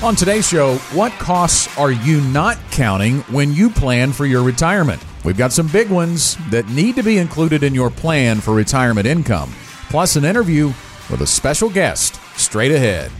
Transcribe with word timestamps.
On 0.00 0.14
today's 0.14 0.48
show, 0.48 0.76
what 0.94 1.10
costs 1.14 1.76
are 1.76 1.90
you 1.90 2.20
not 2.20 2.56
counting 2.70 3.18
when 3.22 3.52
you 3.52 3.68
plan 3.68 4.12
for 4.12 4.26
your 4.26 4.44
retirement? 4.44 5.04
We've 5.24 5.36
got 5.36 5.52
some 5.52 5.66
big 5.66 5.90
ones 5.90 6.36
that 6.50 6.68
need 6.68 6.94
to 6.94 7.02
be 7.02 7.18
included 7.18 7.64
in 7.64 7.74
your 7.74 7.90
plan 7.90 8.40
for 8.40 8.54
retirement 8.54 9.08
income, 9.08 9.52
plus 9.90 10.14
an 10.14 10.24
interview 10.24 10.66
with 11.10 11.20
a 11.22 11.26
special 11.26 11.68
guest 11.68 12.14
straight 12.38 12.70
ahead. 12.70 13.10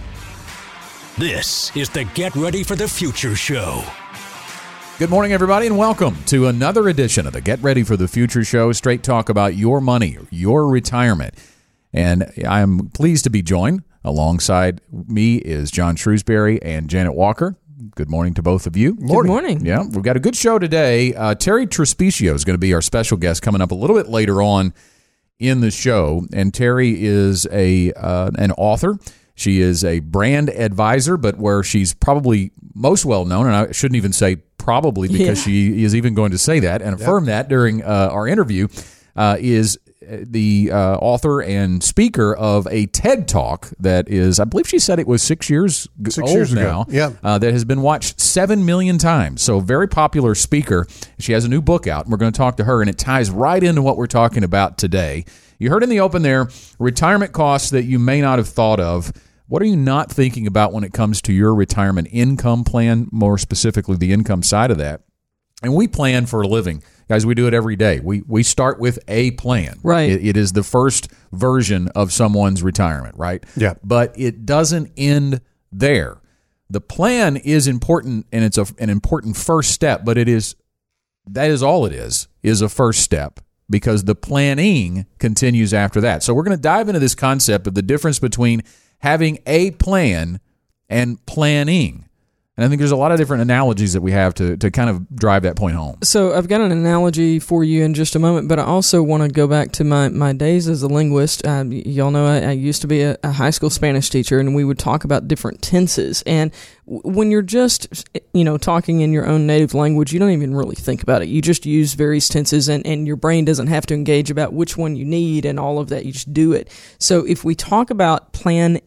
This 1.18 1.76
is 1.76 1.90
the 1.90 2.04
Get 2.14 2.36
Ready 2.36 2.62
for 2.62 2.76
the 2.76 2.86
Future 2.86 3.34
show. 3.34 3.82
Good 5.00 5.10
morning, 5.10 5.32
everybody, 5.32 5.66
and 5.66 5.76
welcome 5.76 6.16
to 6.26 6.46
another 6.46 6.88
edition 6.88 7.26
of 7.26 7.32
the 7.32 7.40
Get 7.40 7.60
Ready 7.60 7.82
for 7.82 7.96
the 7.96 8.06
Future 8.06 8.44
show. 8.44 8.70
Straight 8.70 9.02
talk 9.02 9.28
about 9.28 9.56
your 9.56 9.80
money, 9.80 10.16
your 10.30 10.68
retirement. 10.68 11.34
And 11.92 12.32
I'm 12.46 12.90
pleased 12.90 13.24
to 13.24 13.30
be 13.30 13.42
joined 13.42 13.82
alongside 14.08 14.80
me 14.90 15.36
is 15.36 15.70
John 15.70 15.94
Shrewsbury 15.96 16.60
and 16.62 16.88
Janet 16.88 17.14
Walker. 17.14 17.56
Good 17.94 18.10
morning 18.10 18.34
to 18.34 18.42
both 18.42 18.66
of 18.66 18.76
you. 18.76 18.94
Good 18.94 19.26
morning. 19.26 19.64
Yeah, 19.64 19.82
we've 19.84 20.02
got 20.02 20.16
a 20.16 20.20
good 20.20 20.34
show 20.34 20.58
today. 20.58 21.14
Uh, 21.14 21.34
Terri 21.34 21.66
Trespicio 21.66 22.34
is 22.34 22.44
going 22.44 22.54
to 22.54 22.58
be 22.58 22.74
our 22.74 22.82
special 22.82 23.16
guest 23.16 23.42
coming 23.42 23.60
up 23.60 23.70
a 23.70 23.74
little 23.74 23.94
bit 23.96 24.08
later 24.08 24.42
on 24.42 24.74
in 25.38 25.60
the 25.60 25.70
show. 25.70 26.26
And 26.32 26.52
Terri 26.52 26.96
is 26.98 27.46
a 27.52 27.92
uh, 27.92 28.30
an 28.36 28.50
author. 28.52 28.98
She 29.36 29.60
is 29.60 29.84
a 29.84 30.00
brand 30.00 30.50
advisor, 30.50 31.16
but 31.16 31.38
where 31.38 31.62
she's 31.62 31.94
probably 31.94 32.50
most 32.74 33.04
well 33.04 33.24
known, 33.24 33.46
and 33.46 33.54
I 33.54 33.70
shouldn't 33.72 33.96
even 33.96 34.12
say 34.12 34.36
probably 34.56 35.06
because 35.08 35.38
Yeah. 35.46 35.52
she 35.52 35.84
is 35.84 35.94
even 35.94 36.14
going 36.14 36.32
to 36.32 36.38
say 36.38 36.58
that 36.60 36.82
and 36.82 36.94
affirm 37.00 37.26
that 37.26 37.48
during 37.48 37.82
uh, 37.84 38.08
our 38.10 38.26
interview, 38.26 38.66
uh, 39.14 39.36
is 39.38 39.78
the 40.08 40.70
uh, 40.72 40.96
author 40.96 41.42
and 41.42 41.82
speaker 41.82 42.34
of 42.34 42.66
a 42.68 42.86
TED 42.86 43.28
Talk 43.28 43.68
that 43.78 44.08
is, 44.08 44.40
I 44.40 44.44
believe 44.44 44.68
she 44.68 44.78
said 44.78 44.98
it 44.98 45.06
was 45.06 45.22
six 45.22 45.48
years 45.50 45.86
Six 46.04 46.18
old 46.18 46.30
years 46.30 46.52
ago. 46.52 46.62
now. 46.62 46.86
Yeah. 46.88 47.12
Uh, 47.22 47.38
that 47.38 47.52
has 47.52 47.64
been 47.64 47.82
watched 47.82 48.20
seven 48.20 48.64
million 48.64 48.98
times. 48.98 49.42
So 49.42 49.60
very 49.60 49.88
popular 49.88 50.34
speaker. 50.34 50.86
She 51.18 51.32
has 51.32 51.44
a 51.44 51.48
new 51.48 51.60
book 51.60 51.86
out. 51.86 52.04
And 52.04 52.12
we're 52.12 52.18
going 52.18 52.32
to 52.32 52.36
talk 52.38 52.56
to 52.56 52.64
her, 52.64 52.80
and 52.80 52.88
it 52.88 52.98
ties 52.98 53.30
right 53.30 53.62
into 53.62 53.82
what 53.82 53.96
we're 53.96 54.06
talking 54.06 54.44
about 54.44 54.78
today. 54.78 55.24
You 55.58 55.70
heard 55.70 55.82
in 55.82 55.88
the 55.90 56.00
open 56.00 56.22
there 56.22 56.48
retirement 56.78 57.32
costs 57.32 57.70
that 57.70 57.82
you 57.84 57.98
may 57.98 58.20
not 58.20 58.38
have 58.38 58.48
thought 58.48 58.80
of. 58.80 59.12
What 59.48 59.62
are 59.62 59.66
you 59.66 59.76
not 59.76 60.10
thinking 60.12 60.46
about 60.46 60.72
when 60.72 60.84
it 60.84 60.92
comes 60.92 61.22
to 61.22 61.32
your 61.32 61.54
retirement 61.54 62.08
income 62.12 62.64
plan, 62.64 63.08
more 63.10 63.38
specifically 63.38 63.96
the 63.96 64.12
income 64.12 64.42
side 64.42 64.70
of 64.70 64.78
that? 64.78 65.00
And 65.62 65.74
we 65.74 65.88
plan 65.88 66.26
for 66.26 66.42
a 66.42 66.46
living. 66.46 66.82
Guys, 67.08 67.24
we 67.24 67.34
do 67.34 67.46
it 67.46 67.54
every 67.54 67.76
day. 67.76 68.00
We 68.00 68.22
we 68.26 68.42
start 68.42 68.78
with 68.78 68.98
a 69.08 69.30
plan. 69.32 69.78
Right. 69.82 70.10
It- 70.10 70.26
it 70.26 70.36
is 70.36 70.52
the 70.52 70.62
first 70.62 71.08
version 71.32 71.88
of 71.88 72.12
someone's 72.12 72.62
retirement, 72.62 73.14
right? 73.16 73.42
Yeah. 73.56 73.74
But 73.82 74.14
it 74.18 74.44
doesn't 74.44 74.92
end 74.96 75.40
there. 75.72 76.18
The 76.70 76.80
plan 76.82 77.36
is 77.38 77.66
important 77.66 78.26
and 78.30 78.44
it's 78.44 78.58
a, 78.58 78.66
an 78.78 78.90
important 78.90 79.36
first 79.38 79.70
step, 79.72 80.04
but 80.04 80.18
it 80.18 80.28
is 80.28 80.54
that 81.30 81.50
is 81.50 81.62
all 81.62 81.86
it 81.86 81.92
is, 81.92 82.28
is 82.42 82.60
a 82.62 82.68
first 82.68 83.00
step 83.00 83.40
because 83.70 84.04
the 84.04 84.14
planning 84.14 85.04
continues 85.18 85.74
after 85.74 86.00
that. 86.00 86.22
So 86.22 86.32
we're 86.34 86.42
going 86.42 86.56
to 86.56 86.62
dive 86.62 86.88
into 86.88 87.00
this 87.00 87.14
concept 87.14 87.66
of 87.66 87.74
the 87.74 87.82
difference 87.82 88.18
between 88.18 88.62
having 89.00 89.38
a 89.46 89.70
plan 89.72 90.40
and 90.88 91.24
planning. 91.26 92.07
And 92.58 92.64
I 92.64 92.68
think 92.68 92.80
there's 92.80 92.90
a 92.90 92.96
lot 92.96 93.12
of 93.12 93.18
different 93.18 93.40
analogies 93.40 93.92
that 93.92 94.00
we 94.00 94.10
have 94.10 94.34
to, 94.34 94.56
to 94.56 94.68
kind 94.72 94.90
of 94.90 95.08
drive 95.14 95.44
that 95.44 95.54
point 95.54 95.76
home. 95.76 95.98
So 96.02 96.34
I've 96.34 96.48
got 96.48 96.60
an 96.60 96.72
analogy 96.72 97.38
for 97.38 97.62
you 97.62 97.84
in 97.84 97.94
just 97.94 98.16
a 98.16 98.18
moment, 98.18 98.48
but 98.48 98.58
I 98.58 98.64
also 98.64 99.00
want 99.00 99.22
to 99.22 99.28
go 99.28 99.46
back 99.46 99.70
to 99.74 99.84
my, 99.84 100.08
my 100.08 100.32
days 100.32 100.66
as 100.66 100.82
a 100.82 100.88
linguist. 100.88 101.42
Y- 101.44 101.84
y'all 101.86 102.10
know 102.10 102.26
I, 102.26 102.40
I 102.40 102.50
used 102.50 102.80
to 102.80 102.88
be 102.88 103.02
a, 103.02 103.16
a 103.22 103.30
high 103.30 103.50
school 103.50 103.70
Spanish 103.70 104.10
teacher, 104.10 104.40
and 104.40 104.56
we 104.56 104.64
would 104.64 104.76
talk 104.76 105.04
about 105.04 105.28
different 105.28 105.62
tenses. 105.62 106.22
And 106.26 106.50
when 106.88 107.30
you're 107.30 107.42
just, 107.42 108.08
you 108.32 108.44
know, 108.44 108.56
talking 108.56 109.02
in 109.02 109.12
your 109.12 109.26
own 109.26 109.46
native 109.46 109.74
language, 109.74 110.12
you 110.12 110.18
don't 110.18 110.30
even 110.30 110.54
really 110.54 110.74
think 110.74 111.02
about 111.02 111.20
it. 111.20 111.28
You 111.28 111.42
just 111.42 111.66
use 111.66 111.92
various 111.92 112.28
tenses, 112.28 112.68
and, 112.68 112.86
and 112.86 113.06
your 113.06 113.16
brain 113.16 113.44
doesn't 113.44 113.66
have 113.66 113.84
to 113.86 113.94
engage 113.94 114.30
about 114.30 114.54
which 114.54 114.76
one 114.78 114.96
you 114.96 115.04
need 115.04 115.44
and 115.44 115.60
all 115.60 115.78
of 115.78 115.90
that. 115.90 116.06
You 116.06 116.12
just 116.12 116.32
do 116.32 116.52
it. 116.52 116.70
So 116.98 117.26
if 117.26 117.44
we 117.44 117.54
talk 117.54 117.90
about 117.90 118.32
planning, 118.32 118.82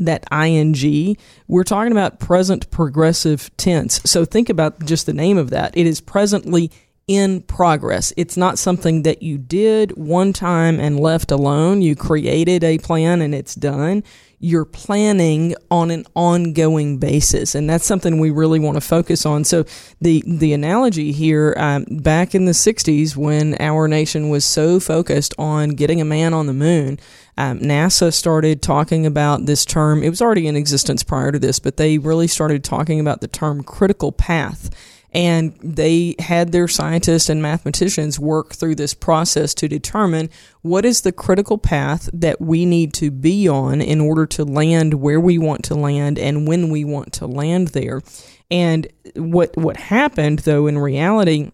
that 0.00 0.24
ing, 0.30 1.16
we're 1.48 1.64
talking 1.64 1.92
about 1.92 2.20
present 2.20 2.70
progressive 2.70 3.50
tense. 3.56 4.02
So 4.04 4.24
think 4.24 4.50
about 4.50 4.84
just 4.84 5.06
the 5.06 5.14
name 5.14 5.38
of 5.38 5.50
that. 5.50 5.76
It 5.76 5.86
is 5.86 6.00
presently 6.02 6.70
in 7.06 7.42
progress. 7.42 8.12
It's 8.16 8.36
not 8.36 8.58
something 8.58 9.02
that 9.02 9.22
you 9.22 9.38
did 9.38 9.96
one 9.96 10.32
time 10.32 10.80
and 10.80 11.00
left 11.00 11.30
alone. 11.30 11.82
You 11.82 11.96
created 11.96 12.64
a 12.64 12.78
plan 12.78 13.20
and 13.20 13.34
it's 13.34 13.54
done. 13.54 14.04
You're 14.44 14.66
planning 14.66 15.54
on 15.70 15.90
an 15.90 16.04
ongoing 16.14 16.98
basis, 16.98 17.54
and 17.54 17.68
that's 17.68 17.86
something 17.86 18.20
we 18.20 18.30
really 18.30 18.60
want 18.60 18.76
to 18.76 18.82
focus 18.82 19.24
on. 19.24 19.44
So, 19.44 19.64
the 20.02 20.22
the 20.26 20.52
analogy 20.52 21.12
here, 21.12 21.54
um, 21.56 21.86
back 21.88 22.34
in 22.34 22.44
the 22.44 22.52
'60s, 22.52 23.16
when 23.16 23.56
our 23.58 23.88
nation 23.88 24.28
was 24.28 24.44
so 24.44 24.78
focused 24.80 25.32
on 25.38 25.70
getting 25.70 26.00
a 26.00 26.04
man 26.04 26.34
on 26.34 26.46
the 26.46 26.52
moon, 26.52 26.98
um, 27.38 27.58
NASA 27.60 28.12
started 28.12 28.60
talking 28.60 29.06
about 29.06 29.46
this 29.46 29.64
term. 29.64 30.02
It 30.02 30.10
was 30.10 30.20
already 30.20 30.46
in 30.46 30.56
existence 30.56 31.02
prior 31.02 31.32
to 31.32 31.38
this, 31.38 31.58
but 31.58 31.78
they 31.78 31.96
really 31.96 32.28
started 32.28 32.62
talking 32.62 33.00
about 33.00 33.22
the 33.22 33.28
term 33.28 33.62
critical 33.62 34.12
path. 34.12 34.68
And 35.14 35.56
they 35.62 36.16
had 36.18 36.50
their 36.50 36.66
scientists 36.66 37.28
and 37.28 37.40
mathematicians 37.40 38.18
work 38.18 38.52
through 38.54 38.74
this 38.74 38.94
process 38.94 39.54
to 39.54 39.68
determine 39.68 40.28
what 40.62 40.84
is 40.84 41.02
the 41.02 41.12
critical 41.12 41.56
path 41.56 42.10
that 42.12 42.40
we 42.40 42.66
need 42.66 42.92
to 42.94 43.12
be 43.12 43.48
on 43.48 43.80
in 43.80 44.00
order 44.00 44.26
to 44.26 44.44
land 44.44 44.94
where 44.94 45.20
we 45.20 45.38
want 45.38 45.62
to 45.66 45.76
land 45.76 46.18
and 46.18 46.48
when 46.48 46.68
we 46.68 46.84
want 46.84 47.12
to 47.14 47.26
land 47.26 47.68
there. 47.68 48.02
And 48.50 48.88
what 49.14 49.56
what 49.56 49.76
happened 49.76 50.40
though 50.40 50.66
in 50.66 50.78
reality 50.78 51.52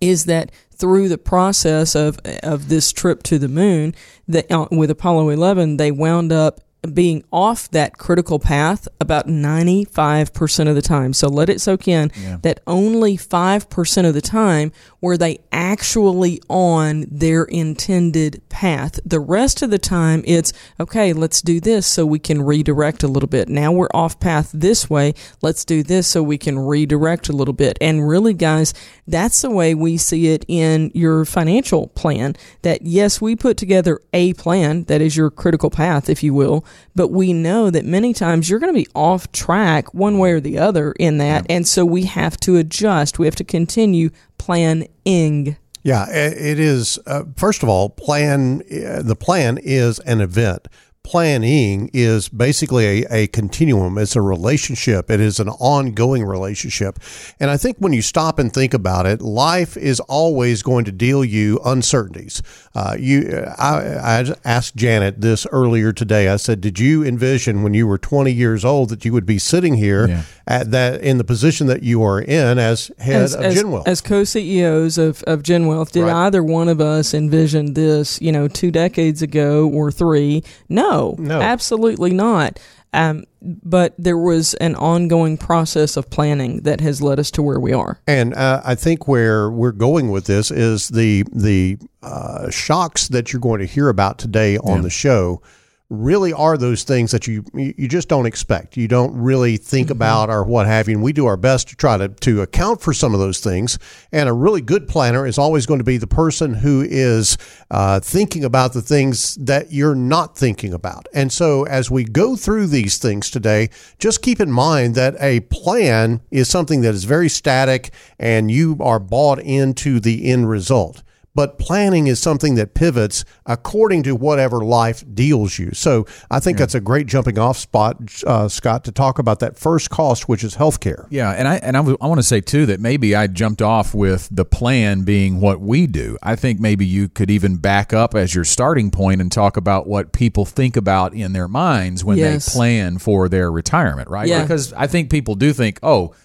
is 0.00 0.24
that 0.24 0.50
through 0.70 1.08
the 1.08 1.18
process 1.18 1.94
of 1.94 2.18
of 2.42 2.68
this 2.68 2.92
trip 2.92 3.22
to 3.24 3.38
the 3.38 3.48
moon, 3.48 3.94
that 4.28 4.50
uh, 4.50 4.66
with 4.70 4.90
Apollo 4.90 5.30
11, 5.30 5.76
they 5.76 5.90
wound 5.90 6.32
up 6.32 6.60
being 6.94 7.24
off 7.32 7.70
that 7.70 7.98
critical 7.98 8.38
path 8.38 8.86
about 9.00 9.26
95% 9.26 10.68
of 10.68 10.74
the 10.74 10.82
time. 10.82 11.12
So 11.12 11.28
let 11.28 11.48
it 11.48 11.60
soak 11.60 11.88
in 11.88 12.12
that 12.42 12.60
only 12.66 13.16
5% 13.16 14.08
of 14.08 14.14
the 14.14 14.20
time 14.20 14.72
were 15.00 15.16
they 15.16 15.38
actually 15.50 16.40
on 16.48 17.06
their 17.10 17.44
intended 17.44 18.42
path. 18.48 19.00
The 19.04 19.20
rest 19.20 19.62
of 19.62 19.70
the 19.70 19.78
time 19.78 20.22
it's 20.24 20.52
okay, 20.78 21.12
let's 21.12 21.42
do 21.42 21.60
this 21.60 21.86
so 21.86 22.06
we 22.06 22.18
can 22.18 22.42
redirect 22.42 23.02
a 23.02 23.08
little 23.08 23.28
bit. 23.28 23.48
Now 23.48 23.72
we're 23.72 23.88
off 23.92 24.20
path 24.20 24.50
this 24.54 24.88
way. 24.88 25.14
Let's 25.42 25.64
do 25.64 25.82
this 25.82 26.06
so 26.06 26.22
we 26.22 26.38
can 26.38 26.58
redirect 26.58 27.28
a 27.28 27.32
little 27.32 27.54
bit. 27.54 27.76
And 27.80 28.08
really 28.08 28.34
guys, 28.34 28.72
that's 29.06 29.42
the 29.42 29.50
way 29.50 29.74
we 29.74 29.96
see 29.96 30.28
it 30.28 30.44
in 30.46 30.92
your 30.94 31.24
financial 31.24 31.88
plan 31.88 32.36
that 32.62 32.82
yes, 32.82 33.20
we 33.20 33.34
put 33.34 33.56
together 33.56 34.00
a 34.12 34.32
plan 34.34 34.84
that 34.84 35.00
is 35.00 35.16
your 35.16 35.30
critical 35.30 35.70
path 35.70 36.08
if 36.08 36.22
you 36.22 36.34
will, 36.34 36.64
but 36.94 37.08
we 37.08 37.32
know 37.32 37.70
that 37.70 37.84
many 37.84 38.12
times 38.12 38.48
you're 38.48 38.58
going 38.58 38.72
to 38.72 38.78
be 38.78 38.88
off 38.94 39.30
track 39.32 39.92
one 39.94 40.18
way 40.18 40.32
or 40.32 40.40
the 40.40 40.58
other 40.58 40.92
in 40.92 41.18
that. 41.18 41.46
And 41.48 41.66
so 41.66 41.84
we 41.84 42.04
have 42.04 42.36
to 42.40 42.56
adjust. 42.56 43.18
We 43.18 43.26
have 43.26 43.36
to 43.36 43.44
continue 43.44 44.10
planning. 44.38 45.56
Yeah, 45.82 46.06
it 46.10 46.58
is. 46.58 46.98
Uh, 47.06 47.24
first 47.36 47.62
of 47.62 47.68
all, 47.68 47.88
plan. 47.88 48.62
Uh, 48.62 49.02
the 49.02 49.16
plan 49.16 49.58
is 49.62 50.00
an 50.00 50.20
event. 50.20 50.68
Planning 51.08 51.88
is 51.94 52.28
basically 52.28 52.84
a, 52.84 53.06
a 53.10 53.26
continuum. 53.28 53.96
It's 53.96 54.14
a 54.14 54.20
relationship. 54.20 55.10
It 55.10 55.20
is 55.20 55.40
an 55.40 55.48
ongoing 55.48 56.22
relationship. 56.22 56.98
And 57.40 57.50
I 57.50 57.56
think 57.56 57.78
when 57.78 57.94
you 57.94 58.02
stop 58.02 58.38
and 58.38 58.52
think 58.52 58.74
about 58.74 59.06
it, 59.06 59.22
life 59.22 59.74
is 59.78 60.00
always 60.00 60.62
going 60.62 60.84
to 60.84 60.92
deal 60.92 61.24
you 61.24 61.60
uncertainties. 61.64 62.42
Uh, 62.74 62.94
you, 62.98 63.42
I, 63.58 64.20
I 64.20 64.34
asked 64.44 64.76
Janet 64.76 65.22
this 65.22 65.46
earlier 65.50 65.94
today. 65.94 66.28
I 66.28 66.36
said, 66.36 66.60
"Did 66.60 66.78
you 66.78 67.02
envision 67.02 67.62
when 67.62 67.72
you 67.72 67.86
were 67.86 67.96
20 67.96 68.30
years 68.30 68.62
old 68.62 68.90
that 68.90 69.06
you 69.06 69.14
would 69.14 69.24
be 69.24 69.38
sitting 69.38 69.76
here 69.76 70.08
Yeah. 70.08 70.22
At 70.48 70.70
that 70.72 71.00
in 71.02 71.18
the 71.18 71.24
position 71.24 71.66
that 71.68 71.82
you 71.84 72.02
are 72.02 72.20
in 72.20 72.58
as 72.58 72.90
head 72.98 73.22
as, 73.22 73.34
of 73.34 73.42
as, 73.44 73.54
Genwell?" 73.62 73.86
as 73.86 74.00
co-CEOs 74.00 74.98
of, 74.98 75.22
of 75.24 75.42
Genwealth, 75.42 75.92
did 75.92 76.02
Right. 76.02 76.26
either 76.26 76.42
one 76.42 76.68
of 76.68 76.80
us 76.80 77.14
envision 77.14 77.74
this, 77.74 78.20
you 78.20 78.32
know, 78.32 78.48
two 78.48 78.70
decades 78.70 79.22
ago 79.22 79.68
or 79.68 79.92
three? 79.92 80.42
No, 80.68 81.14
No. 81.18 81.40
absolutely 81.40 82.12
not. 82.12 82.58
Um, 82.94 83.24
but 83.42 83.92
there 83.98 84.16
was 84.16 84.54
an 84.54 84.74
ongoing 84.76 85.36
process 85.36 85.98
of 85.98 86.08
planning 86.08 86.62
that 86.62 86.80
has 86.80 87.02
led 87.02 87.20
us 87.20 87.30
to 87.32 87.42
where 87.42 87.60
we 87.60 87.74
are. 87.74 88.00
And 88.06 88.32
uh, 88.34 88.62
I 88.64 88.74
think 88.76 89.06
where 89.06 89.50
we're 89.50 89.72
going 89.72 90.10
with 90.10 90.24
this 90.24 90.50
is 90.50 90.88
the 90.88 91.24
the 91.30 91.76
uh, 92.02 92.48
shocks 92.48 93.08
that 93.08 93.30
you're 93.32 93.40
going 93.40 93.60
to 93.60 93.66
hear 93.66 93.90
about 93.90 94.18
today 94.18 94.56
on 94.58 94.76
Yeah. 94.76 94.82
the 94.82 94.90
show 94.90 95.42
really 95.90 96.34
are 96.34 96.58
those 96.58 96.82
things 96.82 97.12
that 97.12 97.26
you 97.26 97.42
you 97.54 97.88
just 97.88 98.08
don't 98.08 98.26
expect. 98.26 98.76
You 98.76 98.88
don't 98.88 99.16
really 99.16 99.56
think 99.56 99.88
about 99.88 100.28
or 100.28 100.44
what 100.44 100.66
have 100.66 100.86
you. 100.88 100.94
And 100.94 101.02
we 101.02 101.14
do 101.14 101.26
our 101.26 101.38
best 101.38 101.68
to 101.68 101.76
try 101.76 101.96
to 101.96 102.08
to 102.08 102.42
account 102.42 102.82
for 102.82 102.92
some 102.92 103.14
of 103.14 103.20
those 103.20 103.40
things. 103.40 103.78
And 104.12 104.28
a 104.28 104.32
really 104.32 104.60
good 104.60 104.86
planner 104.86 105.26
is 105.26 105.38
always 105.38 105.64
going 105.64 105.78
to 105.78 105.84
be 105.84 105.96
the 105.96 106.06
person 106.06 106.54
who 106.54 106.84
is 106.86 107.38
uh, 107.70 108.00
thinking 108.00 108.44
about 108.44 108.74
the 108.74 108.82
things 108.82 109.36
that 109.36 109.72
you're 109.72 109.94
not 109.94 110.36
thinking 110.36 110.74
about. 110.74 111.08
And 111.14 111.32
so 111.32 111.64
as 111.64 111.90
we 111.90 112.04
go 112.04 112.36
through 112.36 112.66
these 112.66 112.98
things 112.98 113.30
today, 113.30 113.70
just 113.98 114.20
keep 114.20 114.40
in 114.40 114.52
mind 114.52 114.94
that 114.96 115.16
a 115.20 115.40
plan 115.40 116.20
is 116.30 116.48
something 116.48 116.82
that 116.82 116.94
is 116.94 117.04
very 117.04 117.30
static 117.30 117.92
and 118.18 118.50
you 118.50 118.76
are 118.80 118.98
bought 118.98 119.38
into 119.38 120.00
the 120.00 120.30
end 120.30 120.50
result 120.50 121.02
but 121.38 121.56
planning 121.56 122.08
is 122.08 122.18
something 122.18 122.56
that 122.56 122.74
pivots 122.74 123.24
according 123.46 124.02
to 124.02 124.12
whatever 124.16 124.58
life 124.64 125.04
deals 125.14 125.56
you. 125.56 125.70
So 125.72 126.04
I 126.32 126.40
think 126.40 126.58
that's 126.58 126.74
a 126.74 126.80
great 126.80 127.06
jumping 127.06 127.38
off 127.38 127.56
spot, 127.56 127.96
uh, 128.26 128.48
Scott, 128.48 128.82
to 128.86 128.90
talk 128.90 129.20
about 129.20 129.38
that 129.38 129.56
first 129.56 129.88
cost, 129.88 130.28
which 130.28 130.42
is 130.42 130.56
healthcare. 130.56 131.06
Yeah, 131.10 131.30
and 131.30 131.46
I 131.46 131.58
and 131.58 131.76
I, 131.76 131.80
w- 131.80 131.96
I 132.00 132.08
want 132.08 132.18
to 132.18 132.24
say 132.24 132.40
too 132.40 132.66
that 132.66 132.80
maybe 132.80 133.14
I 133.14 133.28
jumped 133.28 133.62
off 133.62 133.94
with 133.94 134.26
the 134.32 134.44
plan 134.44 135.02
being 135.02 135.40
what 135.40 135.60
we 135.60 135.86
do. 135.86 136.18
I 136.24 136.34
think 136.34 136.58
maybe 136.58 136.84
you 136.84 137.08
could 137.08 137.30
even 137.30 137.56
back 137.58 137.92
up 137.92 138.16
as 138.16 138.34
your 138.34 138.44
starting 138.44 138.90
point 138.90 139.20
and 139.20 139.30
talk 139.30 139.56
about 139.56 139.86
what 139.86 140.12
people 140.12 140.44
think 140.44 140.76
about 140.76 141.14
in 141.14 141.34
their 141.34 141.46
minds 141.46 142.04
when 142.04 142.18
Yes. 142.18 142.46
they 142.46 142.52
plan 142.58 142.98
for 142.98 143.28
their 143.28 143.52
retirement, 143.52 144.08
right? 144.10 144.26
Yeah. 144.26 144.42
Because 144.42 144.72
I 144.72 144.88
think 144.88 145.08
people 145.08 145.36
do 145.36 145.52
think, 145.52 145.78
"Oh, 145.84 146.16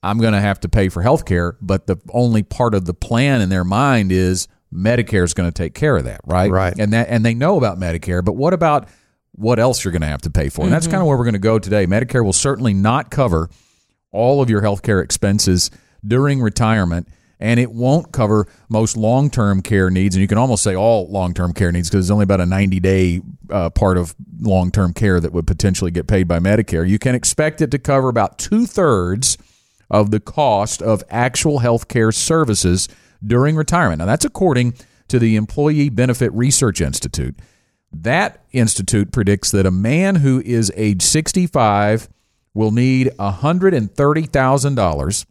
I'm 0.00 0.18
going 0.18 0.32
to 0.32 0.40
have 0.40 0.60
to 0.60 0.68
pay 0.68 0.88
for 0.90 1.02
health 1.02 1.24
care," 1.24 1.56
but 1.60 1.88
the 1.88 1.96
only 2.14 2.44
part 2.44 2.72
of 2.76 2.84
the 2.84 2.94
plan 2.94 3.40
in 3.40 3.48
their 3.48 3.64
mind 3.64 4.12
is 4.12 4.46
Medicare 4.72 5.24
is 5.24 5.34
going 5.34 5.50
to 5.50 5.54
take 5.54 5.74
care 5.74 5.96
of 5.96 6.04
that, 6.04 6.20
right? 6.24 6.50
Right. 6.50 6.74
And 6.78 6.92
that 6.92 7.08
and 7.08 7.24
they 7.24 7.34
know 7.34 7.56
about 7.56 7.78
Medicare, 7.78 8.24
but 8.24 8.32
what 8.34 8.52
about 8.52 8.88
what 9.32 9.58
else 9.58 9.84
you're 9.84 9.92
going 9.92 10.02
to 10.02 10.08
have 10.08 10.22
to 10.22 10.30
pay 10.30 10.48
for? 10.48 10.62
And 10.62 10.72
that's 10.72 10.86
kind 10.86 11.00
of 11.00 11.06
where 11.06 11.16
we're 11.16 11.24
going 11.24 11.34
to 11.34 11.38
go 11.38 11.58
today. 11.58 11.86
Medicare 11.86 12.24
will 12.24 12.32
certainly 12.32 12.74
not 12.74 13.10
cover 13.10 13.48
all 14.12 14.42
of 14.42 14.50
your 14.50 14.62
healthcare 14.62 15.02
expenses 15.02 15.70
during 16.06 16.40
retirement 16.40 17.08
and 17.40 17.58
it 17.58 17.72
won't 17.72 18.12
cover 18.12 18.46
most 18.68 18.96
long-term 18.96 19.62
care 19.62 19.90
needs 19.90 20.14
and 20.14 20.20
you 20.20 20.28
can 20.28 20.38
almost 20.38 20.62
say 20.62 20.74
all 20.74 21.08
long-term 21.10 21.52
care 21.52 21.72
needs 21.72 21.88
because 21.88 22.06
there's 22.06 22.10
only 22.10 22.24
about 22.24 22.40
a 22.40 22.44
90-day 22.44 23.20
uh, 23.50 23.70
part 23.70 23.96
of 23.96 24.14
long-term 24.40 24.92
care 24.92 25.18
that 25.20 25.32
would 25.32 25.46
potentially 25.46 25.90
get 25.90 26.06
paid 26.06 26.28
by 26.28 26.38
medicare 26.38 26.88
you 26.88 26.98
can 26.98 27.14
expect 27.14 27.60
it 27.60 27.70
to 27.70 27.78
cover 27.78 28.08
about 28.08 28.38
two-thirds 28.38 29.38
of 29.90 30.10
the 30.10 30.20
cost 30.20 30.82
of 30.82 31.02
actual 31.10 31.60
healthcare 31.60 32.14
services 32.14 32.88
during 33.24 33.56
retirement 33.56 33.98
now 33.98 34.06
that's 34.06 34.24
according 34.24 34.74
to 35.08 35.18
the 35.18 35.36
employee 35.36 35.88
benefit 35.88 36.32
research 36.32 36.80
institute 36.80 37.36
that 37.92 38.44
institute 38.52 39.12
predicts 39.12 39.50
that 39.50 39.66
a 39.66 39.70
man 39.70 40.16
who 40.16 40.42
is 40.44 40.72
age 40.76 41.02
65 41.02 42.08
will 42.54 42.70
need 42.70 43.10
$130,000 43.18 45.26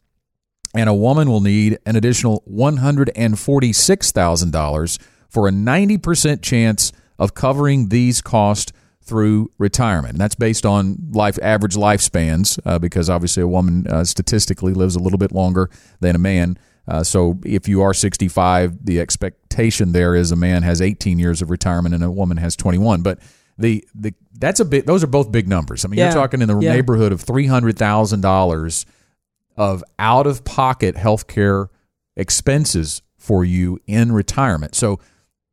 and 0.75 0.89
a 0.89 0.93
woman 0.93 1.29
will 1.29 1.41
need 1.41 1.79
an 1.85 1.95
additional 1.95 2.43
$146,000 2.49 4.99
for 5.29 5.47
a 5.47 5.51
90% 5.51 6.41
chance 6.41 6.91
of 7.17 7.33
covering 7.33 7.87
these 7.89 8.21
costs 8.21 8.71
through 9.01 9.49
retirement. 9.57 10.13
And 10.13 10.21
that's 10.21 10.35
based 10.35 10.65
on 10.65 10.97
life 11.11 11.39
average 11.41 11.75
lifespans 11.75 12.59
uh, 12.65 12.77
because 12.77 13.09
obviously 13.09 13.41
a 13.41 13.47
woman 13.47 13.87
uh, 13.87 14.03
statistically 14.03 14.73
lives 14.73 14.95
a 14.95 14.99
little 14.99 15.17
bit 15.17 15.31
longer 15.31 15.69
than 15.99 16.15
a 16.15 16.19
man. 16.19 16.59
Uh, 16.89 17.03
so 17.03 17.39
if 17.45 17.67
you 17.67 17.81
are 17.83 17.93
65, 17.93 18.83
the 18.83 18.99
expectation 18.99 19.91
there 19.91 20.15
is 20.15 20.31
a 20.31 20.35
man 20.35 20.63
has 20.63 20.81
18 20.81 21.19
years 21.19 21.41
of 21.41 21.49
retirement 21.51 21.93
and 21.93 22.03
a 22.03 22.09
woman 22.11 22.37
has 22.37 22.55
21. 22.55 23.01
But 23.03 23.19
the 23.57 23.85
the 23.93 24.13
that's 24.37 24.59
a 24.59 24.65
bit. 24.65 24.85
Those 24.87 25.03
are 25.03 25.07
both 25.07 25.31
big 25.31 25.47
numbers. 25.47 25.85
I 25.85 25.89
mean, 25.89 25.97
Yeah. 25.99 26.05
you're 26.05 26.13
talking 26.13 26.41
in 26.41 26.47
the 26.47 26.57
Yeah. 26.59 26.73
neighborhood 26.73 27.11
of 27.11 27.21
three 27.21 27.45
hundred 27.45 27.77
thousand 27.77 28.21
dollars 28.21 28.85
of 29.57 29.83
out 29.99 30.25
of 30.25 30.43
pocket 30.45 30.95
healthcare 30.95 31.67
expenses 32.15 33.01
for 33.17 33.43
you 33.43 33.79
in 33.87 34.11
retirement. 34.11 34.75
So 34.75 34.99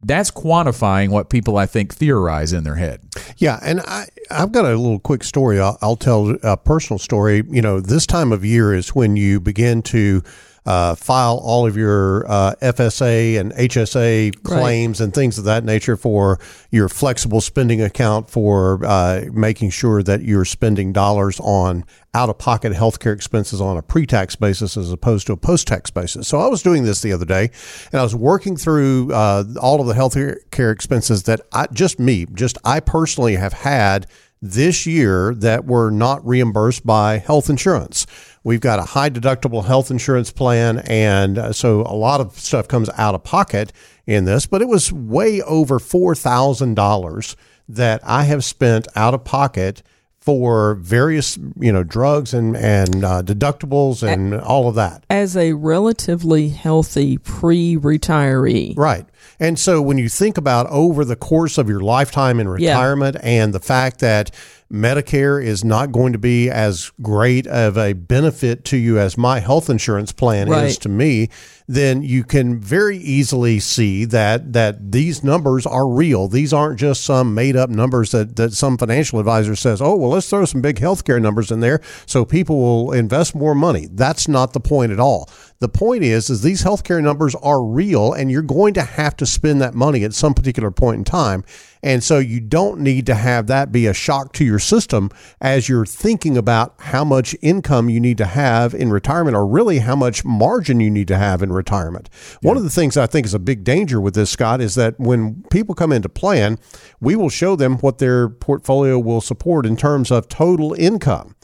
that's 0.03 0.31
quantifying 0.31 1.09
what 1.11 1.31
people 1.31 1.57
I 1.57 1.67
think 1.67 1.93
theorize 1.93 2.53
in 2.53 2.65
their 2.65 2.77
head. 2.77 3.01
Yeah, 3.39 3.59
and 3.63 3.81
I, 3.81 4.07
I've 4.31 4.53
got 4.53 4.65
a 4.65 4.69
little 4.77 5.01
quick 5.01 5.25
story. 5.25 5.59
I'll, 5.59 5.79
I'll 5.83 5.97
tell 5.97 6.37
a 6.43 6.57
personal 6.57 6.99
story. 6.99 7.43
You 7.51 7.63
know, 7.63 7.81
this 7.81 8.07
time 8.07 8.31
of 8.31 8.45
year 8.45 8.73
is 8.75 8.91
when 8.95 9.17
you 9.17 9.41
begin 9.41 9.83
to 9.83 10.23
uh, 10.67 10.95
file 10.97 11.41
all 11.43 11.67
of 11.67 11.77
your 11.77 12.29
uh, 12.31 12.55
FSA 12.61 13.39
and 13.41 13.53
HSA 13.53 14.43
claims 14.43 15.01
and 15.01 15.15
things 15.15 15.39
of 15.39 15.45
that 15.45 15.65
nature 15.65 15.97
for 15.97 16.41
your 16.71 16.89
flexible 16.89 17.41
spending 17.41 17.81
account 17.81 18.29
for 18.29 18.85
uh, 18.85 19.23
making 19.33 19.71
sure 19.71 20.03
that 20.03 20.23
you're 20.23 20.45
spending 20.45 20.93
dollars 20.93 21.39
on 21.41 21.85
out 22.15 22.29
of 22.29 22.39
pocket 22.39 22.73
healthcare 22.73 23.15
expenses 23.15 23.61
on 23.61 23.77
a 23.77 23.83
pre 23.83 24.07
tax 24.07 24.35
basis 24.35 24.77
as 24.77 24.91
opposed 24.91 25.27
to 25.27 25.33
a 25.33 25.37
post 25.37 25.69
tax 25.69 25.91
basis. 25.91 26.27
So 26.27 26.41
I 26.41 26.49
was 26.49 26.63
doing 26.63 26.85
this 26.85 27.01
the 27.01 27.13
other 27.13 27.27
day 27.27 27.51
and 27.93 28.01
I 28.01 28.03
was 28.03 28.15
working 28.15 28.57
through 28.57 29.13
uh, 29.13 29.45
all 29.61 29.81
of 29.81 29.87
the 29.87 29.95
healthcare 29.95 30.73
expenses 30.73 31.25
that 31.25 31.43
I, 31.53 31.67
just 31.73 32.01
me, 32.01 32.27
just 32.35 32.59
I 32.65 32.81
personally 32.81 33.37
have 33.37 33.53
had 33.53 34.07
this 34.43 34.87
year 34.87 35.35
that 35.35 35.65
were 35.65 35.91
not 35.91 36.27
reimbursed 36.27 36.85
by 36.87 37.19
health 37.19 37.49
insurance. 37.49 38.07
We've 38.47 38.61
got 38.61 38.79
a 38.79 38.83
high 38.83 39.11
deductible 39.11 39.65
health 39.65 39.91
insurance 39.91 40.31
plan, 40.31 40.79
and 40.87 41.37
uh, 41.37 41.53
so 41.53 41.81
a 41.81 41.97
lot 41.97 42.21
of 42.21 42.39
stuff 42.39 42.69
comes 42.69 42.89
out 42.97 43.17
of 43.17 43.25
pocket 43.25 43.73
in 44.07 44.25
this, 44.25 44.47
but 44.47 44.63
it 44.63 44.69
was 44.69 44.93
way 44.93 45.43
over 45.43 45.81
$4,000 45.81 47.35
that 47.69 48.01
I 48.05 48.23
have 48.23 48.45
spent 48.45 48.87
out 48.95 49.15
of 49.15 49.25
pocket 49.25 49.83
for 50.21 50.77
various, 50.77 51.37
you 51.59 51.73
know, 51.73 51.83
drugs 51.83 52.35
and, 52.35 52.57
and 52.57 53.05
uh, 53.05 53.23
deductibles 53.25 54.07
and 54.07 54.35
all 54.35 54.69
of 54.69 54.77
that. 54.77 55.05
As 55.11 55.37
a 55.37 55.53
relatively 55.55 56.49
healthy 56.51 57.19
pre 57.19 57.77
retiree, 57.77 58.77
Right. 58.77 59.07
And 59.41 59.59
so 59.59 59.83
when 59.83 59.99
you 59.99 60.09
think 60.09 60.39
about 60.39 60.67
over 60.69 61.05
the 61.05 61.17
course 61.17 61.59
of 61.59 61.69
your 61.69 61.81
lifetime 61.81 62.41
in 62.41 62.47
Yeah. 62.47 62.53
retirement 62.71 63.17
and 63.23 63.53
the 63.53 63.61
fact 63.61 63.99
that 64.01 64.31
Medicare 64.73 65.43
is 65.43 65.65
not 65.65 65.93
going 65.93 66.13
to 66.13 66.19
be 66.19 66.51
as 66.51 66.91
great 67.01 67.47
of 67.47 67.79
a 67.79 67.93
benefit 67.93 68.65
to 68.65 68.77
you 68.77 68.99
as 68.99 69.17
my 69.17 69.39
health 69.39 69.71
insurance 69.71 70.11
plan 70.11 70.49
is 70.49 70.77
to 70.79 70.89
me, 70.89 71.29
then 71.69 72.03
you 72.03 72.25
can 72.25 72.59
very 72.59 72.97
easily 72.99 73.61
see 73.61 74.05
that 74.05 74.53
that 74.53 74.93
these 74.93 75.23
numbers 75.23 75.67
are 75.67 75.89
real. 75.89 76.27
These 76.29 76.53
aren't 76.53 76.81
just 76.81 77.05
some 77.05 77.35
made 77.35 77.57
up 77.57 77.71
numbers 77.71 78.11
that, 78.11 78.37
that 78.37 78.53
some 78.53 78.77
financial 78.77 79.21
advisor 79.21 79.55
says, 79.55 79.81
oh, 79.81 79.95
well, 79.97 80.11
let's 80.11 80.29
throw 80.29 80.45
some 80.45 80.63
big 80.63 80.77
healthcare 80.77 81.21
numbers 81.21 81.51
in 81.51 81.61
there 81.61 81.81
so 82.07 82.25
people 82.25 82.59
will 82.59 82.93
invest 82.93 83.35
more 83.35 83.55
money. 83.55 83.89
That's 83.91 84.27
not 84.27 84.53
the 84.53 84.61
point 84.61 84.93
at 84.93 85.01
all. 85.01 85.29
The 85.59 85.69
point 85.69 86.03
is, 86.03 86.29
is 86.29 86.43
these 86.43 86.63
healthcare 86.63 87.03
numbers 87.03 87.35
are 87.37 87.63
real 87.63 88.13
and 88.13 88.31
you're 88.31 88.43
going 88.43 88.75
to 88.75 88.83
have 88.83 89.17
to 89.17 89.27
spend 89.27 89.61
that 89.63 89.75
money 89.75 90.05
at 90.05 90.13
some 90.13 90.35
particular 90.35 90.71
point 90.71 90.99
in 90.99 91.05
time. 91.05 91.45
And 91.83 92.03
so 92.03 92.19
you 92.19 92.41
don't 92.41 92.81
need 92.81 93.07
to 93.07 93.15
have 93.15 93.47
that 93.47 93.73
be 93.73 93.87
a 93.87 93.95
shock 93.95 94.33
to 94.35 94.45
your 94.45 94.59
system 94.59 95.11
as 95.41 95.69
you're 95.69 95.87
thinking 95.87 96.37
about 96.37 96.75
how 96.81 97.05
much 97.05 97.35
income 97.41 97.89
you 97.89 98.01
need 98.01 98.19
to 98.19 98.27
have 98.27 98.75
in 98.75 98.91
retirement 98.91 99.37
or 99.37 99.47
really 99.47 99.79
how 99.79 99.97
much 99.97 100.25
margin 100.25 100.81
you 100.81 100.91
need 100.91 101.09
to 101.09 101.17
have 101.17 101.43
in 101.43 101.53
retirement. 101.53 102.11
One 102.43 102.57
of 102.57 102.65
the 102.65 102.71
things 102.71 102.97
I 102.97 103.07
think 103.07 103.25
is 103.25 103.35
a 103.35 103.39
big 103.39 103.65
danger 103.65 104.01
with 104.01 104.15
this, 104.15 104.31
Scott, 104.31 104.61
is 104.61 104.75
that 104.75 104.99
when 104.99 105.45
people 105.51 105.75
come 105.75 105.93
into 105.93 106.09
plan, 106.09 106.59
we 107.01 107.17
will 107.17 107.31
show 107.31 107.57
them 107.57 107.77
what 107.79 107.99
their 107.99 108.29
portfolio 108.29 108.99
will 108.99 109.21
support 109.21 109.65
in 109.65 109.77
terms 109.77 110.11
of 110.11 110.29
total 110.29 110.75
income. 110.75 111.37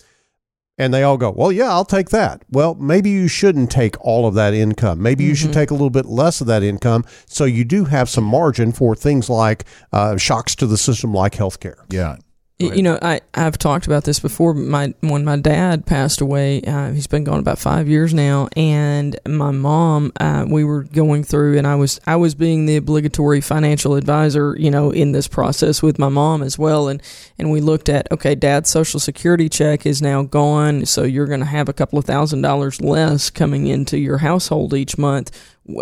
And 0.82 0.92
they 0.92 1.04
all 1.04 1.16
go, 1.16 1.30
well, 1.30 1.52
yeah, 1.52 1.70
I'll 1.70 1.84
take 1.84 2.10
that. 2.10 2.42
Well, 2.50 2.74
maybe 2.74 3.08
you 3.08 3.28
shouldn't 3.28 3.70
take 3.70 3.94
all 4.00 4.26
of 4.26 4.34
that 4.34 4.52
income. 4.52 5.00
Maybe 5.00 5.22
you 5.22 5.36
should 5.36 5.52
take 5.52 5.70
a 5.70 5.74
little 5.74 5.90
bit 5.90 6.06
less 6.06 6.40
of 6.40 6.48
that 6.48 6.64
income 6.64 7.04
so 7.26 7.44
you 7.44 7.64
do 7.64 7.84
have 7.84 8.08
some 8.08 8.24
margin 8.24 8.72
for 8.72 8.96
things 8.96 9.30
like 9.30 9.64
uh, 9.92 10.16
shocks 10.16 10.56
to 10.56 10.66
the 10.66 10.76
system 10.76 11.14
like 11.14 11.34
healthcare. 11.34 11.84
Yeah. 11.88 12.16
You 12.62 12.82
know, 12.82 12.98
I 13.00 13.20
I've 13.34 13.58
talked 13.58 13.86
about 13.86 14.04
this 14.04 14.20
before. 14.20 14.54
My 14.54 14.94
when 15.00 15.24
my 15.24 15.36
dad 15.36 15.86
passed 15.86 16.20
away, 16.20 16.62
uh, 16.62 16.92
he's 16.92 17.06
been 17.06 17.24
gone 17.24 17.38
about 17.38 17.58
five 17.58 17.88
years 17.88 18.14
now, 18.14 18.48
and 18.56 19.18
my 19.26 19.50
mom, 19.50 20.12
uh, 20.20 20.46
we 20.48 20.64
were 20.64 20.84
going 20.84 21.24
through, 21.24 21.58
and 21.58 21.66
I 21.66 21.74
was 21.74 22.00
I 22.06 22.16
was 22.16 22.34
being 22.34 22.66
the 22.66 22.76
obligatory 22.76 23.40
financial 23.40 23.94
advisor, 23.94 24.56
you 24.58 24.70
know, 24.70 24.90
in 24.90 25.12
this 25.12 25.28
process 25.28 25.82
with 25.82 25.98
my 25.98 26.08
mom 26.08 26.42
as 26.42 26.58
well, 26.58 26.88
and 26.88 27.02
and 27.38 27.50
we 27.50 27.60
looked 27.60 27.88
at 27.88 28.10
okay, 28.12 28.34
dad's 28.34 28.70
social 28.70 29.00
security 29.00 29.48
check 29.48 29.86
is 29.86 30.02
now 30.02 30.22
gone, 30.22 30.86
so 30.86 31.04
you're 31.04 31.26
going 31.26 31.40
to 31.40 31.46
have 31.46 31.68
a 31.68 31.72
couple 31.72 31.98
of 31.98 32.04
thousand 32.04 32.42
dollars 32.42 32.80
less 32.80 33.30
coming 33.30 33.66
into 33.66 33.98
your 33.98 34.18
household 34.18 34.74
each 34.74 34.98
month. 34.98 35.30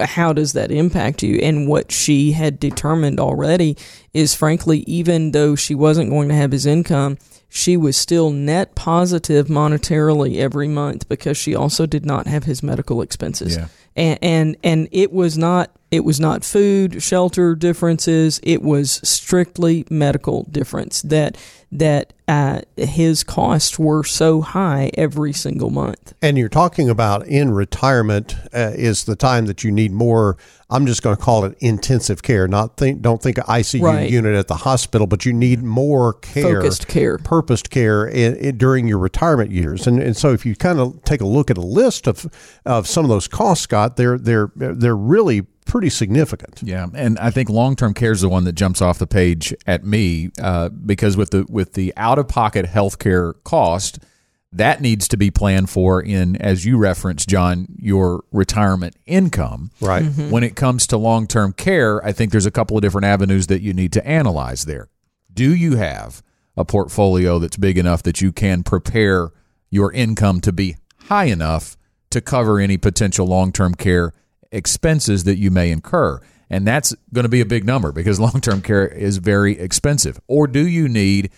How 0.03 0.33
does 0.33 0.53
that 0.53 0.71
impact 0.71 1.23
you? 1.23 1.37
And 1.37 1.67
what 1.67 1.91
she 1.91 2.33
had 2.33 2.61
determined 2.61 3.19
already 3.19 3.77
is 4.13 4.35
frankly, 4.35 4.81
even 4.87 5.31
though 5.31 5.55
she 5.57 5.75
wasn't 5.75 6.11
going 6.11 6.29
to 6.29 6.35
have 6.35 6.53
his 6.53 6.67
income, 6.67 7.19
she 7.49 7.77
was 7.77 7.97
still 7.97 8.31
net 8.31 8.75
positive 8.75 9.49
monetarily 9.49 10.39
every 10.39 10.69
month 10.69 11.09
because 11.09 11.37
she 11.37 11.55
also 11.55 11.87
did 11.87 12.05
not 12.05 12.27
have 12.27 12.45
his 12.45 12.63
medical 12.63 13.03
expenses. 13.03 13.57
Yeah. 13.57 13.69
And, 13.97 14.19
and 14.23 14.57
and 14.63 14.89
it 14.93 15.13
was 15.13 15.37
not 15.37 15.71
it 15.91 16.05
was 16.05 16.21
not 16.21 16.45
food 16.45 17.03
shelter 17.03 17.55
differences 17.55 18.41
it 18.43 18.63
was 18.63 19.01
strictly 19.09 19.85
medical 19.91 20.45
difference 20.51 21.03
that 21.03 21.37
that 21.73 22.13
uh, 22.27 22.61
his 22.77 23.23
costs 23.23 23.79
were 23.79 24.03
so 24.03 24.41
high 24.41 24.91
every 24.95 25.33
single 25.33 25.71
month 25.71 26.15
And 26.21 26.37
you're 26.37 26.49
talking 26.49 26.89
about 26.91 27.27
in 27.29 27.53
retirement 27.53 28.35
uh, 28.53 28.73
is 28.75 29.05
the 29.05 29.15
time 29.15 29.47
that 29.47 29.63
you 29.63 29.71
need 29.71 29.93
more. 29.93 30.37
I'm 30.69 30.85
just 30.87 31.03
going 31.03 31.17
to 31.17 31.23
call 31.23 31.45
it 31.45 31.57
intensive 31.61 32.23
care. 32.23 32.49
Not 32.49 32.77
think, 32.77 33.03
don't 33.03 33.23
think 33.23 33.37
ICU 33.37 33.83
Right. 33.83 34.11
unit 34.11 34.35
at 34.35 34.49
the 34.49 34.57
hospital, 34.57 35.07
but 35.07 35.25
you 35.25 35.33
need 35.33 35.63
more 35.63 36.15
care, 36.15 36.61
Focused 36.61 36.89
care. 36.89 37.19
purposed 37.19 37.71
care 37.71 38.05
in, 38.07 38.35
in, 38.37 38.59
during 38.59 38.89
your 38.89 38.99
retirement 38.99 39.51
years. 39.53 39.87
And 39.87 40.01
and 40.03 40.17
so 40.17 40.33
if 40.33 40.45
you 40.45 40.55
kind 40.57 40.79
of 40.81 41.03
take 41.05 41.21
a 41.21 41.27
look 41.27 41.51
at 41.53 41.59
a 41.59 41.63
list 41.63 42.09
of 42.09 42.27
of 42.67 42.87
some 42.89 43.05
of 43.05 43.11
those 43.11 43.29
costs, 43.29 43.63
Scott, 43.65 43.97
they're 43.97 44.19
they're 44.19 44.51
they're 44.57 44.97
really 44.97 45.47
pretty 45.71 45.89
significant. 45.89 46.61
Yeah, 46.65 46.89
and 46.95 47.19
I 47.19 47.31
think 47.31 47.49
long 47.49 47.77
term 47.77 47.95
care 47.95 48.13
is 48.13 48.21
the 48.21 48.29
one 48.29 48.45
that 48.45 48.55
jumps 48.55 48.83
off 48.83 48.99
the 48.99 49.07
page 49.07 49.55
at 49.67 49.85
me 49.85 50.31
uh, 50.43 50.69
because 50.69 51.17
with 51.17 51.31
the 51.31 51.47
with 51.49 51.75
the 51.75 51.95
out 51.97 52.19
of 52.19 52.29
pocket 52.29 52.67
health 52.67 52.99
care 52.99 53.35
cost, 53.45 54.01
that 54.53 54.81
needs 54.81 55.07
to 55.09 55.17
be 55.17 55.31
planned 55.31 55.71
for 55.71 56.03
in, 56.03 56.37
as 56.37 56.65
you 56.65 56.77
referenced, 56.77 57.29
John, 57.29 57.69
your 57.79 58.25
retirement 58.33 58.97
income. 59.07 59.71
Right. 59.81 60.03
When 60.03 60.43
it 60.43 60.57
comes 60.57 60.89
to 60.89 60.97
long 60.97 61.29
term 61.29 61.53
care, 61.53 62.05
I 62.05 62.13
think 62.13 62.33
there's 62.33 62.47
a 62.47 62.51
couple 62.51 62.77
of 62.77 62.83
different 62.83 63.05
avenues 63.05 63.47
that 63.47 63.63
you 63.63 63.73
need 63.73 63.93
to 63.93 64.07
analyze 64.07 64.65
there. 64.65 64.89
Do 65.33 65.55
you 65.55 65.77
have 65.77 66.23
a 66.57 66.65
portfolio 66.65 67.39
that's 67.39 67.57
big 67.57 67.79
enough 67.79 68.03
that 68.03 68.21
you 68.21 68.33
can 68.33 68.65
prepare 68.65 69.31
your 69.71 69.93
income 69.93 70.41
to 70.41 70.53
be 70.53 70.77
high 71.05 71.27
enough 71.27 71.77
to 72.11 72.21
cover 72.21 72.59
any 72.59 72.77
potential 72.77 73.27
long 73.27 73.53
term 73.53 73.75
care 73.77 74.13
expenses 74.53 75.25
that 75.25 75.37
you 75.37 75.51
may 75.51 75.71
incur? 75.71 76.21
And 76.49 76.67
that's 76.67 76.95
going 77.13 77.23
to 77.23 77.29
be 77.29 77.41
a 77.41 77.47
big 77.47 77.65
number 77.65 77.93
because 77.93 78.19
long 78.21 78.41
term 78.41 78.61
care 78.63 78.87
is 78.87 79.19
very 79.19 79.59
expensive. 79.59 80.21
Or 80.27 80.47
do 80.47 80.67
you 80.67 80.89
need, 80.89 81.31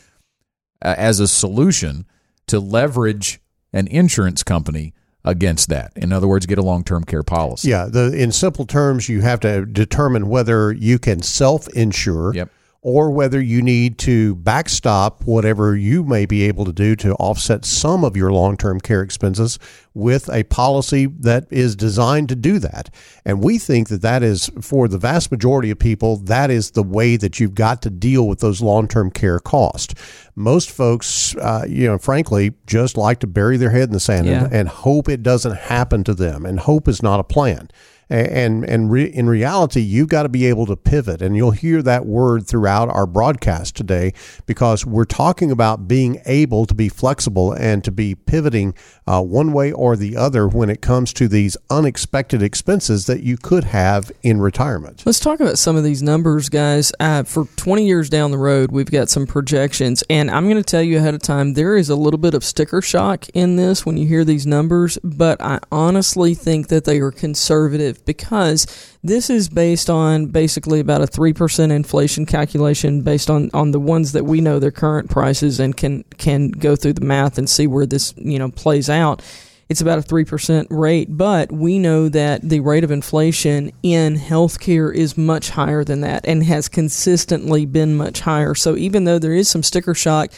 uh, 0.83 0.95
as 0.97 1.21
a 1.21 1.29
solution, 1.29 2.07
to 2.47 2.59
leverage 2.59 3.41
an 3.73 3.87
insurance 3.89 4.43
company 4.43 4.95
against 5.25 5.69
that? 5.69 5.93
In 5.95 6.13
other 6.13 6.27
words, 6.27 6.47
get 6.47 6.59
a 6.59 6.63
long 6.63 6.83
term 6.83 7.05
care 7.05 7.23
policy. 7.23 7.69
Yeah. 7.69 7.87
The 7.87 8.13
in 8.13 8.33
simple 8.33 8.67
terms, 8.67 9.09
you 9.09 9.21
have 9.21 9.41
to 9.41 9.67
determine 9.67 10.29
whether 10.29 10.73
you 10.73 10.99
can 10.99 11.23
self 11.23 11.69
insure. 11.69 12.35
Yep. 12.35 12.51
Or 12.85 13.13
whether 13.13 13.41
you 13.41 13.63
need 13.63 13.97
to 13.99 14.35
backstop 14.35 15.23
whatever 15.23 15.77
you 15.77 16.03
may 16.03 16.27
be 16.27 16.43
able 16.43 16.65
to 16.65 16.73
do 16.73 16.97
to 16.97 17.15
offset 17.15 17.65
some 17.65 18.03
of 18.05 18.17
your 18.17 18.33
long 18.33 18.57
term 18.57 18.81
care 18.81 19.03
expenses 19.03 19.61
with 19.95 20.29
a 20.33 20.43
policy 20.45 21.07
that 21.07 21.47
is 21.49 21.77
designed 21.77 22.29
to 22.31 22.35
do 22.35 22.59
that. 22.59 22.93
And 23.25 23.41
we 23.41 23.59
think 23.59 23.89
that 23.89 24.03
that 24.03 24.25
is, 24.25 24.51
for 24.61 24.89
the 24.89 24.99
vast 24.99 25.31
majority 25.31 25.71
of 25.71 25.79
people, 25.79 26.17
that 26.25 26.51
is 26.51 26.73
the 26.73 26.83
way 26.83 27.17
that 27.17 27.39
you've 27.39 27.55
got 27.55 27.83
to 27.83 27.91
deal 27.91 28.27
with 28.27 28.41
those 28.41 28.61
long 28.61 28.89
term 28.89 29.13
care 29.13 29.39
costs. 29.39 29.95
Most 30.35 30.69
folks, 30.69 31.37
uh, 31.37 31.65
you 31.69 31.87
know, 31.87 31.99
frankly, 31.99 32.53
just 32.67 32.97
like 32.97 33.21
to 33.21 33.29
bury 33.29 33.59
their 33.59 33.71
head 33.71 33.85
in 33.85 33.93
the 33.93 34.01
sand 34.01 34.27
Yeah. 34.27 34.47
and, 34.47 34.53
and 34.53 34.69
hope 34.69 35.09
it 35.09 35.23
doesn't 35.23 35.55
happen 35.57 36.03
to 36.03 36.15
them. 36.15 36.45
And 36.45 36.59
hope 36.59 36.89
is 36.89 37.01
not 37.01 37.21
a 37.21 37.25
plan. 37.25 37.71
And 38.13 38.65
and 38.65 38.91
re, 38.91 39.05
in 39.05 39.27
reality, 39.27 39.81
you've 39.81 40.09
got 40.09 40.25
to 40.25 40.29
be 40.29 40.45
able 40.45 40.67
to 40.67 40.77
pivot, 40.77 41.23
and 41.23 41.35
you'll 41.35 41.53
hear 41.53 41.81
that 41.83 42.05
word 42.05 42.47
throughout 42.47 42.91
our 42.91 43.07
broadcast 43.07 43.75
today 43.75 44.13
because 44.45 44.85
we're 44.85 45.07
talking 45.07 45.51
about 45.51 45.89
being 45.89 46.21
able 46.27 46.67
to 46.67 46.75
be 46.75 46.91
flexible 46.91 47.53
and 47.53 47.83
to 47.85 47.91
be 47.91 48.15
pivoting 48.15 48.75
uh, 49.07 49.23
one 49.23 49.55
way 49.55 49.73
or 49.73 49.97
the 49.97 50.15
other 50.15 50.47
when 50.47 50.69
it 50.69 50.83
comes 50.83 51.15
to 51.15 51.27
these 51.27 51.57
unexpected 51.71 52.43
expenses 52.43 53.07
that 53.07 53.23
you 53.23 53.39
could 53.39 53.65
have 53.65 54.13
in 54.23 54.43
retirement. 54.43 55.03
Let's 55.07 55.21
talk 55.21 55.41
about 55.41 55.59
some 55.59 55.77
of 55.77 55.85
these 55.85 56.03
numbers, 56.03 56.51
guys. 56.51 56.93
Uh, 57.01 57.23
for 57.23 57.47
20 57.57 57.87
years 57.87 58.11
down 58.11 58.31
the 58.31 58.37
road, 58.37 58.71
we've 58.71 58.91
got 58.91 59.09
some 59.09 59.27
projections, 59.27 60.05
and 60.11 60.31
I'm 60.31 60.45
going 60.45 60.57
to 60.57 60.63
tell 60.63 60.83
you 60.83 60.99
ahead 60.99 61.15
of 61.15 61.23
time 61.23 61.55
there 61.55 61.79
is 61.79 61.89
a 61.89 61.97
little 61.97 62.19
bit 62.19 62.35
of 62.35 62.45
sticker 62.45 62.83
shock 62.83 63.27
in 63.31 63.57
this 63.57 63.87
when 63.87 63.97
you 63.97 64.07
hear 64.07 64.23
these 64.23 64.47
numbers, 64.47 64.99
but 65.03 65.41
I 65.41 65.61
honestly 65.73 66.35
think 66.35 66.69
that 66.69 66.85
they 66.85 66.99
are 66.99 67.11
conservative 67.11 68.02
because 68.05 68.67
this 69.03 69.31
is 69.31 69.49
based 69.49 69.91
on 69.91 70.27
basically 70.27 70.81
about 70.81 71.03
a 71.03 71.07
3% 71.07 71.71
inflation 71.71 72.27
calculation 72.27 73.03
based 73.03 73.31
on, 73.31 73.51
on 73.53 73.71
the 73.71 73.81
ones 73.81 74.13
that 74.13 74.25
we 74.25 74.41
know 74.41 74.59
their 74.59 74.71
current 74.71 75.11
prices 75.11 75.61
and 75.61 75.77
can 75.77 76.05
can 76.19 76.51
go 76.51 76.77
through 76.77 76.93
the 76.93 77.05
math 77.05 77.39
and 77.39 77.49
see 77.49 77.67
where 77.67 77.87
this 77.87 78.15
you 78.17 78.39
know 78.39 78.51
plays 78.51 78.89
out 78.89 79.23
it's 79.73 79.81
about 79.81 79.99
a 79.99 80.03
3% 80.03 80.67
rate, 80.69 81.17
but 81.17 81.51
we 81.51 81.79
know 81.79 82.11
that 82.11 82.47
the 82.47 82.61
rate 82.61 82.85
of 82.85 82.91
inflation 82.91 83.73
in 83.83 84.17
healthcare 84.17 84.95
is 84.95 85.17
much 85.17 85.49
higher 85.49 85.83
than 85.83 86.03
that 86.03 86.27
and 86.27 86.45
has 86.45 86.69
consistently 86.69 87.65
been 87.65 87.95
much 87.95 88.21
higher. 88.21 88.55
So 88.55 88.77
even 88.77 89.05
though 89.05 89.19
there 89.19 89.33
is 89.33 89.49
some 89.49 89.63
sticker 89.63 89.95
shock, 89.95 90.31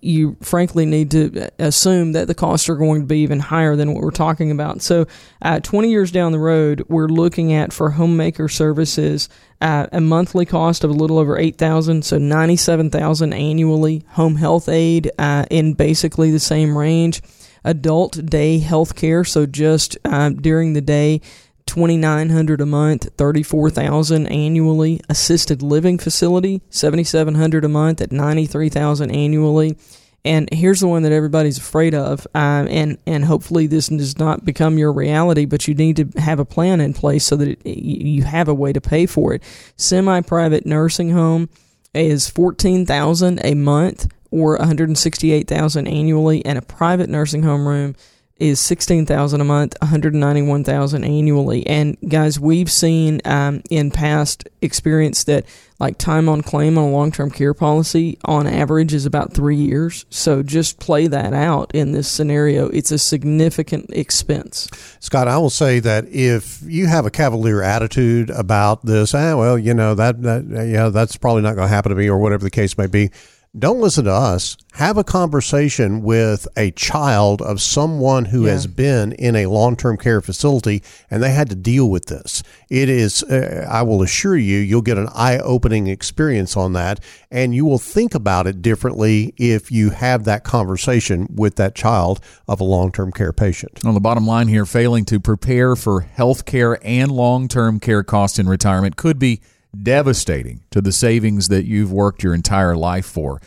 you 0.00 0.36
frankly 0.40 0.86
need 0.86 1.10
to 1.10 1.50
assume 1.58 2.12
that 2.12 2.26
the 2.26 2.34
costs 2.34 2.68
are 2.68 2.76
going 2.76 3.00
to 3.00 3.06
be 3.06 3.20
even 3.20 3.40
higher 3.40 3.76
than 3.76 3.92
what 3.92 4.02
we're 4.02 4.10
talking 4.10 4.50
about. 4.50 4.82
So, 4.82 5.06
uh, 5.42 5.60
20 5.60 5.90
years 5.90 6.10
down 6.10 6.32
the 6.32 6.38
road, 6.38 6.84
we're 6.88 7.08
looking 7.08 7.52
at 7.52 7.72
for 7.72 7.90
homemaker 7.90 8.48
services 8.48 9.28
uh, 9.60 9.86
a 9.92 10.00
monthly 10.00 10.46
cost 10.46 10.84
of 10.84 10.90
a 10.90 10.94
little 10.94 11.18
over 11.18 11.36
8000 11.36 12.04
so 12.04 12.18
97000 12.18 13.32
annually. 13.32 14.04
Home 14.10 14.36
health 14.36 14.68
aide 14.68 15.10
uh, 15.18 15.46
in 15.50 15.74
basically 15.74 16.30
the 16.30 16.40
same 16.40 16.76
range 16.76 17.22
adult 17.64 18.24
day 18.24 18.58
health 18.58 18.94
care 18.94 19.24
so 19.24 19.44
just 19.44 19.98
um, 20.04 20.36
during 20.36 20.74
the 20.74 20.80
day 20.80 21.20
2900 21.68 22.60
a 22.60 22.66
month 22.66 23.16
34000 23.16 24.26
annually. 24.26 25.00
Assisted 25.08 25.62
living 25.62 25.98
facility 25.98 26.62
7700 26.70 27.64
a 27.64 27.68
month 27.68 28.00
at 28.00 28.10
93000 28.10 29.10
annually. 29.10 29.76
And 30.24 30.48
here's 30.52 30.80
the 30.80 30.88
one 30.88 31.04
that 31.04 31.12
everybody's 31.12 31.58
afraid 31.58 31.94
of 31.94 32.26
um, 32.34 32.66
and 32.68 32.98
and 33.06 33.24
hopefully 33.24 33.68
this 33.68 33.88
does 33.88 34.18
not 34.18 34.44
become 34.44 34.76
your 34.76 34.92
reality 34.92 35.44
but 35.44 35.68
you 35.68 35.74
need 35.74 35.96
to 35.96 36.20
have 36.20 36.40
a 36.40 36.44
plan 36.44 36.80
in 36.80 36.92
place 36.92 37.24
so 37.24 37.36
that 37.36 37.48
it, 37.48 37.78
you 37.78 38.24
have 38.24 38.48
a 38.48 38.54
way 38.54 38.72
to 38.72 38.80
pay 38.80 39.06
for 39.06 39.34
it. 39.34 39.42
Semi-private 39.76 40.66
nursing 40.66 41.10
home 41.10 41.48
is 41.94 42.28
14000 42.28 43.40
a 43.44 43.54
month 43.54 44.08
or 44.30 44.56
168,000 44.56 45.86
annually, 45.86 46.44
and 46.44 46.58
a 46.58 46.62
private 46.62 47.08
nursing 47.08 47.42
home 47.42 47.66
room 47.66 47.94
is 48.38 48.60
16,000 48.60 49.40
a 49.40 49.44
month, 49.44 49.76
191,000 49.80 51.04
annually. 51.04 51.66
And 51.66 51.96
guys, 52.08 52.38
we've 52.38 52.70
seen 52.70 53.20
um, 53.24 53.62
in 53.70 53.90
past 53.90 54.48
experience 54.62 55.24
that 55.24 55.44
like 55.80 55.98
time 55.98 56.28
on 56.28 56.42
claim 56.42 56.76
on 56.76 56.84
a 56.84 56.90
long-term 56.90 57.30
care 57.30 57.54
policy 57.54 58.18
on 58.24 58.46
average 58.46 58.92
is 58.92 59.06
about 59.06 59.32
three 59.32 59.56
years. 59.56 60.06
So 60.10 60.42
just 60.42 60.80
play 60.80 61.06
that 61.06 61.32
out 61.32 61.70
in 61.74 61.92
this 61.92 62.08
scenario. 62.08 62.68
It's 62.68 62.90
a 62.90 62.98
significant 62.98 63.90
expense. 63.90 64.68
Scott, 65.00 65.28
I 65.28 65.38
will 65.38 65.50
say 65.50 65.80
that 65.80 66.06
if 66.08 66.60
you 66.64 66.86
have 66.86 67.06
a 67.06 67.10
cavalier 67.10 67.62
attitude 67.62 68.30
about 68.30 68.84
this, 68.84 69.14
ah, 69.14 69.36
well, 69.36 69.58
you 69.58 69.74
know 69.74 69.94
that, 69.94 70.22
that 70.22 70.68
yeah, 70.68 70.88
that's 70.88 71.16
probably 71.16 71.42
not 71.42 71.54
going 71.54 71.68
to 71.68 71.74
happen 71.74 71.90
to 71.90 71.96
me, 71.96 72.08
or 72.08 72.18
whatever 72.18 72.44
the 72.44 72.50
case 72.50 72.76
may 72.76 72.86
be. 72.86 73.10
Don't 73.58 73.80
listen 73.80 74.04
to 74.04 74.12
us. 74.12 74.56
Have 74.74 74.98
a 74.98 75.04
conversation 75.04 76.02
with 76.02 76.46
a 76.56 76.70
child 76.72 77.40
of 77.40 77.62
someone 77.62 78.26
who 78.26 78.44
Yeah. 78.44 78.52
has 78.52 78.66
been 78.66 79.12
in 79.12 79.34
a 79.34 79.46
long 79.46 79.74
term 79.74 79.96
care 79.96 80.20
facility 80.20 80.82
and 81.10 81.22
they 81.22 81.30
had 81.30 81.48
to 81.50 81.56
deal 81.56 81.88
with 81.88 82.06
this. 82.06 82.42
It 82.68 82.88
is, 82.90 83.22
uh, 83.22 83.66
I 83.68 83.82
will 83.82 84.02
assure 84.02 84.36
you, 84.36 84.58
you'll 84.58 84.82
get 84.82 84.98
an 84.98 85.08
eye 85.14 85.38
opening 85.38 85.86
experience 85.86 86.56
on 86.58 86.74
that 86.74 87.00
and 87.30 87.54
you 87.54 87.64
will 87.64 87.78
think 87.78 88.14
about 88.14 88.46
it 88.46 88.60
differently 88.60 89.32
if 89.38 89.72
you 89.72 89.90
have 89.90 90.24
that 90.24 90.44
conversation 90.44 91.26
with 91.34 91.56
that 91.56 91.74
child 91.74 92.20
of 92.46 92.60
a 92.60 92.64
long 92.64 92.92
term 92.92 93.10
care 93.10 93.32
patient. 93.32 93.80
On 93.84 93.94
the 93.94 94.00
bottom 94.00 94.26
line 94.26 94.48
here, 94.48 94.66
failing 94.66 95.06
to 95.06 95.18
prepare 95.18 95.74
for 95.74 96.00
health 96.02 96.44
care 96.44 96.78
and 96.86 97.10
long 97.10 97.48
term 97.48 97.80
care 97.80 98.02
costs 98.02 98.38
in 98.38 98.46
retirement 98.46 98.96
could 98.96 99.18
be 99.18 99.40
devastating 99.76 100.60
to 100.70 100.80
the 100.80 100.92
savings 100.92 101.48
that 101.48 101.64
you've 101.64 101.92
worked 101.92 102.22
your 102.22 102.34
entire 102.34 102.76
life 102.76 103.06
for. 103.06 103.40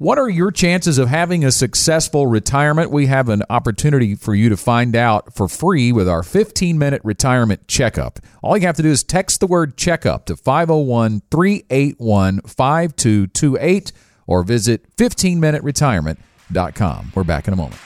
What 0.00 0.16
are 0.16 0.28
your 0.28 0.52
chances 0.52 0.96
of 0.98 1.08
having 1.08 1.44
a 1.44 1.50
successful 1.50 2.28
retirement? 2.28 2.92
We 2.92 3.06
have 3.06 3.28
an 3.28 3.42
opportunity 3.50 4.14
for 4.14 4.32
you 4.32 4.48
to 4.48 4.56
find 4.56 4.94
out 4.94 5.34
for 5.34 5.48
free 5.48 5.90
with 5.90 6.08
our 6.08 6.22
15 6.22 6.78
minute 6.78 7.00
retirement 7.02 7.66
checkup. 7.66 8.20
All 8.40 8.56
you 8.56 8.64
have 8.66 8.76
to 8.76 8.82
do 8.84 8.90
is 8.90 9.02
text 9.02 9.40
the 9.40 9.48
word 9.48 9.76
checkup 9.76 10.26
to 10.26 10.36
501 10.36 11.22
381 11.32 12.42
5228 12.42 13.92
or 14.28 14.44
visit 14.44 14.96
15minuteretirement.com. 14.96 17.12
We're 17.16 17.24
back 17.24 17.48
in 17.48 17.54
a 17.54 17.56
moment. 17.56 17.80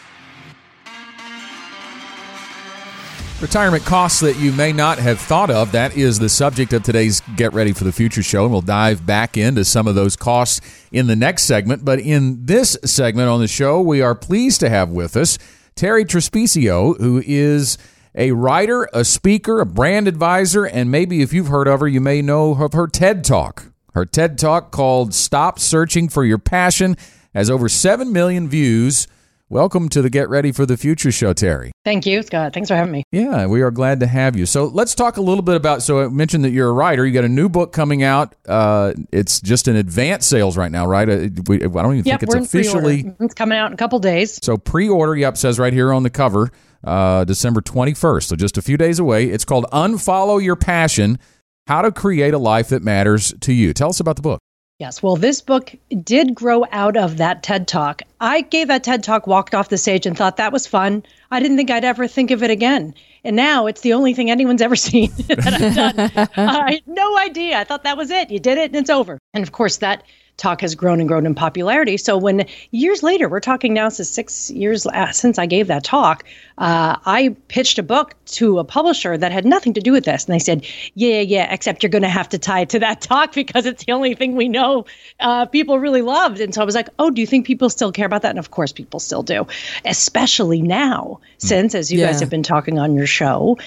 Retirement 3.43 3.85
costs 3.85 4.21
that 4.21 4.39
you 4.39 4.53
may 4.53 4.73
not 4.73 4.99
have 4.99 5.19
thought 5.19 5.51
of. 5.51 5.73
That 5.73 5.97
is 5.97 6.21
the 6.21 6.29
subject 6.29 6.73
of 6.73 6.85
today's 6.85 7.21
Get 7.35 7.53
Ready 7.53 7.73
for 7.73 7.83
the 7.83 7.91
Future 7.91 8.23
show. 8.23 8.45
And 8.45 8.53
we'll 8.53 8.61
dive 8.61 9.05
back 9.05 9.37
into 9.37 9.65
some 9.65 9.89
of 9.89 9.97
those 9.97 10.15
costs 10.15 10.61
in 10.93 11.09
the 11.09 11.17
next 11.17 11.43
segment. 11.43 11.85
But 11.85 11.99
in 11.99 12.47
this 12.47 12.79
segment 12.85 13.29
on 13.29 13.41
the 13.41 13.49
show, 13.49 13.81
we 13.81 14.01
are 14.01 14.15
pleased 14.15 14.61
to 14.61 14.71
have 14.71 14.91
with 14.91 15.17
us 15.17 15.39
Terri 15.75 16.05
Trespicio, 16.05 16.97
who 17.01 17.21
is 17.27 17.79
a 18.15 18.31
writer, 18.31 18.89
a 18.93 19.05
speaker, 19.05 19.61
a 19.61 19.67
brand 19.67 20.07
advisor, 20.07 20.65
and 20.65 20.93
maybe 20.93 21.21
if 21.21 21.33
you've 21.33 21.49
heard 21.49 21.67
of 21.67 21.81
her, 21.81 21.89
you 21.89 22.01
may 22.01 22.23
know 22.23 22.53
of 22.63 22.75
her 22.75 22.87
TED 22.87 23.25
Talk. 23.25 23.73
Her 23.95 24.07
TED 24.07 24.39
Talk 24.39 24.71
called 24.71 25.15
Stop 25.15 25.59
Searching 25.59 26.09
for 26.09 26.25
Your 26.25 26.39
Passion 26.39 26.97
has 27.35 27.51
over 27.51 27.69
7 27.69 28.13
million 28.13 28.49
views. 28.49 29.09
Welcome 29.53 29.91
to 29.91 30.01
the 30.01 30.09
Get 30.09 30.31
Ready 30.31 30.51
for 30.51 30.65
the 30.65 30.79
Future 30.79 31.13
show, 31.13 31.35
Terri. 31.35 31.73
Thank 31.85 32.07
you, 32.07 32.23
Scott. 32.23 32.55
Thanks 32.55 32.71
for 32.71 32.75
having 32.75 32.91
me. 32.91 33.05
Yeah, 33.13 33.45
we 33.45 33.61
are 33.61 33.71
glad 33.71 34.01
to 34.01 34.07
have 34.07 34.35
you. 34.35 34.47
So 34.47 34.65
let's 34.65 34.95
talk 34.95 35.19
a 35.19 35.21
little 35.21 35.43
bit 35.43 35.57
about. 35.57 35.83
So 35.83 36.03
I 36.03 36.09
mentioned 36.09 36.47
that 36.47 36.53
you're 36.53 36.71
a 36.71 36.73
writer. 36.73 37.07
You 37.07 37.13
got 37.13 37.25
a 37.25 37.29
new 37.29 37.51
book 37.51 37.71
coming 37.71 38.03
out. 38.03 38.35
Uh, 38.49 38.95
it's 39.13 39.43
just 39.43 39.69
in 39.69 39.77
advance 39.77 40.25
sales 40.25 40.57
right 40.57 40.73
now, 40.73 40.87
right? 40.87 41.07
Uh, 41.07 41.29
we, 41.49 41.57
I 41.57 41.69
don't 41.69 41.97
even 41.97 42.07
yep, 42.07 42.21
think 42.21 42.35
it's 42.35 42.47
officially. 42.47 43.03
Pre-order. 43.03 43.25
It's 43.27 43.35
coming 43.35 43.59
out 43.59 43.67
in 43.67 43.73
a 43.75 43.77
couple 43.77 43.99
days. 43.99 44.41
So 44.43 44.57
pre-order. 44.57 45.15
Yep, 45.15 45.37
says 45.37 45.59
right 45.59 45.75
here 45.75 45.93
on 45.93 46.03
the 46.03 46.09
cover, 46.09 46.51
uh, 46.83 47.25
December 47.25 47.61
21st. 47.61 48.23
So 48.23 48.37
just 48.37 48.57
a 48.57 48.63
few 48.63 48.79
days 48.79 48.99
away. 48.99 49.27
It's 49.27 49.45
called 49.45 49.67
Unfollow 49.71 50.43
Your 50.43 50.57
Passion: 50.57 51.19
How 51.67 51.83
to 51.83 51.93
Create 51.93 52.33
a 52.33 52.39
Life 52.39 52.71
That 52.71 52.83
Matters 52.83 53.35
to 53.43 53.53
You. 53.53 53.75
Tell 53.75 53.91
us 53.91 54.01
about 54.01 54.17
the 54.17 54.23
book. 54.23 54.41
Yes. 54.79 55.03
Well, 55.03 55.17
this 55.17 55.41
book 55.41 55.75
did 56.03 56.35
grow 56.35 56.65
out 56.73 56.97
of 56.97 57.19
that 57.19 57.43
TED 57.43 57.69
Talk. 57.69 58.03
I 58.21 58.41
gave 58.41 58.69
that 58.69 58.83
TED 58.83 59.05
Talk, 59.05 59.27
walked 59.27 59.55
off 59.55 59.69
the 59.69 59.79
stage, 59.79 60.07
and 60.07 60.17
thought 60.17 60.39
that 60.39 60.53
was 60.53 60.67
fun. 60.67 61.05
I 61.31 61.41
didn't 61.41 61.57
think 61.57 61.71
I'd 61.71 61.85
ever 61.85 62.09
think 62.09 62.31
of 62.31 62.43
it 62.43 62.51
again. 62.51 62.95
And 63.23 63.37
now 63.37 63.67
it's 63.67 63.83
the 63.83 63.93
only 63.93 64.13
thing 64.13 64.31
anyone's 64.31 64.63
ever 64.63 64.75
seen 64.91 65.13
that 65.29 65.47
I've 65.47 65.75
done. 65.75 66.29
I 66.37 66.73
had 66.73 66.87
no 66.87 67.17
idea. 67.19 67.59
I 67.59 67.65
thought 67.65 67.85
that 67.85 67.97
was 67.97 68.11
it. 68.11 68.31
You 68.31 68.41
did 68.41 68.59
it 68.59 68.71
and 68.71 68.77
it's 68.77 68.91
over. 68.91 69.19
And 69.35 69.43
of 69.43 69.53
course, 69.53 69.77
that 69.79 70.03
talk 70.37 70.61
has 70.61 70.75
grown 70.75 70.99
and 70.99 71.09
grown 71.09 71.27
in 71.27 71.35
popularity. 71.35 71.97
So 71.97 72.17
when 72.17 72.47
years 72.71 73.03
later, 73.03 73.29
we're 73.29 73.41
talking 73.41 73.75
now 73.75 73.89
since 73.89 74.09
six 74.09 74.51
years 74.51 74.87
since 75.13 75.39
I 75.39 75.47
gave 75.47 75.67
that 75.69 75.85
talk, 75.85 76.25
uh, 76.59 76.97
I 77.05 77.37
pitched 77.49 77.79
a 77.79 77.83
book 77.83 78.15
to 78.27 78.59
a 78.59 78.65
publisher 78.65 79.17
that 79.17 79.31
had 79.31 79.45
nothing 79.45 79.75
to 79.75 79.81
do 79.81 79.93
with 79.93 80.05
this, 80.05 80.25
and 80.25 80.35
they 80.35 80.39
said, 80.39 80.67
"Yeah, 80.95 81.21
yeah, 81.21 81.53
except 81.53 81.83
you're 81.83 81.91
going 81.91 82.03
to 82.03 82.09
have 82.09 82.29
to 82.31 82.39
tie 82.39 82.61
it 82.61 82.71
to 82.71 82.79
that 82.81 83.01
talk 83.13 83.33
because 83.35 83.67
it's 83.67 83.85
the 83.85 83.93
only 83.93 84.15
thing 84.15 84.35
we 84.35 84.49
know 84.49 84.87
uh, 85.21 85.47
people 85.47 85.79
really 85.79 86.03
loved." 86.03 86.41
And 86.41 86.55
so 86.55 86.63
I 86.63 86.65
was 86.65 86.75
like, 86.75 86.89
"Oh, 86.99 87.11
do 87.11 87.21
you 87.21 87.27
think 87.27 87.47
people 87.47 87.69
still 87.71 87.93
care 87.93 88.07
about 88.07 88.23
that?" 88.23 88.31
And 88.31 88.39
of 88.39 88.51
course, 88.51 88.73
people 88.73 89.01
still 89.01 89.23
do, 89.23 89.47
especially 89.85 90.63
now, 90.63 91.21
mm. 91.39 91.47
since 91.47 91.75
as 91.75 91.93
you 91.93 92.01
yeah. 92.01 92.07
guys 92.07 92.21
have 92.21 92.31
been 92.31 92.43
talking 92.43 92.79
on 92.79 92.95
your 92.95 93.07
show. 93.07 93.59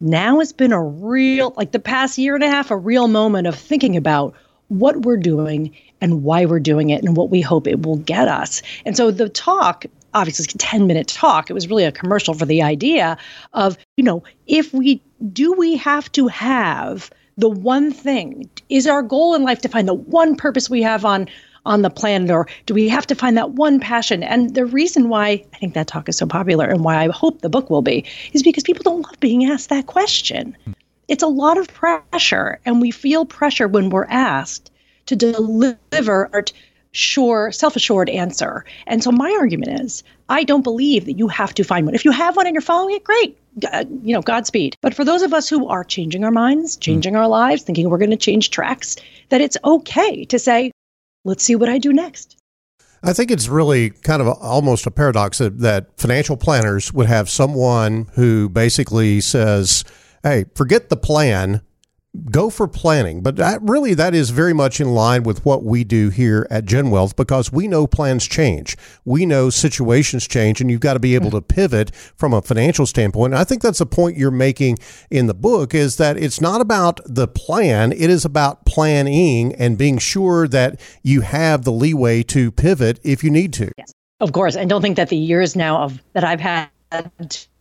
Now 0.00 0.40
it's 0.40 0.52
been 0.52 0.72
a 0.72 0.82
real, 0.82 1.54
like 1.56 1.72
the 1.72 1.78
past 1.78 2.18
year 2.18 2.34
and 2.34 2.44
a 2.44 2.50
half, 2.50 2.70
a 2.70 2.76
real 2.76 3.08
moment 3.08 3.46
of 3.46 3.54
thinking 3.54 3.96
about 3.96 4.34
what 4.68 5.02
we're 5.02 5.16
doing 5.16 5.74
and 6.04 6.22
why 6.22 6.44
we're 6.44 6.60
doing 6.60 6.90
it 6.90 7.02
and 7.02 7.16
what 7.16 7.30
we 7.30 7.40
hope 7.40 7.66
it 7.66 7.80
will 7.80 7.96
get 7.96 8.28
us. 8.28 8.60
And 8.84 8.94
so 8.94 9.10
the 9.10 9.30
talk 9.30 9.86
obviously 10.12 10.44
it's 10.44 10.54
a 10.54 10.58
10 10.58 10.86
minute 10.86 11.08
talk. 11.08 11.50
It 11.50 11.54
was 11.54 11.66
really 11.66 11.84
a 11.84 11.90
commercial 11.90 12.34
for 12.34 12.44
the 12.44 12.62
idea 12.62 13.16
of, 13.54 13.76
you 13.96 14.04
know, 14.04 14.22
if 14.46 14.72
we 14.72 15.00
do 15.32 15.52
we 15.54 15.76
have 15.78 16.12
to 16.12 16.28
have 16.28 17.10
the 17.36 17.48
one 17.48 17.90
thing? 17.90 18.48
Is 18.68 18.86
our 18.86 19.02
goal 19.02 19.34
in 19.34 19.42
life 19.42 19.62
to 19.62 19.68
find 19.68 19.88
the 19.88 19.94
one 19.94 20.36
purpose 20.36 20.70
we 20.70 20.82
have 20.82 21.04
on 21.04 21.26
on 21.66 21.80
the 21.80 21.88
planet 21.88 22.30
or 22.30 22.46
do 22.66 22.74
we 22.74 22.86
have 22.90 23.06
to 23.06 23.14
find 23.14 23.38
that 23.38 23.52
one 23.52 23.80
passion? 23.80 24.22
And 24.22 24.54
the 24.54 24.66
reason 24.66 25.08
why 25.08 25.28
I 25.28 25.56
think 25.58 25.72
that 25.72 25.86
talk 25.86 26.10
is 26.10 26.18
so 26.18 26.26
popular 26.26 26.66
and 26.66 26.84
why 26.84 27.02
I 27.02 27.08
hope 27.08 27.40
the 27.40 27.48
book 27.48 27.70
will 27.70 27.82
be 27.82 28.04
is 28.34 28.42
because 28.42 28.62
people 28.62 28.82
don't 28.82 29.00
love 29.02 29.18
being 29.18 29.46
asked 29.46 29.70
that 29.70 29.86
question. 29.86 30.54
It's 31.08 31.22
a 31.22 31.28
lot 31.28 31.56
of 31.56 31.68
pressure 31.68 32.60
and 32.66 32.82
we 32.82 32.90
feel 32.90 33.24
pressure 33.24 33.66
when 33.66 33.88
we're 33.88 34.04
asked 34.04 34.70
to 35.06 35.16
deliver 35.16 36.30
a 36.32 36.44
sure, 36.92 37.50
self-assured 37.50 38.08
answer. 38.08 38.64
And 38.86 39.02
so 39.02 39.10
my 39.10 39.36
argument 39.38 39.80
is, 39.80 40.04
I 40.28 40.44
don't 40.44 40.62
believe 40.62 41.06
that 41.06 41.18
you 41.18 41.28
have 41.28 41.52
to 41.54 41.64
find 41.64 41.86
one. 41.86 41.94
If 41.94 42.04
you 42.04 42.12
have 42.12 42.36
one 42.36 42.46
and 42.46 42.54
you're 42.54 42.62
following 42.62 42.94
it, 42.94 43.04
great. 43.04 43.36
Uh, 43.72 43.84
you 44.02 44.14
know, 44.14 44.22
Godspeed. 44.22 44.76
But 44.80 44.94
for 44.94 45.04
those 45.04 45.22
of 45.22 45.34
us 45.34 45.48
who 45.48 45.66
are 45.68 45.84
changing 45.84 46.24
our 46.24 46.30
minds, 46.30 46.76
changing 46.76 47.16
our 47.16 47.28
lives, 47.28 47.62
thinking 47.62 47.90
we're 47.90 47.98
going 47.98 48.10
to 48.10 48.16
change 48.16 48.50
tracks, 48.50 48.96
that 49.28 49.40
it's 49.40 49.56
okay 49.64 50.24
to 50.26 50.38
say, 50.38 50.70
let's 51.24 51.44
see 51.44 51.56
what 51.56 51.68
I 51.68 51.78
do 51.78 51.92
next. 51.92 52.36
I 53.02 53.12
think 53.12 53.30
it's 53.30 53.48
really 53.48 53.90
kind 53.90 54.22
of 54.22 54.28
a, 54.28 54.32
almost 54.32 54.86
a 54.86 54.90
paradox 54.90 55.38
that, 55.38 55.58
that 55.58 55.88
financial 55.98 56.36
planners 56.36 56.92
would 56.92 57.06
have 57.06 57.28
someone 57.28 58.08
who 58.14 58.48
basically 58.48 59.20
says, 59.20 59.84
hey, 60.22 60.46
forget 60.54 60.88
the 60.88 60.96
plan, 60.96 61.60
go 62.30 62.50
for 62.50 62.68
planning. 62.68 63.22
But 63.22 63.36
that, 63.36 63.60
really, 63.62 63.94
that 63.94 64.14
is 64.14 64.30
very 64.30 64.52
much 64.52 64.80
in 64.80 64.94
line 64.94 65.22
with 65.22 65.44
what 65.44 65.64
we 65.64 65.84
do 65.84 66.10
here 66.10 66.46
at 66.50 66.64
Gen 66.64 66.90
Wealth 66.90 67.16
because 67.16 67.52
we 67.52 67.68
know 67.68 67.86
plans 67.86 68.26
change. 68.26 68.76
We 69.04 69.26
know 69.26 69.50
situations 69.50 70.26
change, 70.26 70.60
and 70.60 70.70
you've 70.70 70.80
got 70.80 70.94
to 70.94 71.00
be 71.00 71.14
able 71.14 71.30
to 71.32 71.38
mm-hmm. 71.38 71.54
pivot 71.54 71.94
from 72.16 72.32
a 72.32 72.42
financial 72.42 72.86
standpoint. 72.86 73.32
And 73.32 73.40
I 73.40 73.44
think 73.44 73.62
that's 73.62 73.78
the 73.78 73.86
point 73.86 74.16
you're 74.16 74.30
making 74.30 74.78
in 75.10 75.26
the 75.26 75.34
book 75.34 75.74
is 75.74 75.96
that 75.96 76.16
it's 76.16 76.40
not 76.40 76.60
about 76.60 77.00
the 77.04 77.28
plan, 77.28 77.92
it 77.92 78.10
is 78.10 78.24
about 78.24 78.64
planning 78.66 79.54
and 79.54 79.76
being 79.78 79.98
sure 79.98 80.46
that 80.48 80.80
you 81.02 81.22
have 81.22 81.64
the 81.64 81.72
leeway 81.72 82.22
to 82.24 82.50
pivot 82.50 83.00
if 83.02 83.24
you 83.24 83.30
need 83.30 83.52
to. 83.54 83.70
Yes, 83.76 83.92
of 84.20 84.32
course. 84.32 84.56
And 84.56 84.70
don't 84.70 84.82
think 84.82 84.96
that 84.96 85.08
the 85.08 85.16
years 85.16 85.56
now 85.56 85.82
of 85.82 86.02
that 86.12 86.24
I've 86.24 86.40
had 86.40 86.70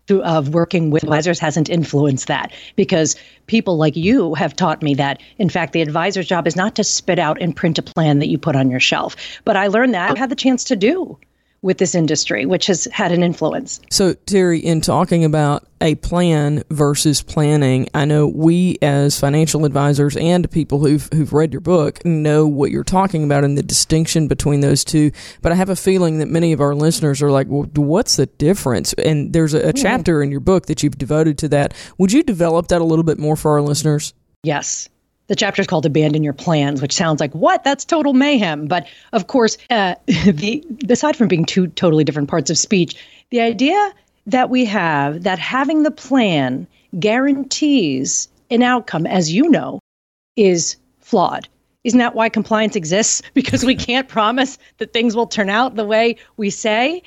of 0.09 0.53
working 0.53 0.91
with 0.91 1.03
advisors 1.03 1.39
hasn't 1.39 1.69
influenced 1.69 2.27
that 2.27 2.51
because 2.75 3.15
people 3.47 3.77
like 3.77 3.95
you 3.95 4.33
have 4.33 4.55
taught 4.55 4.81
me 4.81 4.93
that 4.93 5.21
in 5.37 5.49
fact 5.49 5.71
the 5.73 5.81
advisor's 5.81 6.27
job 6.27 6.45
is 6.45 6.55
not 6.55 6.75
to 6.75 6.83
spit 6.83 7.19
out 7.19 7.41
and 7.41 7.55
print 7.55 7.79
a 7.79 7.81
plan 7.81 8.19
that 8.19 8.27
you 8.27 8.37
put 8.37 8.55
on 8.55 8.69
your 8.69 8.79
shelf. 8.79 9.15
But 9.45 9.55
i 9.55 9.67
learned 9.67 9.93
that 9.93 10.15
i 10.15 10.19
had 10.19 10.29
the 10.29 10.35
chance 10.35 10.63
to 10.65 10.75
do 10.75 11.17
with 11.63 11.80
this 11.80 11.95
industry, 11.95 12.45
which 12.45 12.67
has 12.67 12.88
had 12.91 13.12
an 13.12 13.23
influence. 13.23 13.82
So, 13.89 14.13
Terri, 14.13 14.62
in 14.62 14.82
talking 14.82 15.26
about 15.26 15.65
a 15.82 15.95
plan 15.95 16.63
versus 16.69 17.23
planning, 17.23 17.88
I 17.93 18.06
know 18.06 18.28
we 18.28 18.78
as 18.82 19.19
financial 19.19 19.65
advisors 19.65 20.15
and 20.15 20.49
people 20.52 20.80
who've 20.80 21.10
who've 21.12 21.34
read 21.34 21.54
your 21.54 21.62
book 21.62 22.06
know 22.06 22.45
what 22.45 22.69
you're 22.69 22.84
talking 22.84 23.23
about 23.23 23.43
and 23.43 23.58
the 23.58 23.63
distinction 23.63 24.28
between 24.28 24.60
those 24.60 24.84
two. 24.84 25.12
But 25.41 25.52
I 25.52 25.56
have 25.56 25.69
a 25.69 25.76
feeling 25.76 26.19
that 26.19 26.28
many 26.28 26.54
of 26.54 26.62
our 26.62 26.76
listeners 26.76 27.23
are 27.23 27.32
like, 27.32 27.47
"Well, 27.49 27.63
what's 27.76 28.17
the 28.17 28.28
difference?" 28.28 28.93
And 28.93 29.34
there's 29.34 29.54
a, 29.54 29.69
a 29.69 29.73
chapter 29.73 30.21
in 30.21 30.30
your 30.30 30.41
book 30.41 30.67
that 30.67 30.84
you've 30.84 30.97
devoted 30.97 31.38
to 31.39 31.47
that. 31.49 31.73
Would 31.97 32.12
you 32.12 32.21
develop 32.21 32.67
that 32.67 32.82
a 32.82 32.86
little 32.86 33.04
bit 33.04 33.17
more 33.17 33.36
for 33.36 33.52
our 33.52 33.62
listeners? 33.62 34.13
Yes 34.43 34.89
the 35.34 35.38
chapter 35.38 35.62
is 35.63 35.67
called 35.67 35.84
abandon 35.84 36.24
your 36.24 36.32
plans 36.32 36.80
which 36.80 36.93
sounds 36.93 37.19
like 37.19 37.34
what? 37.34 37.63
That's 37.63 37.86
total 37.86 38.13
mayhem. 38.13 38.67
But 38.67 38.86
of 39.13 39.26
course 39.26 39.58
uh, 39.72 39.96
the 40.06 40.63
aside 40.88 41.15
from 41.15 41.28
being 41.28 41.43
two 41.43 41.65
totally 41.69 42.04
different 42.04 42.30
parts 42.30 42.52
of 42.52 42.58
speech 42.60 43.04
the 43.32 43.41
idea 43.41 43.93
that 44.28 44.52
we 44.52 44.63
have 44.65 45.24
that 45.24 45.39
having 45.39 45.82
the 45.82 45.89
plan 45.89 46.67
guarantees 47.00 48.28
an 48.52 48.62
outcome 48.62 49.08
as 49.08 49.34
you 49.34 49.50
know 49.50 49.80
is 50.36 50.76
flawed. 51.00 51.50
Isn't 51.84 51.98
that 51.98 52.13
why 52.13 52.30
compliance 52.30 52.76
exists? 52.76 53.24
Because 53.34 53.65
we 53.65 53.74
can't 53.74 54.08
promise 54.08 54.60
that 54.78 54.93
things 54.93 55.15
will 55.15 55.26
turn 55.26 55.50
out 55.50 55.76
the 55.76 55.84
way 55.84 56.17
we 56.38 56.52
say. 56.52 57.02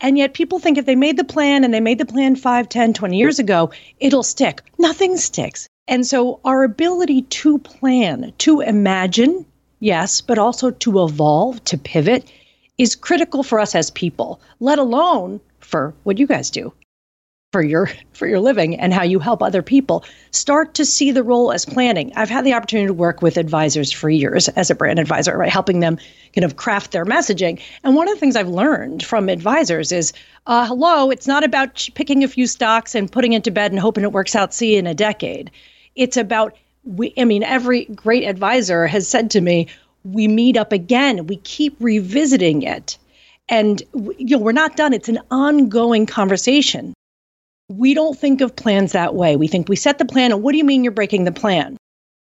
And 0.00 0.16
yet 0.16 0.34
people 0.34 0.60
think 0.60 0.78
if 0.78 0.86
they 0.86 0.94
made 0.94 1.16
the 1.16 1.24
plan 1.24 1.64
and 1.64 1.74
they 1.74 1.80
made 1.80 1.98
the 1.98 2.06
plan 2.06 2.36
5 2.36 2.68
10 2.68 2.92
20 2.92 3.18
years 3.18 3.40
ago 3.40 3.72
it'll 3.98 4.22
stick. 4.22 4.62
Nothing 4.78 5.16
sticks 5.16 5.68
and 5.92 6.06
so 6.06 6.40
our 6.46 6.62
ability 6.62 7.20
to 7.20 7.58
plan, 7.58 8.32
to 8.38 8.62
imagine, 8.62 9.44
yes, 9.78 10.22
but 10.22 10.38
also 10.38 10.70
to 10.70 11.04
evolve, 11.04 11.62
to 11.64 11.76
pivot 11.76 12.32
is 12.78 12.96
critical 12.96 13.42
for 13.42 13.60
us 13.60 13.74
as 13.74 13.90
people, 13.90 14.40
let 14.58 14.78
alone 14.78 15.38
for 15.60 15.92
what 16.04 16.16
you 16.16 16.26
guys 16.26 16.48
do 16.48 16.72
for 17.52 17.62
your 17.62 17.90
for 18.14 18.26
your 18.26 18.40
living 18.40 18.80
and 18.80 18.94
how 18.94 19.02
you 19.02 19.18
help 19.18 19.42
other 19.42 19.60
people 19.60 20.02
start 20.30 20.72
to 20.72 20.86
see 20.86 21.10
the 21.10 21.22
role 21.22 21.52
as 21.52 21.66
planning. 21.66 22.10
I've 22.16 22.30
had 22.30 22.46
the 22.46 22.54
opportunity 22.54 22.86
to 22.86 22.94
work 22.94 23.20
with 23.20 23.36
advisors 23.36 23.92
for 23.92 24.08
years 24.08 24.48
as 24.48 24.70
a 24.70 24.74
brand 24.74 24.98
advisor 24.98 25.36
right 25.36 25.50
helping 25.50 25.80
them 25.80 25.98
kind 26.34 26.46
of 26.46 26.56
craft 26.56 26.92
their 26.92 27.04
messaging. 27.04 27.60
And 27.84 27.94
one 27.94 28.08
of 28.08 28.14
the 28.14 28.20
things 28.20 28.36
i've 28.36 28.48
learned 28.48 29.04
from 29.04 29.28
advisors 29.28 29.92
is 29.92 30.14
uh, 30.46 30.66
hello 30.66 31.10
it's 31.10 31.26
not 31.26 31.44
about 31.44 31.86
picking 31.94 32.24
a 32.24 32.28
few 32.28 32.46
stocks 32.46 32.94
and 32.94 33.12
putting 33.12 33.34
it 33.34 33.44
to 33.44 33.50
bed 33.50 33.70
and 33.70 33.78
hoping 33.78 34.04
it 34.04 34.12
works 34.12 34.34
out 34.34 34.54
see 34.54 34.72
you 34.72 34.78
in 34.78 34.86
a 34.86 34.94
decade 34.94 35.50
it's 35.94 36.16
about 36.16 36.56
we 36.84 37.12
I 37.16 37.24
mean 37.24 37.42
every 37.42 37.84
great 37.86 38.24
advisor 38.24 38.86
has 38.86 39.08
said 39.08 39.30
to 39.32 39.40
me, 39.40 39.68
we 40.04 40.28
meet 40.28 40.56
up 40.56 40.72
again, 40.72 41.26
we 41.26 41.36
keep 41.36 41.76
revisiting 41.80 42.62
it. 42.62 42.98
And 43.48 43.82
you 43.94 44.36
know, 44.36 44.38
we're 44.38 44.52
not 44.52 44.76
done. 44.76 44.92
It's 44.92 45.08
an 45.08 45.20
ongoing 45.30 46.06
conversation. 46.06 46.94
We 47.68 47.94
don't 47.94 48.18
think 48.18 48.40
of 48.40 48.54
plans 48.54 48.92
that 48.92 49.14
way. 49.14 49.36
We 49.36 49.48
think 49.48 49.68
we 49.68 49.76
set 49.76 49.98
the 49.98 50.04
plan, 50.04 50.32
and 50.32 50.42
what 50.42 50.52
do 50.52 50.58
you 50.58 50.64
mean 50.64 50.84
you're 50.84 50.92
breaking 50.92 51.24
the 51.24 51.32
plan? 51.32 51.76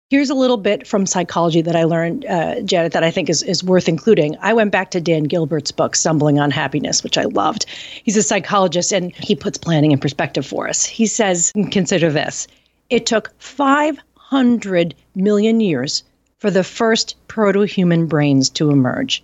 Here's 0.09 0.31
a 0.31 0.35
little 0.35 0.57
bit 0.57 0.87
from 0.87 1.05
psychology 1.05 1.63
that 1.63 1.75
I 1.75 1.83
learned, 1.83 2.27
uh, 2.27 2.61
Janet, 2.63 2.93
that 2.93 3.03
I 3.03 3.11
think 3.11 3.29
is, 3.29 3.43
is 3.43 3.65
worth 3.65 3.89
including. 3.89 4.37
I 4.41 4.53
went 4.53 4.71
back 4.71 4.93
to 4.93 5.01
Dan 5.01 5.25
Gilbert's 5.25 5.73
book, 5.73 5.97
Stumbling 5.97 6.39
on 6.39 6.53
Happiness, 6.53 7.03
which 7.03 7.19
I 7.19 7.25
loved. 7.25 7.67
He's 8.05 8.17
a 8.17 8.23
psychologist 8.23 8.93
and 8.93 9.13
he 9.17 9.35
puts 9.35 9.59
planning 9.59 9.91
in 9.91 9.99
perspective 9.99 10.47
for 10.47 10.69
us. 10.69 10.85
He 10.85 11.07
says, 11.07 11.53
consider 11.73 12.13
this 12.13 12.47
it 12.91 13.07
took 13.07 13.33
500 13.39 14.95
million 15.15 15.61
years 15.61 16.03
for 16.39 16.51
the 16.51 16.65
first 16.65 17.17
proto 17.29 17.63
human 17.63 18.07
brains 18.07 18.49
to 18.51 18.71
emerge. 18.71 19.23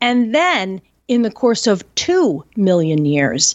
And 0.00 0.34
then, 0.34 0.80
in 1.08 1.22
the 1.22 1.30
course 1.30 1.66
of 1.66 1.82
2 1.94 2.44
million 2.56 3.04
years, 3.04 3.54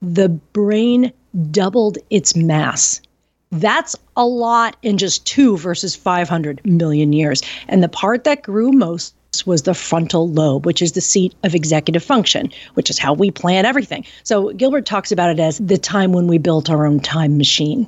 the 0.00 0.28
brain 0.28 1.12
doubled 1.50 1.98
its 2.10 2.34
mass 2.34 3.00
that's 3.52 3.96
a 4.16 4.26
lot 4.26 4.76
in 4.82 4.98
just 4.98 5.26
two 5.26 5.56
versus 5.56 5.96
500 5.96 6.60
million 6.64 7.12
years. 7.12 7.42
And 7.68 7.82
the 7.82 7.88
part 7.88 8.24
that 8.24 8.42
grew 8.42 8.72
most 8.72 9.14
was 9.46 9.62
the 9.62 9.74
frontal 9.74 10.28
lobe, 10.28 10.66
which 10.66 10.82
is 10.82 10.92
the 10.92 11.00
seat 11.00 11.34
of 11.44 11.54
executive 11.54 12.02
function, 12.02 12.50
which 12.74 12.90
is 12.90 12.98
how 12.98 13.12
we 13.12 13.30
plan 13.30 13.64
everything. 13.64 14.04
So 14.24 14.52
Gilbert 14.54 14.86
talks 14.86 15.12
about 15.12 15.30
it 15.30 15.38
as 15.38 15.58
the 15.58 15.78
time 15.78 16.12
when 16.12 16.26
we 16.26 16.38
built 16.38 16.70
our 16.70 16.86
own 16.86 17.00
time 17.00 17.36
machine. 17.36 17.86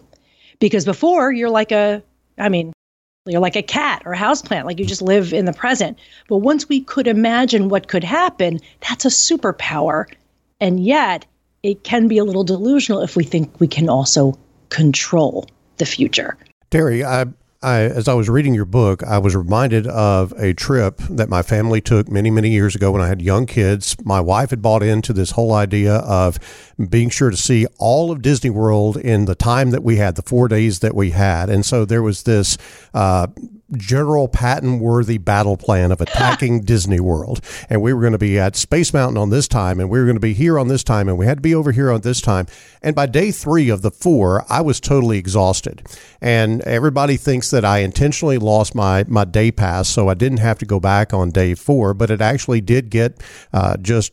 Because 0.61 0.85
before, 0.85 1.33
you're 1.33 1.51
like 1.51 1.73
a, 1.73 2.03
I 2.39 2.49
mean, 2.49 2.73
you're 3.27 3.41
like 3.41 3.57
a 3.57 3.63
cat 3.63 4.03
or 4.05 4.13
a 4.13 4.17
houseplant, 4.17 4.65
like 4.65 4.79
you 4.79 4.87
just 4.87 5.03
live 5.03 5.33
in 5.33 5.45
the 5.45 5.53
present. 5.53 5.99
But 6.29 6.39
once 6.39 6.69
we 6.69 6.81
could 6.81 7.07
imagine 7.07 7.69
what 7.69 7.89
could 7.89 8.05
happen, 8.05 8.61
that's 8.89 9.05
a 9.05 9.09
superpower. 9.09 10.07
And 10.61 10.85
yet, 10.85 11.27
it 11.63 11.85
can 11.85 12.09
be 12.09 12.19
a 12.19 12.25
little 12.25 12.45
delusional 12.45 13.03
if 13.03 13.17
we 13.17 13.25
think 13.25 13.61
we 13.61 13.69
can 13.69 13.89
also 13.89 14.39
control 14.69 15.47
the 15.77 15.87
future. 15.87 16.37
Terri, 16.71 17.05
I, 17.05 17.27
I, 17.63 17.81
as 17.81 18.09
I 18.09 18.15
was 18.15 18.31
reading 18.31 18.55
your 18.55 18.65
book, 18.65 19.03
I 19.03 19.19
was 19.19 19.37
reminded 19.37 19.87
of 19.87 20.33
a 20.39 20.55
trip 20.55 20.97
that 21.11 21.29
my 21.29 21.43
family 21.43 21.83
took 21.83 22.09
many, 22.09 22.31
many 22.31 22.49
years 22.49 22.75
ago 22.75 22.91
when 22.91 23.03
I 23.03 23.09
had 23.09 23.21
young 23.21 23.45
kids. 23.45 23.97
My 24.03 24.19
wife 24.19 24.49
had 24.49 24.63
bought 24.63 24.83
into 24.83 25.13
this 25.13 25.33
whole 25.33 25.53
idea 25.53 25.97
of 25.97 26.39
being 26.89 27.11
sure 27.11 27.29
to 27.29 27.37
see 27.37 27.67
all 27.79 28.11
of 28.11 28.23
Disney 28.23 28.49
World 28.49 28.97
in 28.97 29.27
the 29.27 29.35
time 29.35 29.73
that 29.73 29.83
we 29.83 29.97
had, 29.97 30.17
the 30.17 30.23
four 30.23 30.49
days 30.49 30.79
that 30.79 30.95
we 30.95 31.11
had. 31.11 31.51
And 31.51 31.67
so 31.67 31.85
there 31.85 32.03
was 32.03 32.23
this 32.23 32.57
uh, 32.95 33.27
General 33.77 34.29
Patton 34.29 34.81
worthy 34.81 35.19
battle 35.19 35.57
plan 35.57 35.93
of 35.93 36.01
attacking 36.01 36.61
Disney 36.61 37.01
World. 37.01 37.41
And 37.69 37.83
we 37.83 37.93
were 37.93 38.01
going 38.01 38.13
to 38.13 38.19
be 38.19 38.39
at 38.39 38.57
Space 38.57 38.93
Mountain 38.93 39.19
on 39.19 39.31
this 39.31 39.49
time, 39.49 39.81
and 39.81 39.91
we 39.91 39.99
were 39.99 40.05
going 40.05 40.17
to 40.17 40.21
be 40.21 40.35
here 40.35 40.59
on 40.59 40.69
this 40.69 40.85
time, 40.85 41.09
and 41.09 41.19
we 41.19 41.27
had 41.27 41.39
to 41.39 41.43
be 41.43 41.55
over 41.55 41.73
here 41.73 41.91
on 41.91 42.01
this 42.01 42.21
time. 42.21 42.47
And 42.83 42.97
by 42.97 43.07
day 43.07 43.31
three 43.31 43.69
of 43.69 43.83
the 43.83 43.91
four, 43.91 44.45
I 44.49 44.61
was 44.61 44.81
totally 44.81 45.19
exhausted. 45.19 45.83
And 46.21 46.63
everybody 46.63 47.17
thinks 47.17 47.51
that 47.51 47.65
I 47.65 47.79
intentionally 47.79 48.39
lost 48.39 48.75
my, 48.75 49.05
my 49.09 49.25
day 49.25 49.51
pass, 49.51 49.89
so 49.89 50.09
I 50.09 50.15
didn't 50.15 50.39
have 50.39 50.59
to 50.59 50.67
go 50.67 50.81
back 50.81 51.13
on 51.13 51.31
day 51.31 51.55
four, 51.55 51.95
but 51.95 52.11
it 52.11 52.21
actually 52.21 52.61
did 52.61 52.91
get 52.91 53.23
uh, 53.53 53.77
just 53.77 54.13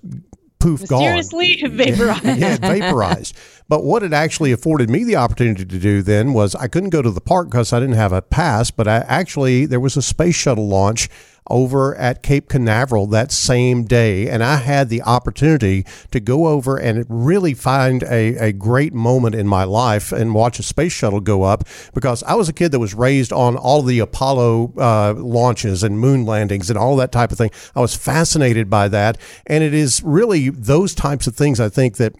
poof 0.59 0.81
Mysteriously 0.81 1.55
gone. 1.61 1.71
vaporized. 1.77 2.23
yeah, 2.25 2.57
vaporized. 2.57 3.35
But 3.69 3.83
what 3.83 4.03
it 4.03 4.13
actually 4.13 4.51
afforded 4.51 4.89
me 4.89 5.03
the 5.03 5.15
opportunity 5.17 5.65
to 5.65 5.79
do 5.79 6.01
then 6.01 6.33
was 6.33 6.55
I 6.55 6.67
couldn't 6.67 6.89
go 6.91 7.01
to 7.01 7.11
the 7.11 7.21
park 7.21 7.49
because 7.49 7.73
I 7.73 7.79
didn't 7.79 7.95
have 7.95 8.13
a 8.13 8.21
pass, 8.21 8.71
but 8.71 8.87
I 8.87 8.97
actually 9.07 9.65
there 9.65 9.79
was 9.79 9.97
a 9.97 10.01
space 10.01 10.35
shuttle 10.35 10.67
launch 10.67 11.09
over 11.49 11.95
at 11.95 12.23
Cape 12.23 12.49
Canaveral 12.49 13.07
that 13.07 13.31
same 13.31 13.83
day. 13.83 14.29
And 14.29 14.43
I 14.43 14.57
had 14.57 14.89
the 14.89 15.01
opportunity 15.01 15.85
to 16.11 16.19
go 16.19 16.47
over 16.47 16.77
and 16.77 17.05
really 17.09 17.53
find 17.53 18.03
a, 18.03 18.35
a 18.37 18.51
great 18.51 18.93
moment 18.93 19.35
in 19.35 19.47
my 19.47 19.63
life 19.63 20.11
and 20.11 20.33
watch 20.33 20.59
a 20.59 20.63
space 20.63 20.93
shuttle 20.93 21.19
go 21.19 21.43
up 21.43 21.63
because 21.93 22.23
I 22.23 22.35
was 22.35 22.49
a 22.49 22.53
kid 22.53 22.71
that 22.71 22.79
was 22.79 22.93
raised 22.93 23.31
on 23.31 23.55
all 23.55 23.81
the 23.81 23.99
Apollo 23.99 24.73
uh, 24.77 25.13
launches 25.17 25.83
and 25.83 25.99
moon 25.99 26.25
landings 26.25 26.69
and 26.69 26.77
all 26.77 26.95
that 26.97 27.11
type 27.11 27.31
of 27.31 27.37
thing. 27.37 27.51
I 27.75 27.81
was 27.81 27.95
fascinated 27.95 28.69
by 28.69 28.87
that. 28.89 29.17
And 29.45 29.63
it 29.63 29.73
is 29.73 30.01
really 30.03 30.49
those 30.49 30.93
types 30.93 31.27
of 31.27 31.35
things 31.35 31.59
I 31.59 31.69
think 31.69 31.97
that 31.97 32.13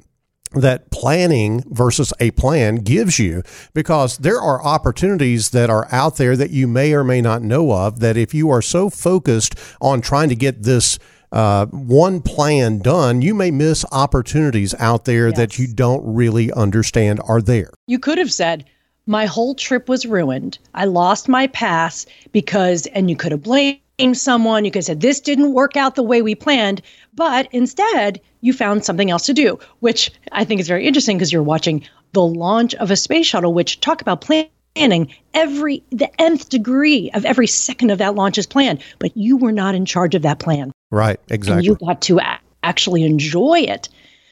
that 0.51 0.89
planning 0.91 1.63
versus 1.67 2.13
a 2.19 2.31
plan 2.31 2.77
gives 2.77 3.19
you 3.19 3.43
because 3.73 4.17
there 4.17 4.39
are 4.39 4.63
opportunities 4.63 5.49
that 5.51 5.69
are 5.69 5.87
out 5.91 6.17
there 6.17 6.35
that 6.35 6.51
you 6.51 6.67
may 6.67 6.93
or 6.93 7.03
may 7.03 7.21
not 7.21 7.41
know 7.41 7.71
of 7.71 7.99
that 7.99 8.17
if 8.17 8.33
you 8.33 8.49
are 8.49 8.61
so 8.61 8.89
focused 8.89 9.55
on 9.81 10.01
trying 10.01 10.29
to 10.29 10.35
get 10.35 10.63
this 10.63 10.99
uh, 11.31 11.65
one 11.67 12.21
plan 12.21 12.79
done, 12.79 13.21
you 13.21 13.33
may 13.33 13.51
miss 13.51 13.85
opportunities 13.91 14.73
out 14.79 15.05
there 15.05 15.27
yes. 15.27 15.37
that 15.37 15.59
you 15.59 15.67
don't 15.67 16.03
really 16.05 16.51
understand 16.53 17.19
are 17.27 17.41
there. 17.41 17.71
You 17.87 17.99
could 17.99 18.17
have 18.17 18.31
said, 18.31 18.65
my 19.05 19.25
whole 19.25 19.55
trip 19.55 19.87
was 19.87 20.05
ruined. 20.05 20.59
I 20.73 20.85
lost 20.85 21.29
my 21.29 21.47
pass 21.47 22.05
because, 22.31 22.85
and 22.87 23.09
you 23.09 23.15
could 23.15 23.31
have 23.31 23.43
blamed 23.43 23.79
someone. 24.13 24.65
You 24.65 24.71
could 24.71 24.85
say, 24.85 24.93
this 24.93 25.19
didn't 25.19 25.53
work 25.53 25.75
out 25.75 25.95
the 25.95 26.03
way 26.03 26.21
we 26.21 26.35
planned. 26.35 26.81
But 27.13 27.47
instead, 27.51 28.21
you 28.41 28.53
found 28.53 28.85
something 28.85 29.09
else 29.09 29.25
to 29.25 29.33
do, 29.33 29.59
which 29.79 30.11
I 30.31 30.43
think 30.43 30.61
is 30.61 30.67
very 30.67 30.85
interesting 30.85 31.17
because 31.17 31.31
you're 31.31 31.43
watching 31.43 31.83
the 32.13 32.23
launch 32.23 32.75
of 32.75 32.91
a 32.91 32.95
space 32.95 33.27
shuttle, 33.27 33.53
which 33.53 33.79
talk 33.79 34.01
about 34.01 34.21
planning 34.21 35.13
every 35.33 35.83
the 35.89 36.09
nth 36.21 36.49
degree 36.49 37.09
of 37.13 37.25
every 37.25 37.47
second 37.47 37.89
of 37.89 37.97
that 37.97 38.15
launch 38.15 38.37
is 38.37 38.45
planned, 38.45 38.83
but 38.99 39.15
you 39.17 39.37
were 39.37 39.51
not 39.51 39.75
in 39.75 39.85
charge 39.85 40.15
of 40.15 40.21
that 40.21 40.39
plan. 40.39 40.71
Right, 40.91 41.19
exactly. 41.29 41.57
And 41.57 41.65
you 41.65 41.75
got 41.85 42.01
to 42.03 42.19
a- 42.19 42.39
actually 42.63 43.03
enjoy 43.03 43.61
it. 43.61 43.89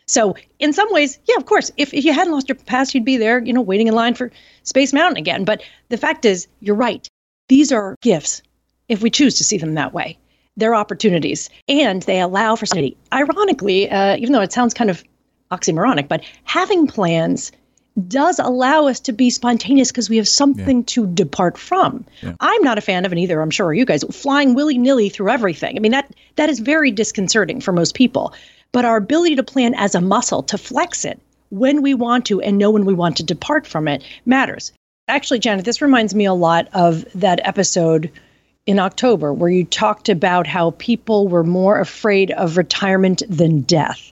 So, 0.07 0.35
in 0.59 0.71
some 0.71 0.91
ways, 0.91 1.17
yeah, 1.27 1.35
of 1.37 1.47
course, 1.47 1.71
if, 1.77 1.91
if 1.91 2.05
you 2.05 2.13
hadn't 2.13 2.31
lost 2.31 2.47
your 2.47 2.55
pass, 2.55 2.93
you'd 2.93 3.05
be 3.05 3.17
there, 3.17 3.39
you 3.39 3.53
know, 3.53 3.61
waiting 3.61 3.87
in 3.87 3.95
line 3.95 4.13
for 4.13 4.31
Space 4.61 4.93
Mountain 4.93 5.17
again. 5.17 5.45
But 5.45 5.63
the 5.89 5.97
fact 5.97 6.25
is, 6.25 6.47
you're 6.59 6.75
right. 6.75 7.07
These 7.49 7.71
are 7.71 7.95
gifts 8.01 8.43
if 8.89 9.01
we 9.01 9.09
choose 9.09 9.37
to 9.37 9.43
see 9.43 9.57
them 9.57 9.73
that 9.75 9.93
way 9.93 10.17
They're 10.57 10.75
opportunities 10.75 11.49
and 11.67 12.03
they 12.03 12.19
allow 12.19 12.55
for 12.55 12.65
safety. 12.65 12.97
Ironically, 13.13 13.89
uh, 13.89 14.15
even 14.17 14.31
though 14.31 14.41
it 14.41 14.53
sounds 14.53 14.73
kind 14.73 14.89
of 14.89 15.03
oxymoronic, 15.51 16.07
but 16.07 16.23
having 16.43 16.87
plans 16.87 17.51
does 18.07 18.39
allow 18.39 18.87
us 18.87 18.99
to 18.99 19.13
be 19.13 19.29
spontaneous 19.29 19.91
because 19.91 20.09
we 20.09 20.17
have 20.17 20.27
something 20.27 20.79
yeah. 20.79 20.85
to 20.87 21.07
depart 21.07 21.57
from. 21.57 22.05
Yeah. 22.21 22.33
I'm 22.41 22.61
not 22.61 22.77
a 22.77 22.81
fan 22.81 23.05
of 23.05 23.13
it 23.13 23.17
either. 23.17 23.41
I'm 23.41 23.51
sure 23.51 23.73
you 23.73 23.85
guys 23.85 24.03
flying 24.11 24.53
willy 24.53 24.77
nilly 24.77 25.09
through 25.09 25.29
everything. 25.29 25.77
I 25.77 25.79
mean 25.79 25.93
that 25.93 26.13
that 26.35 26.49
is 26.49 26.59
very 26.59 26.91
disconcerting 26.91 27.61
for 27.61 27.71
most 27.71 27.95
people. 27.95 28.33
But 28.71 28.83
our 28.83 28.97
ability 28.97 29.37
to 29.37 29.43
plan 29.43 29.73
as 29.75 29.95
a 29.95 30.01
muscle 30.01 30.43
to 30.43 30.57
flex 30.57 31.05
it 31.05 31.19
when 31.49 31.81
we 31.81 31.93
want 31.93 32.25
to 32.25 32.41
and 32.41 32.57
know 32.57 32.71
when 32.71 32.83
we 32.83 32.93
want 32.93 33.15
to 33.17 33.23
depart 33.23 33.65
from 33.65 33.87
it 33.87 34.03
matters. 34.25 34.73
Actually, 35.07 35.39
Janet, 35.39 35.63
this 35.63 35.81
reminds 35.81 36.13
me 36.13 36.25
a 36.25 36.33
lot 36.33 36.67
of 36.73 37.05
that 37.13 37.39
episode 37.47 38.11
in 38.65 38.79
October 38.79 39.31
where 39.33 39.49
you 39.49 39.63
talked 39.63 40.09
about 40.09 40.47
how 40.47 40.71
people 40.71 41.27
were 41.27 41.43
more 41.43 41.79
afraid 41.79 42.31
of 42.31 42.57
retirement 42.57 43.21
than 43.29 43.61
death. 43.61 44.11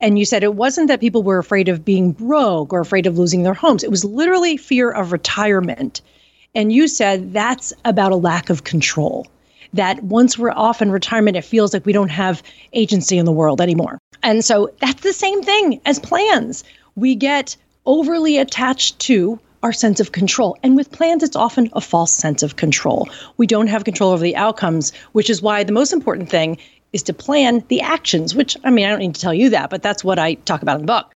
And 0.00 0.18
you 0.18 0.24
said 0.24 0.42
it 0.42 0.54
wasn't 0.54 0.88
that 0.88 1.00
people 1.00 1.22
were 1.22 1.38
afraid 1.38 1.68
of 1.68 1.84
being 1.84 2.12
broke 2.12 2.72
or 2.72 2.80
afraid 2.80 3.06
of 3.06 3.18
losing 3.18 3.42
their 3.42 3.54
homes. 3.54 3.84
It 3.84 3.90
was 3.90 4.04
literally 4.04 4.56
fear 4.56 4.90
of 4.90 5.12
retirement. 5.12 6.00
And 6.54 6.72
you 6.72 6.88
said 6.88 7.34
that's 7.34 7.72
about 7.84 8.12
a 8.12 8.16
lack 8.16 8.48
of 8.48 8.64
control. 8.64 9.26
That 9.74 10.02
once 10.02 10.38
we're 10.38 10.50
off 10.50 10.82
in 10.82 10.90
retirement, 10.90 11.36
it 11.36 11.44
feels 11.44 11.72
like 11.72 11.86
we 11.86 11.92
don't 11.92 12.08
have 12.08 12.42
agency 12.72 13.18
in 13.18 13.26
the 13.26 13.32
world 13.32 13.60
anymore. 13.60 13.98
And 14.22 14.44
so 14.44 14.70
that's 14.80 15.02
the 15.02 15.12
same 15.12 15.42
thing 15.42 15.80
as 15.84 15.98
plans. 15.98 16.64
We 16.96 17.14
get 17.14 17.56
overly 17.86 18.38
attached 18.38 18.98
to 19.00 19.38
our 19.62 19.72
sense 19.72 20.00
of 20.00 20.12
control. 20.12 20.56
And 20.62 20.76
with 20.76 20.90
plans, 20.90 21.22
it's 21.22 21.36
often 21.36 21.70
a 21.72 21.80
false 21.80 22.12
sense 22.12 22.42
of 22.42 22.56
control. 22.56 23.08
We 23.36 23.46
don't 23.46 23.66
have 23.66 23.84
control 23.84 24.10
over 24.10 24.22
the 24.22 24.36
outcomes, 24.36 24.92
which 25.12 25.30
is 25.30 25.42
why 25.42 25.64
the 25.64 25.72
most 25.72 25.92
important 25.92 26.30
thing 26.30 26.58
is 26.92 27.02
to 27.04 27.12
plan 27.12 27.62
the 27.68 27.80
actions, 27.80 28.34
which 28.34 28.56
I 28.64 28.70
mean, 28.70 28.86
I 28.86 28.90
don't 28.90 28.98
need 29.00 29.14
to 29.14 29.20
tell 29.20 29.34
you 29.34 29.50
that, 29.50 29.70
but 29.70 29.82
that's 29.82 30.02
what 30.02 30.18
I 30.18 30.34
talk 30.34 30.62
about 30.62 30.76
in 30.76 30.86
the 30.86 30.92
book. 30.92 31.12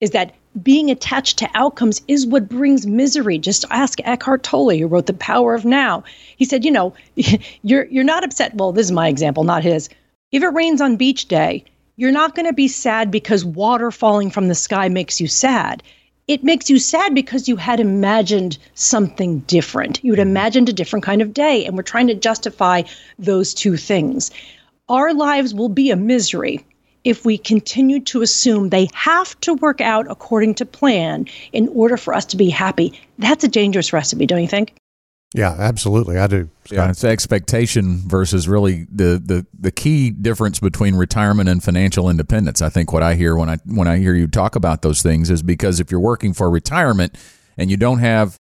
Is 0.00 0.10
that 0.10 0.34
being 0.62 0.90
attached 0.90 1.38
to 1.38 1.50
outcomes 1.54 2.00
is 2.08 2.26
what 2.26 2.48
brings 2.48 2.86
misery. 2.86 3.38
Just 3.38 3.64
ask 3.70 3.98
Eckhart 4.02 4.42
Tolle, 4.42 4.78
who 4.78 4.86
wrote 4.86 5.06
The 5.06 5.12
Power 5.12 5.54
of 5.54 5.64
Now. 5.64 6.02
He 6.36 6.44
said, 6.44 6.64
you 6.64 6.70
know, 6.70 6.94
you're 7.62 7.84
you're 7.84 8.04
not 8.04 8.24
upset. 8.24 8.54
Well, 8.54 8.72
this 8.72 8.86
is 8.86 8.92
my 8.92 9.08
example, 9.08 9.44
not 9.44 9.62
his. 9.62 9.88
If 10.32 10.42
it 10.42 10.48
rains 10.48 10.80
on 10.80 10.96
beach 10.96 11.26
day, 11.26 11.64
you're 11.96 12.12
not 12.12 12.34
going 12.34 12.46
to 12.46 12.52
be 12.52 12.68
sad 12.68 13.10
because 13.10 13.44
water 13.44 13.90
falling 13.90 14.30
from 14.30 14.48
the 14.48 14.54
sky 14.54 14.88
makes 14.88 15.20
you 15.20 15.26
sad 15.26 15.82
it 16.30 16.44
makes 16.44 16.70
you 16.70 16.78
sad 16.78 17.12
because 17.12 17.48
you 17.48 17.56
had 17.56 17.80
imagined 17.80 18.56
something 18.74 19.40
different. 19.48 19.98
You 20.04 20.12
had 20.12 20.20
mm-hmm. 20.20 20.30
imagined 20.30 20.68
a 20.68 20.72
different 20.72 21.04
kind 21.04 21.20
of 21.20 21.34
day, 21.34 21.66
and 21.66 21.76
we're 21.76 21.82
trying 21.82 22.06
to 22.06 22.14
justify 22.14 22.82
those 23.18 23.52
two 23.52 23.76
things. 23.76 24.30
Our 24.88 25.12
lives 25.12 25.52
will 25.52 25.68
be 25.68 25.90
a 25.90 25.96
misery 25.96 26.64
if 27.02 27.24
we 27.24 27.36
continue 27.36 27.98
to 27.98 28.22
assume 28.22 28.68
they 28.68 28.86
have 28.94 29.40
to 29.40 29.54
work 29.54 29.80
out 29.80 30.08
according 30.08 30.54
to 30.54 30.64
plan 30.64 31.26
in 31.52 31.66
order 31.74 31.96
for 31.96 32.14
us 32.14 32.26
to 32.26 32.36
be 32.36 32.48
happy. 32.48 32.92
That's 33.18 33.42
a 33.42 33.48
dangerous 33.48 33.92
recipe, 33.92 34.26
don't 34.26 34.42
you 34.42 34.46
think? 34.46 34.72
Yeah, 35.34 35.54
absolutely. 35.56 36.18
I 36.18 36.26
do. 36.26 36.50
Scott. 36.64 36.76
Yeah, 36.76 36.90
it's 36.90 37.04
expectation 37.04 37.98
versus 37.98 38.48
really 38.48 38.86
the, 38.90 39.22
the 39.24 39.46
the 39.58 39.70
key 39.70 40.10
difference 40.10 40.58
between 40.58 40.96
retirement 40.96 41.48
and 41.48 41.62
financial 41.62 42.10
independence. 42.10 42.60
I 42.60 42.68
think 42.68 42.92
what 42.92 43.04
I 43.04 43.14
hear 43.14 43.36
when 43.36 43.48
I 43.48 43.58
when 43.64 43.86
I 43.86 43.98
hear 43.98 44.14
you 44.14 44.26
talk 44.26 44.56
about 44.56 44.82
those 44.82 45.02
things 45.02 45.30
is 45.30 45.42
because 45.42 45.78
if 45.78 45.92
you're 45.92 46.00
working 46.00 46.32
for 46.32 46.50
retirement 46.50 47.16
and 47.56 47.70
you 47.70 47.76
don't 47.76 48.00
have 48.00 48.36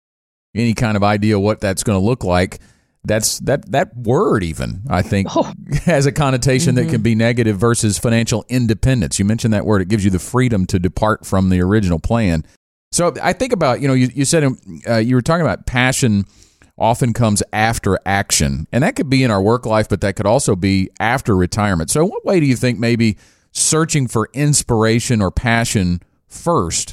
any 0.55 0.72
kind 0.72 0.96
of 0.96 1.05
idea 1.05 1.38
what 1.38 1.61
that's 1.61 1.83
going 1.83 2.01
to 2.01 2.05
look 2.05 2.24
like, 2.24 2.59
that's 3.05 3.38
that 3.40 3.70
that 3.70 3.94
word 3.94 4.42
even 4.42 4.83
I 4.88 5.03
think 5.03 5.29
oh. 5.37 5.53
has 5.85 6.07
a 6.07 6.12
connotation 6.12 6.74
mm-hmm. 6.74 6.87
that 6.87 6.90
can 6.90 7.03
be 7.03 7.14
negative 7.14 7.59
versus 7.59 7.98
financial 7.98 8.46
independence. 8.48 9.18
You 9.18 9.27
mentioned 9.27 9.53
that 9.53 9.66
word; 9.66 9.83
it 9.83 9.88
gives 9.88 10.07
you 10.07 10.11
the 10.11 10.18
freedom 10.18 10.64
to 10.66 10.79
depart 10.79 11.27
from 11.27 11.51
the 11.51 11.61
original 11.61 11.98
plan. 11.98 12.46
So 12.92 13.12
I 13.22 13.35
think 13.35 13.53
about 13.53 13.83
you 13.83 13.88
know 13.88 13.94
you, 13.94 14.09
you 14.14 14.24
said 14.24 14.51
uh, 14.88 14.96
you 14.96 15.16
were 15.16 15.22
talking 15.22 15.44
about 15.44 15.66
passion 15.66 16.24
often 16.78 17.12
comes 17.12 17.42
after 17.52 17.98
action, 18.06 18.66
and 18.72 18.84
that 18.84 18.96
could 18.96 19.10
be 19.10 19.22
in 19.22 19.30
our 19.30 19.42
work 19.42 19.66
life, 19.66 19.88
but 19.88 20.00
that 20.00 20.16
could 20.16 20.26
also 20.26 20.56
be 20.56 20.90
after 21.00 21.36
retirement. 21.36 21.90
So, 21.90 22.04
what 22.04 22.24
way 22.24 22.40
do 22.40 22.46
you 22.46 22.56
think 22.56 22.78
maybe 22.78 23.16
searching 23.52 24.08
for 24.08 24.28
inspiration 24.32 25.20
or 25.20 25.30
passion 25.30 26.00
first 26.26 26.92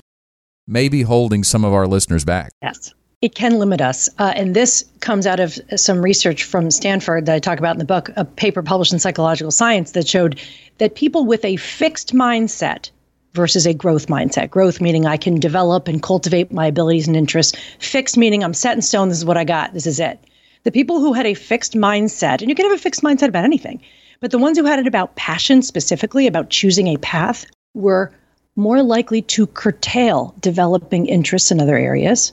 may 0.68 0.90
be 0.90 1.04
holding 1.04 1.44
some 1.44 1.64
of 1.64 1.74
our 1.74 1.88
listeners 1.88 2.26
back? 2.26 2.52
Yes 2.62 2.94
it 3.26 3.34
can 3.34 3.58
limit 3.58 3.82
us. 3.82 4.08
Uh, 4.20 4.34
and 4.36 4.56
this 4.56 4.86
comes 5.00 5.26
out 5.26 5.40
of 5.40 5.58
some 5.76 6.04
research 6.04 6.44
from 6.44 6.70
Stanford 6.70 7.26
that 7.26 7.34
I 7.34 7.40
talk 7.40 7.58
about 7.58 7.74
in 7.74 7.80
the 7.80 7.86
book, 7.86 8.12
a 8.16 8.24
paper 8.24 8.62
published 8.62 8.94
in 8.94 9.00
Psychological 9.00 9.50
Science 9.50 9.94
that 9.94 10.08
showed 10.08 10.40
that 10.78 10.94
people 10.94 11.26
with 11.26 11.44
a 11.44 11.56
fixed 11.56 12.14
mindset 12.14 12.92
versus 13.36 13.68
a 13.68 13.74
growth 13.74 14.08
mindset. 14.08 14.50
Growth 14.50 14.82
meaning 14.82 15.06
I 15.06 15.18
can 15.18 15.40
develop 15.40 15.88
and 15.88 16.02
cultivate 16.02 16.52
my 16.52 16.68
abilities 16.68 17.08
and 17.08 17.16
interests. 17.16 17.58
Fixed 17.80 18.18
meaning 18.18 18.44
I'm 18.44 18.54
set 18.54 18.76
in 18.76 18.82
stone. 18.82 19.10
This 19.10 19.20
is 19.20 19.26
what 19.26 19.38
I 19.38 19.44
got. 19.44 19.74
This 19.74 19.86
is 19.86 20.00
it. 20.00 20.20
The 20.64 20.72
people 20.72 21.00
who 21.00 21.14
had 21.14 21.28
a 21.28 21.36
fixed 21.36 21.74
mindset, 21.74 22.42
and 22.42 22.50
you 22.50 22.56
can 22.56 22.66
have 22.66 22.76
a 22.76 22.82
fixed 22.82 23.04
mindset 23.04 23.28
about 23.28 23.44
anything, 23.44 23.82
but 24.20 24.32
the 24.32 24.40
ones 24.40 24.58
who 24.58 24.66
had 24.66 24.80
it 24.80 24.88
about 24.88 25.16
passion 25.16 25.62
specifically, 25.62 26.26
about 26.26 26.50
choosing 26.50 26.88
a 26.88 26.98
path, 26.98 27.46
were 27.76 28.12
more 28.56 28.82
likely 28.82 29.22
to 29.22 29.46
curtail 29.48 30.34
developing 30.40 31.06
interests 31.06 31.52
in 31.52 31.60
other 31.60 31.78
areas 31.78 32.32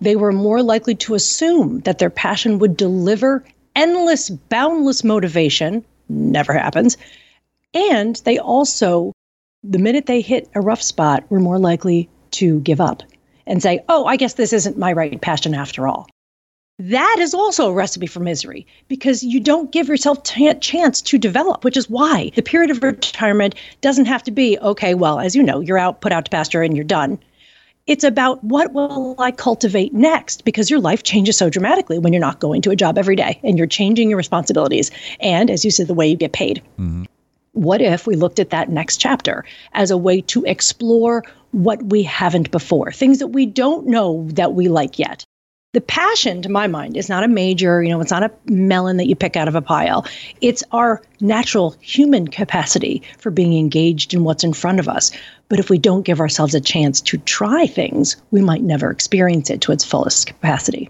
they 0.00 0.16
were 0.16 0.32
more 0.32 0.62
likely 0.62 0.94
to 0.94 1.14
assume 1.14 1.80
that 1.80 1.98
their 1.98 2.10
passion 2.10 2.58
would 2.58 2.76
deliver 2.76 3.44
endless, 3.74 4.30
boundless 4.30 5.04
motivation. 5.04 5.84
Never 6.08 6.52
happens. 6.52 6.96
And 7.74 8.16
they 8.24 8.38
also, 8.38 9.12
the 9.62 9.78
minute 9.78 10.06
they 10.06 10.20
hit 10.20 10.48
a 10.54 10.60
rough 10.60 10.82
spot, 10.82 11.24
we're 11.28 11.40
more 11.40 11.58
likely 11.58 12.08
to 12.32 12.60
give 12.60 12.80
up 12.80 13.02
and 13.46 13.62
say, 13.62 13.82
oh, 13.88 14.06
I 14.06 14.16
guess 14.16 14.34
this 14.34 14.52
isn't 14.52 14.78
my 14.78 14.92
right 14.92 15.20
passion 15.20 15.54
after 15.54 15.88
all. 15.88 16.08
That 16.80 17.16
is 17.18 17.34
also 17.34 17.68
a 17.68 17.72
recipe 17.72 18.06
for 18.06 18.20
misery 18.20 18.64
because 18.86 19.24
you 19.24 19.40
don't 19.40 19.72
give 19.72 19.88
yourself 19.88 20.20
a 20.36 20.54
chance 20.54 21.02
to 21.02 21.18
develop, 21.18 21.64
which 21.64 21.76
is 21.76 21.90
why 21.90 22.30
the 22.36 22.42
period 22.42 22.70
of 22.70 22.82
retirement 22.82 23.56
doesn't 23.80 24.04
have 24.04 24.22
to 24.24 24.30
be, 24.30 24.56
okay, 24.60 24.94
well, 24.94 25.18
as 25.18 25.34
you 25.34 25.42
know, 25.42 25.58
you're 25.58 25.78
out, 25.78 26.00
put 26.00 26.12
out 26.12 26.26
to 26.26 26.30
pasture, 26.30 26.62
and 26.62 26.76
you're 26.76 26.84
done. 26.84 27.18
It's 27.88 28.04
about 28.04 28.44
what 28.44 28.74
will 28.74 29.16
I 29.18 29.32
cultivate 29.32 29.92
next 29.92 30.44
because 30.44 30.70
your 30.70 30.78
life 30.78 31.02
changes 31.02 31.36
so 31.36 31.50
dramatically 31.50 31.98
when 31.98 32.12
you're 32.12 32.20
not 32.20 32.38
going 32.38 32.62
to 32.62 32.70
a 32.70 32.76
job 32.76 32.96
every 32.96 33.16
day 33.16 33.40
and 33.42 33.58
you're 33.58 33.66
changing 33.66 34.10
your 34.10 34.18
responsibilities. 34.18 34.92
And 35.18 35.50
as 35.50 35.64
you 35.64 35.72
said, 35.72 35.88
the 35.88 35.94
way 35.94 36.06
you 36.06 36.16
get 36.16 36.32
paid. 36.32 36.62
Mm-hmm. 36.78 37.04
What 37.58 37.82
if 37.82 38.06
we 38.06 38.14
looked 38.14 38.38
at 38.38 38.50
that 38.50 38.68
next 38.68 38.98
chapter 38.98 39.44
as 39.72 39.90
a 39.90 39.96
way 39.96 40.20
to 40.20 40.44
explore 40.44 41.24
what 41.50 41.82
we 41.82 42.04
haven't 42.04 42.52
before, 42.52 42.92
things 42.92 43.18
that 43.18 43.28
we 43.28 43.46
don't 43.46 43.88
know 43.88 44.28
that 44.34 44.54
we 44.54 44.68
like 44.68 44.96
yet? 44.96 45.24
the 45.74 45.80
passion 45.82 46.40
to 46.40 46.48
my 46.48 46.66
mind 46.66 46.96
is 46.96 47.10
not 47.10 47.24
a 47.24 47.28
major 47.28 47.82
you 47.82 47.90
know 47.90 48.00
it's 48.00 48.10
not 48.10 48.22
a 48.22 48.30
melon 48.46 48.96
that 48.96 49.06
you 49.06 49.14
pick 49.14 49.36
out 49.36 49.48
of 49.48 49.54
a 49.54 49.60
pile. 49.60 50.06
It's 50.40 50.64
our 50.72 51.02
natural 51.20 51.76
human 51.80 52.28
capacity 52.28 53.02
for 53.18 53.30
being 53.30 53.52
engaged 53.58 54.14
in 54.14 54.24
what's 54.24 54.44
in 54.44 54.54
front 54.54 54.80
of 54.80 54.88
us. 54.88 55.12
But 55.48 55.58
if 55.58 55.68
we 55.68 55.78
don't 55.78 56.06
give 56.06 56.20
ourselves 56.20 56.54
a 56.54 56.60
chance 56.60 57.00
to 57.02 57.18
try 57.18 57.66
things 57.66 58.16
we 58.30 58.40
might 58.40 58.62
never 58.62 58.90
experience 58.90 59.50
it 59.50 59.60
to 59.62 59.72
its 59.72 59.84
fullest 59.84 60.28
capacity 60.28 60.88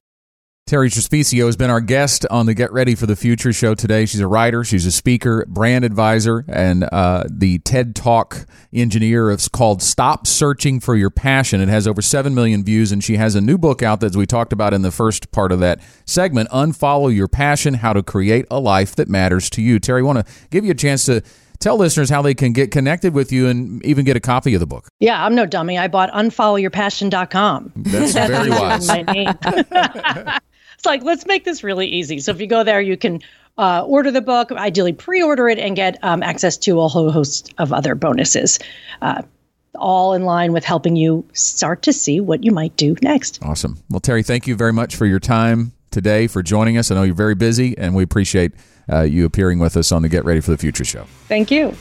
Terri 0.69 0.91
Trespicio 0.91 1.47
has 1.47 1.57
been 1.57 1.71
our 1.71 1.81
guest 1.81 2.27
on 2.31 2.45
the 2.45 2.53
Get 2.53 2.71
Ready 2.75 2.95
for 2.95 3.07
the 3.07 3.17
Future 3.17 3.55
show 3.55 3.75
today. 3.75 4.05
She's 4.05 4.21
a 4.21 4.27
writer, 4.27 4.65
she's 4.65 4.85
a 4.85 4.93
speaker, 4.93 5.47
brand 5.49 5.83
advisor, 5.83 6.45
and 6.47 6.85
uh, 6.93 7.25
the 7.27 7.61
TED 7.61 7.97
Talk 7.97 8.45
engineer. 8.71 9.31
It's 9.31 9.49
called 9.49 9.81
Stop 9.81 10.27
Searching 10.27 10.79
for 10.79 10.95
Your 10.95 11.09
Passion. 11.09 11.63
It 11.63 11.71
has 11.71 11.89
over 11.89 12.03
7 12.03 12.35
million 12.35 12.65
views, 12.65 12.93
and 12.93 13.03
she 13.03 13.17
has 13.17 13.35
a 13.35 13.41
new 13.41 13.57
book 13.57 13.83
out 13.83 14.01
that, 14.01 14.09
as 14.09 14.17
we 14.19 14.27
talked 14.27 14.53
about 14.53 14.75
in 14.75 14.83
the 14.83 14.91
first 14.91 15.31
part 15.33 15.53
of 15.53 15.61
that 15.61 15.81
segment 16.05 16.51
Unfollow 16.51 17.17
Your 17.17 17.29
Passion 17.29 17.73
How 17.73 17.95
to 17.95 18.03
Create 18.03 18.45
a 18.51 18.61
Life 18.61 18.95
That 18.97 19.09
Matters 19.09 19.49
to 19.49 19.63
You. 19.63 19.81
Terri, 19.81 20.01
I 20.01 20.03
want 20.03 20.27
to 20.27 20.33
give 20.51 20.67
you 20.67 20.73
a 20.73 20.75
chance 20.75 21.07
to 21.07 21.23
tell 21.61 21.79
listeners 21.79 22.11
how 22.11 22.21
they 22.21 22.35
can 22.35 22.53
get 22.53 22.73
connected 22.73 23.15
with 23.15 23.33
you 23.33 23.49
and 23.49 23.83
even 23.87 24.05
get 24.05 24.19
a 24.19 24.21
copy 24.21 24.53
of 24.53 24.61
the 24.61 24.67
book. 24.67 24.89
Yeah, 25.01 25.25
I'm 25.25 25.35
no 25.35 25.47
dummy. 25.47 25.79
I 25.79 25.89
bought 25.89 26.11
unfollowyourpassion.com. 26.11 27.73
That's 27.75 28.13
very 28.13 28.51
wise. 28.51 28.87
my 28.87 29.01
name. 29.01 30.39
it's 30.79 30.87
like 30.87 31.03
let's 31.03 31.27
make 31.27 31.45
this 31.45 31.65
really 31.65 31.89
easy. 31.89 32.21
So 32.21 32.31
if 32.31 32.41
you 32.41 32.47
go 32.47 32.63
there, 32.63 32.81
you 32.81 32.97
can 32.97 33.21
uh, 33.59 33.83
order 33.85 34.13
the 34.13 34.21
book, 34.23 34.53
ideally 34.53 34.93
pre-order 34.93 35.49
it, 35.49 35.59
and 35.59 35.75
get 35.75 35.99
um, 36.05 36.23
access 36.23 36.57
to 36.59 36.81
a 36.81 36.87
whole 36.87 37.11
host 37.11 37.53
of 37.59 37.73
other 37.73 37.97
bonuses. 37.97 38.61
Uh, 39.03 39.23
all 39.75 40.15
in 40.15 40.25
line 40.25 40.53
with 40.53 40.65
helping 40.65 40.97
you 40.97 41.25
start 41.33 41.83
to 41.83 41.93
see 41.93 42.21
what 42.21 42.45
you 42.45 42.53
might 42.53 42.77
do 42.77 42.97
next. 43.03 43.39
Awesome. 43.43 43.77
Well, 43.91 44.01
Terri, 44.01 44.25
thank 44.25 44.47
you 44.47 44.55
very 44.55 44.73
much 44.73 44.97
for 44.97 45.07
your 45.07 45.21
time 45.21 45.73
today, 45.91 46.27
for 46.27 46.43
joining 46.43 46.79
us. 46.79 46.91
I 46.91 46.95
know 46.95 47.03
you're 47.03 47.15
very 47.15 47.35
busy, 47.35 47.77
and 47.77 47.95
we 47.95 48.03
appreciate 48.03 48.53
uh, 48.91 49.03
you 49.03 49.25
appearing 49.25 49.59
with 49.59 49.77
us 49.77 49.93
on 49.93 50.03
the 50.03 50.09
Get 50.09 50.25
Ready 50.25 50.41
for 50.41 50.53
the 50.53 50.59
Future 50.59 50.85
show. 50.85 51.05
Thank 51.27 51.51
you. 51.51 51.77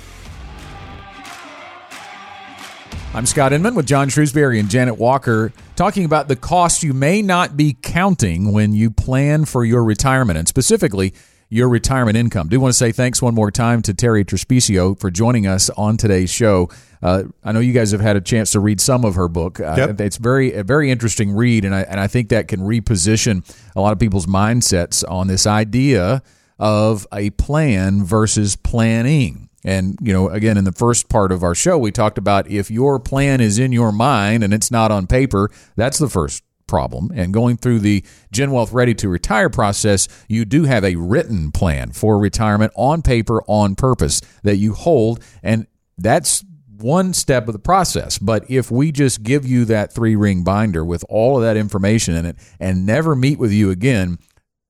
I'm 3.18 3.26
Scott 3.26 3.52
Inman 3.52 3.74
with 3.74 3.88
John 3.88 4.10
Shrewsbury 4.10 4.60
and 4.60 4.70
Janet 4.70 5.00
Walker 5.00 5.52
talking 5.76 6.06
about 6.06 6.28
the 6.28 6.36
cost 6.36 6.84
you 6.84 6.94
may 6.94 7.24
not 7.24 7.58
be 7.58 7.76
counting 7.82 8.54
when 8.54 8.74
you 8.74 8.92
plan 8.92 9.46
for 9.46 9.66
your 9.66 9.84
retirement 9.84 10.38
and 10.38 10.48
specifically 10.48 11.16
your 11.50 11.68
retirement 11.68 12.16
income. 12.16 12.48
Do 12.48 12.60
want 12.60 12.74
to 12.74 12.78
say 12.78 12.92
thanks 12.92 13.20
one 13.20 13.34
more 13.34 13.50
time 13.50 13.82
to 13.82 13.94
Terri 13.96 14.24
Trespicio 14.24 15.00
for 15.00 15.10
joining 15.10 15.48
us 15.48 15.72
on 15.72 15.98
today's 15.98 16.30
show. 16.30 16.70
Uh, 17.02 17.24
I 17.44 17.54
know 17.54 17.60
you 17.60 17.74
guys 17.74 17.90
have 17.90 18.02
had 18.02 18.18
a 18.18 18.22
chance 18.22 18.52
to 18.52 18.60
read 18.60 18.80
some 18.80 19.04
of 19.04 19.16
her 19.16 19.28
book. 19.28 19.60
Uh, 19.60 19.74
yep. 19.76 20.00
It's 20.00 20.18
very 20.18 20.54
a 20.54 20.64
very 20.64 20.92
interesting 20.92 21.32
read, 21.32 21.66
and 21.66 21.74
I 21.74 21.82
and 21.82 22.00
I 22.00 22.06
think 22.06 22.30
that 22.30 22.48
can 22.48 22.60
reposition 22.60 23.44
a 23.76 23.82
lot 23.82 23.94
of 23.94 24.00
people's 24.00 24.28
mindsets 24.28 25.04
on 25.10 25.26
this 25.26 25.48
idea 25.48 26.22
of 26.60 27.08
a 27.12 27.32
plan 27.32 28.04
versus 28.04 28.56
planning. 28.56 29.47
And, 29.64 29.98
you 30.02 30.14
know, 30.14 30.30
again, 30.30 30.58
in 30.58 30.64
the 30.64 30.72
first 30.72 31.10
part 31.10 31.32
of 31.32 31.44
our 31.44 31.56
show, 31.56 31.78
we 31.78 31.92
talked 31.92 32.18
about 32.18 32.50
if 32.50 32.70
your 32.72 33.00
plan 33.00 33.42
is 33.42 33.60
in 33.60 33.72
your 33.72 33.92
mind 33.92 34.44
and 34.44 34.54
it's 34.54 34.72
not 34.72 34.92
on 34.92 35.08
paper, 35.08 35.50
that's 35.76 35.98
the 35.98 36.10
first 36.10 36.44
problem. 36.68 37.12
And 37.14 37.34
going 37.34 37.58
through 37.58 37.80
the 37.80 38.04
Gen 38.32 38.52
Wealth 38.52 38.72
Ready 38.72 38.94
to 38.96 39.10
Retire 39.10 39.50
process, 39.50 40.08
you 40.28 40.46
do 40.46 40.64
have 40.64 40.84
a 40.84 40.96
written 40.96 41.52
plan 41.52 41.92
for 41.92 42.20
retirement 42.20 42.72
on 42.76 43.02
paper, 43.02 43.42
on 43.48 43.76
purpose 43.76 44.22
that 44.44 44.58
you 44.58 44.74
hold. 44.74 45.24
And 45.42 45.66
that's 45.98 46.44
one 46.78 47.14
step 47.14 47.48
of 47.48 47.54
the 47.54 47.60
process. 47.60 48.20
But 48.20 48.50
if 48.50 48.70
we 48.70 48.92
just 48.92 49.24
give 49.24 49.46
you 49.46 49.66
that 49.66 49.94
three 49.94 50.16
ring 50.16 50.44
binder 50.44 50.86
with 50.86 51.04
all 51.10 51.38
of 51.38 51.44
that 51.44 51.58
information 51.58 52.16
in 52.16 52.26
it 52.26 52.38
and 52.60 52.86
never 52.86 53.16
meet 53.16 53.40
with 53.40 53.52
you 53.52 53.72
again, 53.72 54.20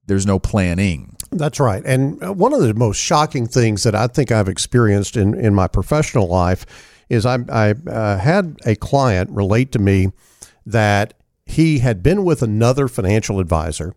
there's 0.06 0.26
no 0.26 0.40
planning. 0.40 1.17
That's 1.32 1.60
right. 1.60 1.84
And 1.86 2.38
one 2.38 2.54
of 2.54 2.62
the 2.62 2.74
most 2.74 2.98
shocking 2.98 3.48
things 3.48 3.84
that 3.84 3.96
I 3.96 4.08
think 4.08 4.32
I've 4.32 4.48
experienced 4.48 5.18
in, 5.18 5.34
in 5.34 5.54
my 5.54 5.68
professional 5.68 6.28
life 6.28 6.66
is 7.10 7.26
I, 7.26 7.40
I 7.50 7.72
uh, 7.90 8.18
had 8.18 8.60
a 8.66 8.76
client 8.76 9.30
relate 9.32 9.72
to 9.74 9.80
me 9.80 10.12
that 10.66 11.14
he 11.46 11.80
had 11.80 12.04
been 12.04 12.24
with 12.24 12.42
another 12.42 12.88
financial 12.88 13.40
advisor 13.40 13.94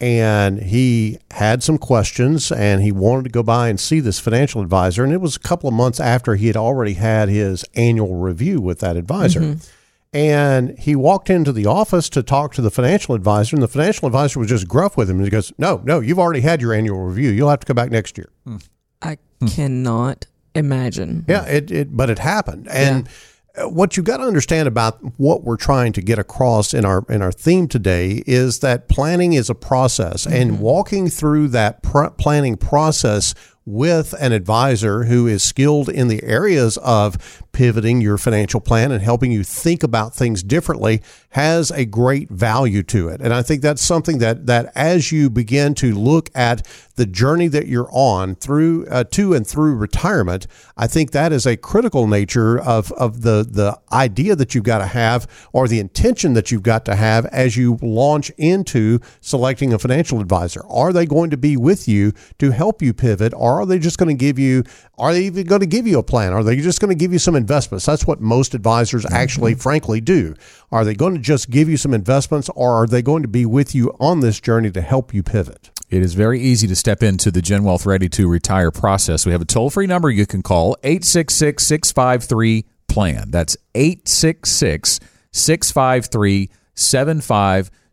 and 0.00 0.62
he 0.62 1.18
had 1.32 1.62
some 1.62 1.76
questions 1.76 2.50
and 2.50 2.82
he 2.82 2.90
wanted 2.90 3.24
to 3.24 3.30
go 3.30 3.42
by 3.42 3.68
and 3.68 3.78
see 3.78 4.00
this 4.00 4.18
financial 4.18 4.62
advisor. 4.62 5.04
And 5.04 5.12
it 5.12 5.20
was 5.20 5.36
a 5.36 5.40
couple 5.40 5.68
of 5.68 5.74
months 5.74 6.00
after 6.00 6.36
he 6.36 6.46
had 6.46 6.56
already 6.56 6.94
had 6.94 7.28
his 7.28 7.64
annual 7.74 8.16
review 8.16 8.60
with 8.60 8.80
that 8.80 8.96
advisor. 8.96 9.40
Mm-hmm. 9.40 9.70
And 10.12 10.76
he 10.76 10.96
walked 10.96 11.30
into 11.30 11.52
the 11.52 11.66
office 11.66 12.08
to 12.10 12.22
talk 12.22 12.52
to 12.54 12.62
the 12.62 12.70
financial 12.70 13.14
advisor, 13.14 13.54
and 13.54 13.62
the 13.62 13.68
financial 13.68 14.06
advisor 14.06 14.40
was 14.40 14.48
just 14.48 14.66
gruff 14.66 14.96
with 14.96 15.08
him. 15.08 15.16
And 15.16 15.24
he 15.24 15.30
goes, 15.30 15.52
No, 15.56 15.80
no, 15.84 16.00
you've 16.00 16.18
already 16.18 16.40
had 16.40 16.60
your 16.60 16.74
annual 16.74 16.98
review. 16.98 17.30
You'll 17.30 17.50
have 17.50 17.60
to 17.60 17.66
come 17.66 17.76
back 17.76 17.90
next 17.90 18.18
year. 18.18 18.30
Hmm. 18.44 18.56
I 19.02 19.18
cannot 19.46 20.26
imagine. 20.54 21.24
Yeah, 21.28 21.44
it, 21.46 21.70
it 21.70 21.96
but 21.96 22.10
it 22.10 22.18
happened. 22.18 22.68
And 22.68 23.08
yeah. 23.56 23.66
what 23.66 23.96
you 23.96 24.02
got 24.02 24.18
to 24.18 24.24
understand 24.24 24.68
about 24.68 24.98
what 25.18 25.44
we're 25.44 25.56
trying 25.56 25.92
to 25.94 26.02
get 26.02 26.18
across 26.18 26.74
in 26.74 26.84
our 26.84 27.04
in 27.08 27.22
our 27.22 27.32
theme 27.32 27.68
today 27.68 28.22
is 28.26 28.58
that 28.60 28.88
planning 28.88 29.32
is 29.32 29.48
a 29.48 29.54
process, 29.54 30.26
mm-hmm. 30.26 30.36
and 30.36 30.60
walking 30.60 31.08
through 31.08 31.48
that 31.48 31.82
pr- 31.82 32.08
planning 32.08 32.56
process 32.56 33.34
with 33.66 34.14
an 34.18 34.32
advisor 34.32 35.04
who 35.04 35.26
is 35.26 35.42
skilled 35.42 35.88
in 35.88 36.08
the 36.08 36.22
areas 36.24 36.76
of 36.78 37.42
pivoting 37.52 38.00
your 38.00 38.18
financial 38.18 38.60
plan 38.60 38.92
and 38.92 39.02
helping 39.02 39.32
you 39.32 39.44
think 39.44 39.82
about 39.82 40.14
things 40.14 40.42
differently 40.42 41.02
has 41.30 41.70
a 41.70 41.84
great 41.84 42.28
value 42.28 42.82
to 42.82 43.08
it. 43.08 43.20
And 43.20 43.32
I 43.32 43.42
think 43.42 43.62
that's 43.62 43.82
something 43.82 44.18
that 44.18 44.46
that 44.46 44.72
as 44.74 45.12
you 45.12 45.30
begin 45.30 45.74
to 45.74 45.94
look 45.94 46.30
at 46.34 46.66
the 46.96 47.06
journey 47.06 47.48
that 47.48 47.66
you're 47.66 47.88
on 47.92 48.34
through 48.34 48.86
uh, 48.86 49.04
to 49.04 49.32
and 49.32 49.46
through 49.46 49.76
retirement, 49.76 50.46
I 50.76 50.86
think 50.86 51.12
that 51.12 51.32
is 51.32 51.46
a 51.46 51.56
critical 51.56 52.06
nature 52.06 52.60
of 52.60 52.92
of 52.92 53.22
the 53.22 53.46
the 53.48 53.78
idea 53.92 54.36
that 54.36 54.54
you've 54.54 54.64
got 54.64 54.78
to 54.78 54.86
have 54.86 55.26
or 55.52 55.68
the 55.68 55.80
intention 55.80 56.34
that 56.34 56.50
you've 56.50 56.62
got 56.62 56.84
to 56.86 56.96
have 56.96 57.26
as 57.26 57.56
you 57.56 57.78
launch 57.80 58.30
into 58.36 58.98
selecting 59.20 59.72
a 59.72 59.78
financial 59.78 60.20
advisor. 60.20 60.62
Are 60.68 60.92
they 60.92 61.06
going 61.06 61.30
to 61.30 61.36
be 61.36 61.56
with 61.56 61.88
you 61.88 62.12
to 62.38 62.50
help 62.50 62.82
you 62.82 62.92
pivot, 62.92 63.32
or 63.34 63.60
are 63.60 63.66
they 63.66 63.78
just 63.78 63.98
going 63.98 64.08
to 64.08 64.18
give 64.18 64.38
you? 64.38 64.64
Are 64.98 65.12
they 65.12 65.24
even 65.24 65.46
going 65.46 65.60
to 65.60 65.66
give 65.66 65.86
you 65.86 65.98
a 65.98 66.02
plan? 66.02 66.32
Are 66.32 66.44
they 66.44 66.56
just 66.56 66.80
going 66.80 66.90
to 66.90 66.94
give 66.94 67.12
you 67.12 67.18
some 67.18 67.34
investments? 67.40 67.86
That's 67.86 68.06
what 68.06 68.20
most 68.20 68.54
advisors 68.54 69.04
mm-hmm. 69.04 69.14
actually, 69.14 69.54
frankly, 69.54 70.00
do. 70.00 70.34
Are 70.70 70.84
they 70.84 70.94
going 70.94 71.14
to 71.14 71.20
just 71.20 71.50
give 71.50 71.68
you 71.68 71.76
some 71.76 71.94
investments, 71.94 72.48
or 72.54 72.74
are 72.74 72.86
they 72.86 73.02
going 73.02 73.22
to 73.22 73.28
be 73.28 73.46
with 73.46 73.74
you 73.74 73.96
on 73.98 74.20
this 74.20 74.40
journey 74.40 74.70
to 74.70 74.80
help 74.80 75.12
you 75.12 75.22
pivot? 75.22 75.70
It 75.88 76.02
is 76.02 76.14
very 76.14 76.40
easy 76.40 76.68
to 76.68 76.76
step 76.76 77.02
into 77.02 77.32
the 77.32 77.42
Gen 77.42 77.64
Wealth 77.64 77.84
Ready 77.84 78.08
to 78.10 78.28
Retire 78.28 78.70
process. 78.70 79.26
We 79.26 79.32
have 79.32 79.42
a 79.42 79.46
toll 79.46 79.70
free 79.70 79.88
number 79.88 80.08
you 80.08 80.26
can 80.26 80.42
call 80.42 80.76
866 80.84 81.66
653 81.66 82.64
PLAN. 82.86 83.30
That's 83.32 83.56
866 83.74 85.00
653 85.32 86.50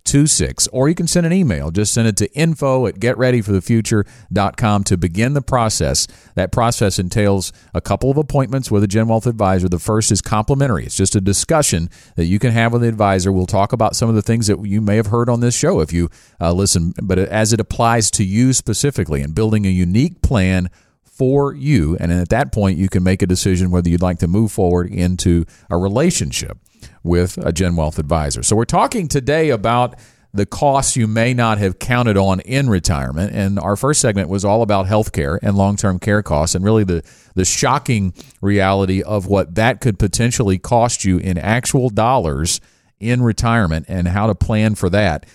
7526. 0.07 0.67
Or 0.69 0.89
you 0.89 0.95
can 0.95 1.07
send 1.07 1.25
an 1.25 1.33
email. 1.33 1.71
Just 1.71 1.93
send 1.93 2.07
it 2.07 2.17
to 2.17 2.31
info 2.33 2.87
at 2.87 2.95
getreadyforthefuture.com 2.95 4.83
to 4.85 4.97
begin 4.97 5.33
the 5.33 5.41
process. 5.41 6.07
That 6.35 6.51
process 6.51 6.99
entails 6.99 7.51
a 7.73 7.81
couple 7.81 8.09
of 8.09 8.17
appointments 8.17 8.71
with 8.71 8.83
a 8.83 8.87
Gen 8.87 9.07
Wealth 9.07 9.27
advisor. 9.27 9.69
The 9.69 9.79
first 9.79 10.11
is 10.11 10.21
complimentary, 10.21 10.85
it's 10.85 10.97
just 10.97 11.15
a 11.15 11.21
discussion 11.21 11.89
that 12.15 12.25
you 12.25 12.39
can 12.39 12.51
have 12.51 12.73
with 12.73 12.81
the 12.81 12.87
advisor. 12.87 13.31
We'll 13.31 13.45
talk 13.45 13.73
about 13.73 13.95
some 13.95 14.09
of 14.09 14.15
the 14.15 14.21
things 14.21 14.47
that 14.47 14.63
you 14.65 14.81
may 14.81 14.95
have 14.95 15.07
heard 15.07 15.29
on 15.29 15.39
this 15.39 15.55
show 15.55 15.79
if 15.79 15.91
you 15.91 16.09
uh, 16.39 16.53
listen, 16.53 16.93
but 17.01 17.19
as 17.19 17.53
it 17.53 17.59
applies 17.59 18.09
to 18.11 18.23
you 18.23 18.53
specifically 18.53 19.21
and 19.21 19.35
building 19.35 19.65
a 19.65 19.69
unique 19.69 20.21
plan 20.21 20.69
for 21.03 21.53
you. 21.53 21.97
And 21.99 22.11
at 22.11 22.29
that 22.29 22.51
point, 22.51 22.77
you 22.77 22.89
can 22.89 23.03
make 23.03 23.21
a 23.21 23.27
decision 23.27 23.71
whether 23.71 23.89
you'd 23.89 24.01
like 24.01 24.19
to 24.19 24.27
move 24.27 24.51
forward 24.51 24.91
into 24.91 25.45
a 25.69 25.77
relationship 25.77 26.59
with 27.07 27.37
a 27.37 27.51
Gen 27.51 27.75
Wealth 27.75 27.97
advisor. 27.97 28.43
So 28.43 28.55
we're 28.55 28.65
talking 28.65 29.07
today 29.07 29.49
about 29.49 29.97
the 30.33 30.45
costs 30.45 30.95
you 30.95 31.07
may 31.07 31.33
not 31.33 31.57
have 31.57 31.79
counted 31.79 32.17
on 32.17 32.39
in 32.41 32.69
retirement. 32.69 33.33
And 33.33 33.57
our 33.57 33.75
first 33.75 34.01
segment 34.01 34.29
was 34.29 34.45
all 34.45 34.61
about 34.61 34.85
healthcare 34.85 35.39
and 35.41 35.57
long 35.57 35.75
term 35.75 35.99
care 35.99 36.21
costs 36.21 36.53
and 36.53 36.63
really 36.63 36.83
the, 36.83 37.03
the 37.33 37.45
shocking 37.45 38.13
reality 38.41 39.01
of 39.01 39.25
what 39.25 39.55
that 39.55 39.81
could 39.81 39.97
potentially 39.97 40.57
cost 40.57 41.05
you 41.05 41.17
in 41.17 41.37
actual 41.37 41.89
dollars 41.89 42.61
in 42.99 43.21
retirement 43.21 43.85
and 43.87 44.07
how 44.07 44.27
to 44.27 44.35
plan 44.35 44.75
for 44.75 44.89
that. 44.89 45.25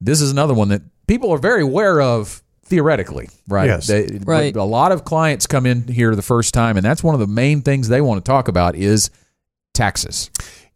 This 0.00 0.20
is 0.20 0.30
another 0.30 0.54
one 0.54 0.68
that 0.68 0.82
people 1.06 1.32
are 1.32 1.38
very 1.38 1.62
aware 1.62 2.00
of 2.00 2.42
theoretically, 2.64 3.28
right? 3.48 3.66
Yes. 3.66 3.86
They, 3.86 4.20
Right. 4.24 4.54
A 4.54 4.62
lot 4.62 4.92
of 4.92 5.04
clients 5.04 5.46
come 5.46 5.66
in 5.66 5.88
here 5.88 6.14
the 6.14 6.22
first 6.22 6.54
time, 6.54 6.76
and 6.76 6.84
that's 6.84 7.02
one 7.02 7.14
of 7.14 7.20
the 7.20 7.26
main 7.26 7.62
things 7.62 7.88
they 7.88 8.00
want 8.00 8.24
to 8.24 8.28
talk 8.28 8.46
about 8.46 8.76
is 8.76 9.10
taxes. 9.74 10.30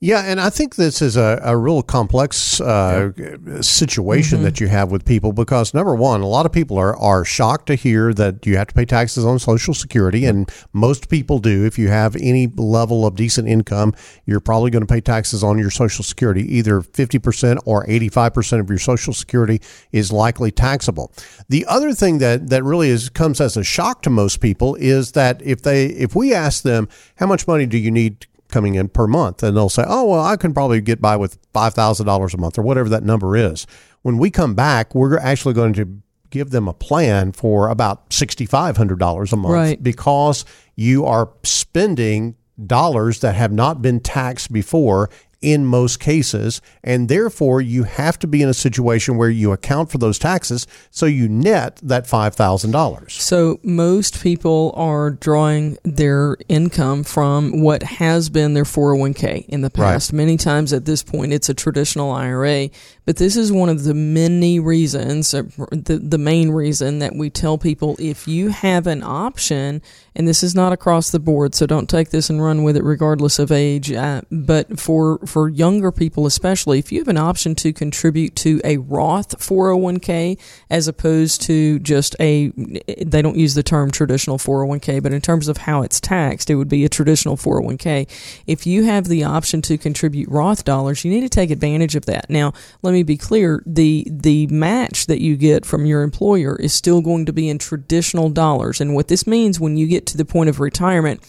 Yeah, 0.04 0.22
and 0.22 0.40
I 0.40 0.50
think 0.50 0.74
this 0.74 1.00
is 1.00 1.16
a, 1.16 1.40
a 1.44 1.56
real 1.56 1.80
complex 1.80 2.60
uh, 2.60 3.12
situation 3.60 4.42
that 4.42 4.60
you 4.60 4.66
have 4.66 4.90
with 4.90 5.04
people 5.04 5.32
because 5.32 5.74
number 5.74 5.94
one, 5.94 6.22
a 6.22 6.26
lot 6.26 6.44
of 6.44 6.50
people 6.50 6.76
are, 6.76 6.96
are 6.96 7.24
shocked 7.24 7.66
to 7.66 7.76
hear 7.76 8.12
that 8.14 8.44
you 8.44 8.56
have 8.56 8.66
to 8.66 8.74
pay 8.74 8.84
taxes 8.84 9.24
on 9.24 9.38
Social 9.38 9.74
Security, 9.74 10.24
and 10.24 10.50
most 10.72 11.08
people 11.08 11.38
do. 11.38 11.64
If 11.64 11.78
you 11.78 11.86
have 11.86 12.16
any 12.16 12.48
level 12.48 13.06
of 13.06 13.14
decent 13.14 13.46
income, 13.46 13.94
you're 14.26 14.40
probably 14.40 14.72
going 14.72 14.84
to 14.84 14.92
pay 14.92 15.00
taxes 15.00 15.44
on 15.44 15.56
your 15.56 15.70
Social 15.70 16.02
Security. 16.02 16.52
Either 16.52 16.80
50% 16.80 17.60
or 17.64 17.86
85% 17.86 18.58
of 18.58 18.68
your 18.68 18.80
Social 18.80 19.12
Security 19.12 19.60
is 19.92 20.10
likely 20.10 20.50
taxable. 20.50 21.12
The 21.48 21.64
other 21.66 21.92
thing 21.92 22.18
that, 22.18 22.50
that 22.50 22.64
really 22.64 22.88
is 22.88 23.08
comes 23.08 23.40
as 23.40 23.56
a 23.56 23.62
shock 23.62 24.02
to 24.02 24.10
most 24.10 24.40
people 24.40 24.74
is 24.80 25.12
that 25.12 25.40
if 25.42 25.62
they 25.62 25.86
if 25.86 26.16
we 26.16 26.34
ask 26.34 26.64
them 26.64 26.88
how 27.18 27.26
much 27.26 27.46
money 27.46 27.66
do 27.66 27.78
you 27.78 27.92
need 27.92 28.26
coming 28.52 28.76
in 28.76 28.88
per 28.88 29.06
month. 29.08 29.42
And 29.42 29.56
they'll 29.56 29.68
say, 29.68 29.84
oh, 29.86 30.04
well, 30.10 30.20
I 30.24 30.36
can 30.36 30.54
probably 30.54 30.80
get 30.80 31.00
by 31.00 31.16
with 31.16 31.40
$5,000 31.52 32.34
a 32.34 32.36
month 32.38 32.58
or 32.58 32.62
whatever 32.62 32.88
that 32.90 33.02
number 33.02 33.36
is. 33.36 33.66
When 34.02 34.18
we 34.18 34.30
come 34.30 34.54
back, 34.54 34.94
we're 34.94 35.18
actually 35.18 35.54
going 35.54 35.72
to 35.74 36.00
give 36.30 36.50
them 36.50 36.68
a 36.68 36.72
plan 36.72 37.32
for 37.32 37.68
about 37.68 38.08
$6,500 38.10 39.32
a 39.32 39.36
month 39.36 39.52
Right. 39.52 39.82
because 39.82 40.44
you 40.76 41.04
are 41.04 41.30
spending 41.42 42.36
dollars 42.66 43.20
that 43.20 43.34
have 43.34 43.52
not 43.52 43.82
been 43.82 44.00
taxed 44.00 44.52
before 44.52 45.10
in 45.42 45.66
most 45.66 46.00
cases 46.00 46.62
and 46.82 47.08
therefore 47.08 47.60
you 47.60 47.82
have 47.82 48.18
to 48.18 48.26
be 48.26 48.42
in 48.42 48.48
a 48.48 48.54
situation 48.54 49.16
where 49.16 49.28
you 49.28 49.52
account 49.52 49.90
for 49.90 49.98
those 49.98 50.18
taxes 50.18 50.66
so 50.90 51.04
you 51.06 51.28
net 51.28 51.78
that 51.82 52.04
$5,000. 52.04 53.10
So 53.10 53.60
most 53.62 54.22
people 54.22 54.72
are 54.76 55.10
drawing 55.10 55.76
their 55.82 56.36
income 56.48 57.04
from 57.04 57.60
what 57.60 57.82
has 57.82 58.30
been 58.30 58.54
their 58.54 58.64
401k 58.64 59.46
in 59.48 59.60
the 59.60 59.70
past. 59.70 60.12
Many 60.12 60.36
times 60.36 60.72
at 60.72 60.84
this 60.84 61.02
point 61.02 61.32
it's 61.32 61.48
a 61.48 61.54
traditional 61.54 62.12
IRA, 62.12 62.70
but 63.04 63.16
this 63.16 63.36
is 63.36 63.50
one 63.50 63.68
of 63.68 63.84
the 63.84 63.94
many 63.94 64.60
reasons, 64.60 65.32
the, 65.32 66.00
the 66.02 66.18
main 66.18 66.50
reason 66.50 67.00
that 67.00 67.16
we 67.16 67.30
tell 67.30 67.58
people 67.58 67.96
if 67.98 68.28
you 68.28 68.50
have 68.50 68.86
an 68.86 69.02
option, 69.02 69.82
and 70.14 70.28
this 70.28 70.42
is 70.42 70.54
not 70.54 70.72
across 70.72 71.10
the 71.10 71.18
board, 71.18 71.54
so 71.54 71.66
don't 71.66 71.90
take 71.90 72.10
this 72.10 72.30
and 72.30 72.42
run 72.42 72.62
with 72.62 72.76
it 72.76 72.84
regardless 72.84 73.38
of 73.38 73.50
age, 73.50 73.90
uh, 73.90 74.20
but 74.30 74.78
for, 74.78 75.18
for 75.26 75.48
younger 75.48 75.90
people 75.90 76.26
especially, 76.26 76.78
if 76.78 76.92
you 76.92 77.00
have 77.00 77.08
an 77.08 77.18
option 77.18 77.54
to 77.56 77.72
contribute 77.72 78.36
to 78.36 78.60
a 78.62 78.76
Roth 78.76 79.36
401k 79.38 80.38
as 80.70 80.86
opposed 80.86 81.42
to 81.42 81.80
just 81.80 82.14
a, 82.20 82.48
they 82.50 83.20
don't 83.20 83.36
use 83.36 83.54
the 83.54 83.62
term 83.64 83.90
traditional 83.90 84.38
401k, 84.38 85.02
but 85.02 85.12
in 85.12 85.20
terms 85.20 85.48
of 85.48 85.56
how 85.56 85.82
it's 85.82 86.00
taxed, 86.00 86.50
it 86.50 86.54
would 86.54 86.68
be 86.68 86.84
a 86.84 86.88
traditional 86.88 87.36
401k. 87.36 88.08
If 88.46 88.64
you 88.64 88.84
have 88.84 89.06
the 89.06 89.24
option 89.24 89.60
to 89.62 89.76
contribute 89.76 90.28
Roth 90.28 90.64
dollars, 90.64 91.04
you 91.04 91.10
need 91.10 91.22
to 91.22 91.28
take 91.28 91.50
advantage 91.50 91.96
of 91.96 92.06
that. 92.06 92.30
Now, 92.30 92.52
let 92.82 92.91
me 92.92 93.02
be 93.02 93.16
clear, 93.16 93.62
the 93.66 94.06
the 94.10 94.46
match 94.48 95.06
that 95.06 95.20
you 95.20 95.36
get 95.36 95.64
from 95.66 95.86
your 95.86 96.02
employer 96.02 96.56
is 96.56 96.72
still 96.72 97.00
going 97.00 97.26
to 97.26 97.32
be 97.32 97.48
in 97.48 97.58
traditional 97.58 98.30
dollars. 98.30 98.80
And 98.80 98.94
what 98.94 99.08
this 99.08 99.26
means 99.26 99.60
when 99.60 99.76
you 99.76 99.86
get 99.86 100.06
to 100.06 100.16
the 100.16 100.24
point 100.24 100.50
of 100.50 100.60
retirement 100.60 101.20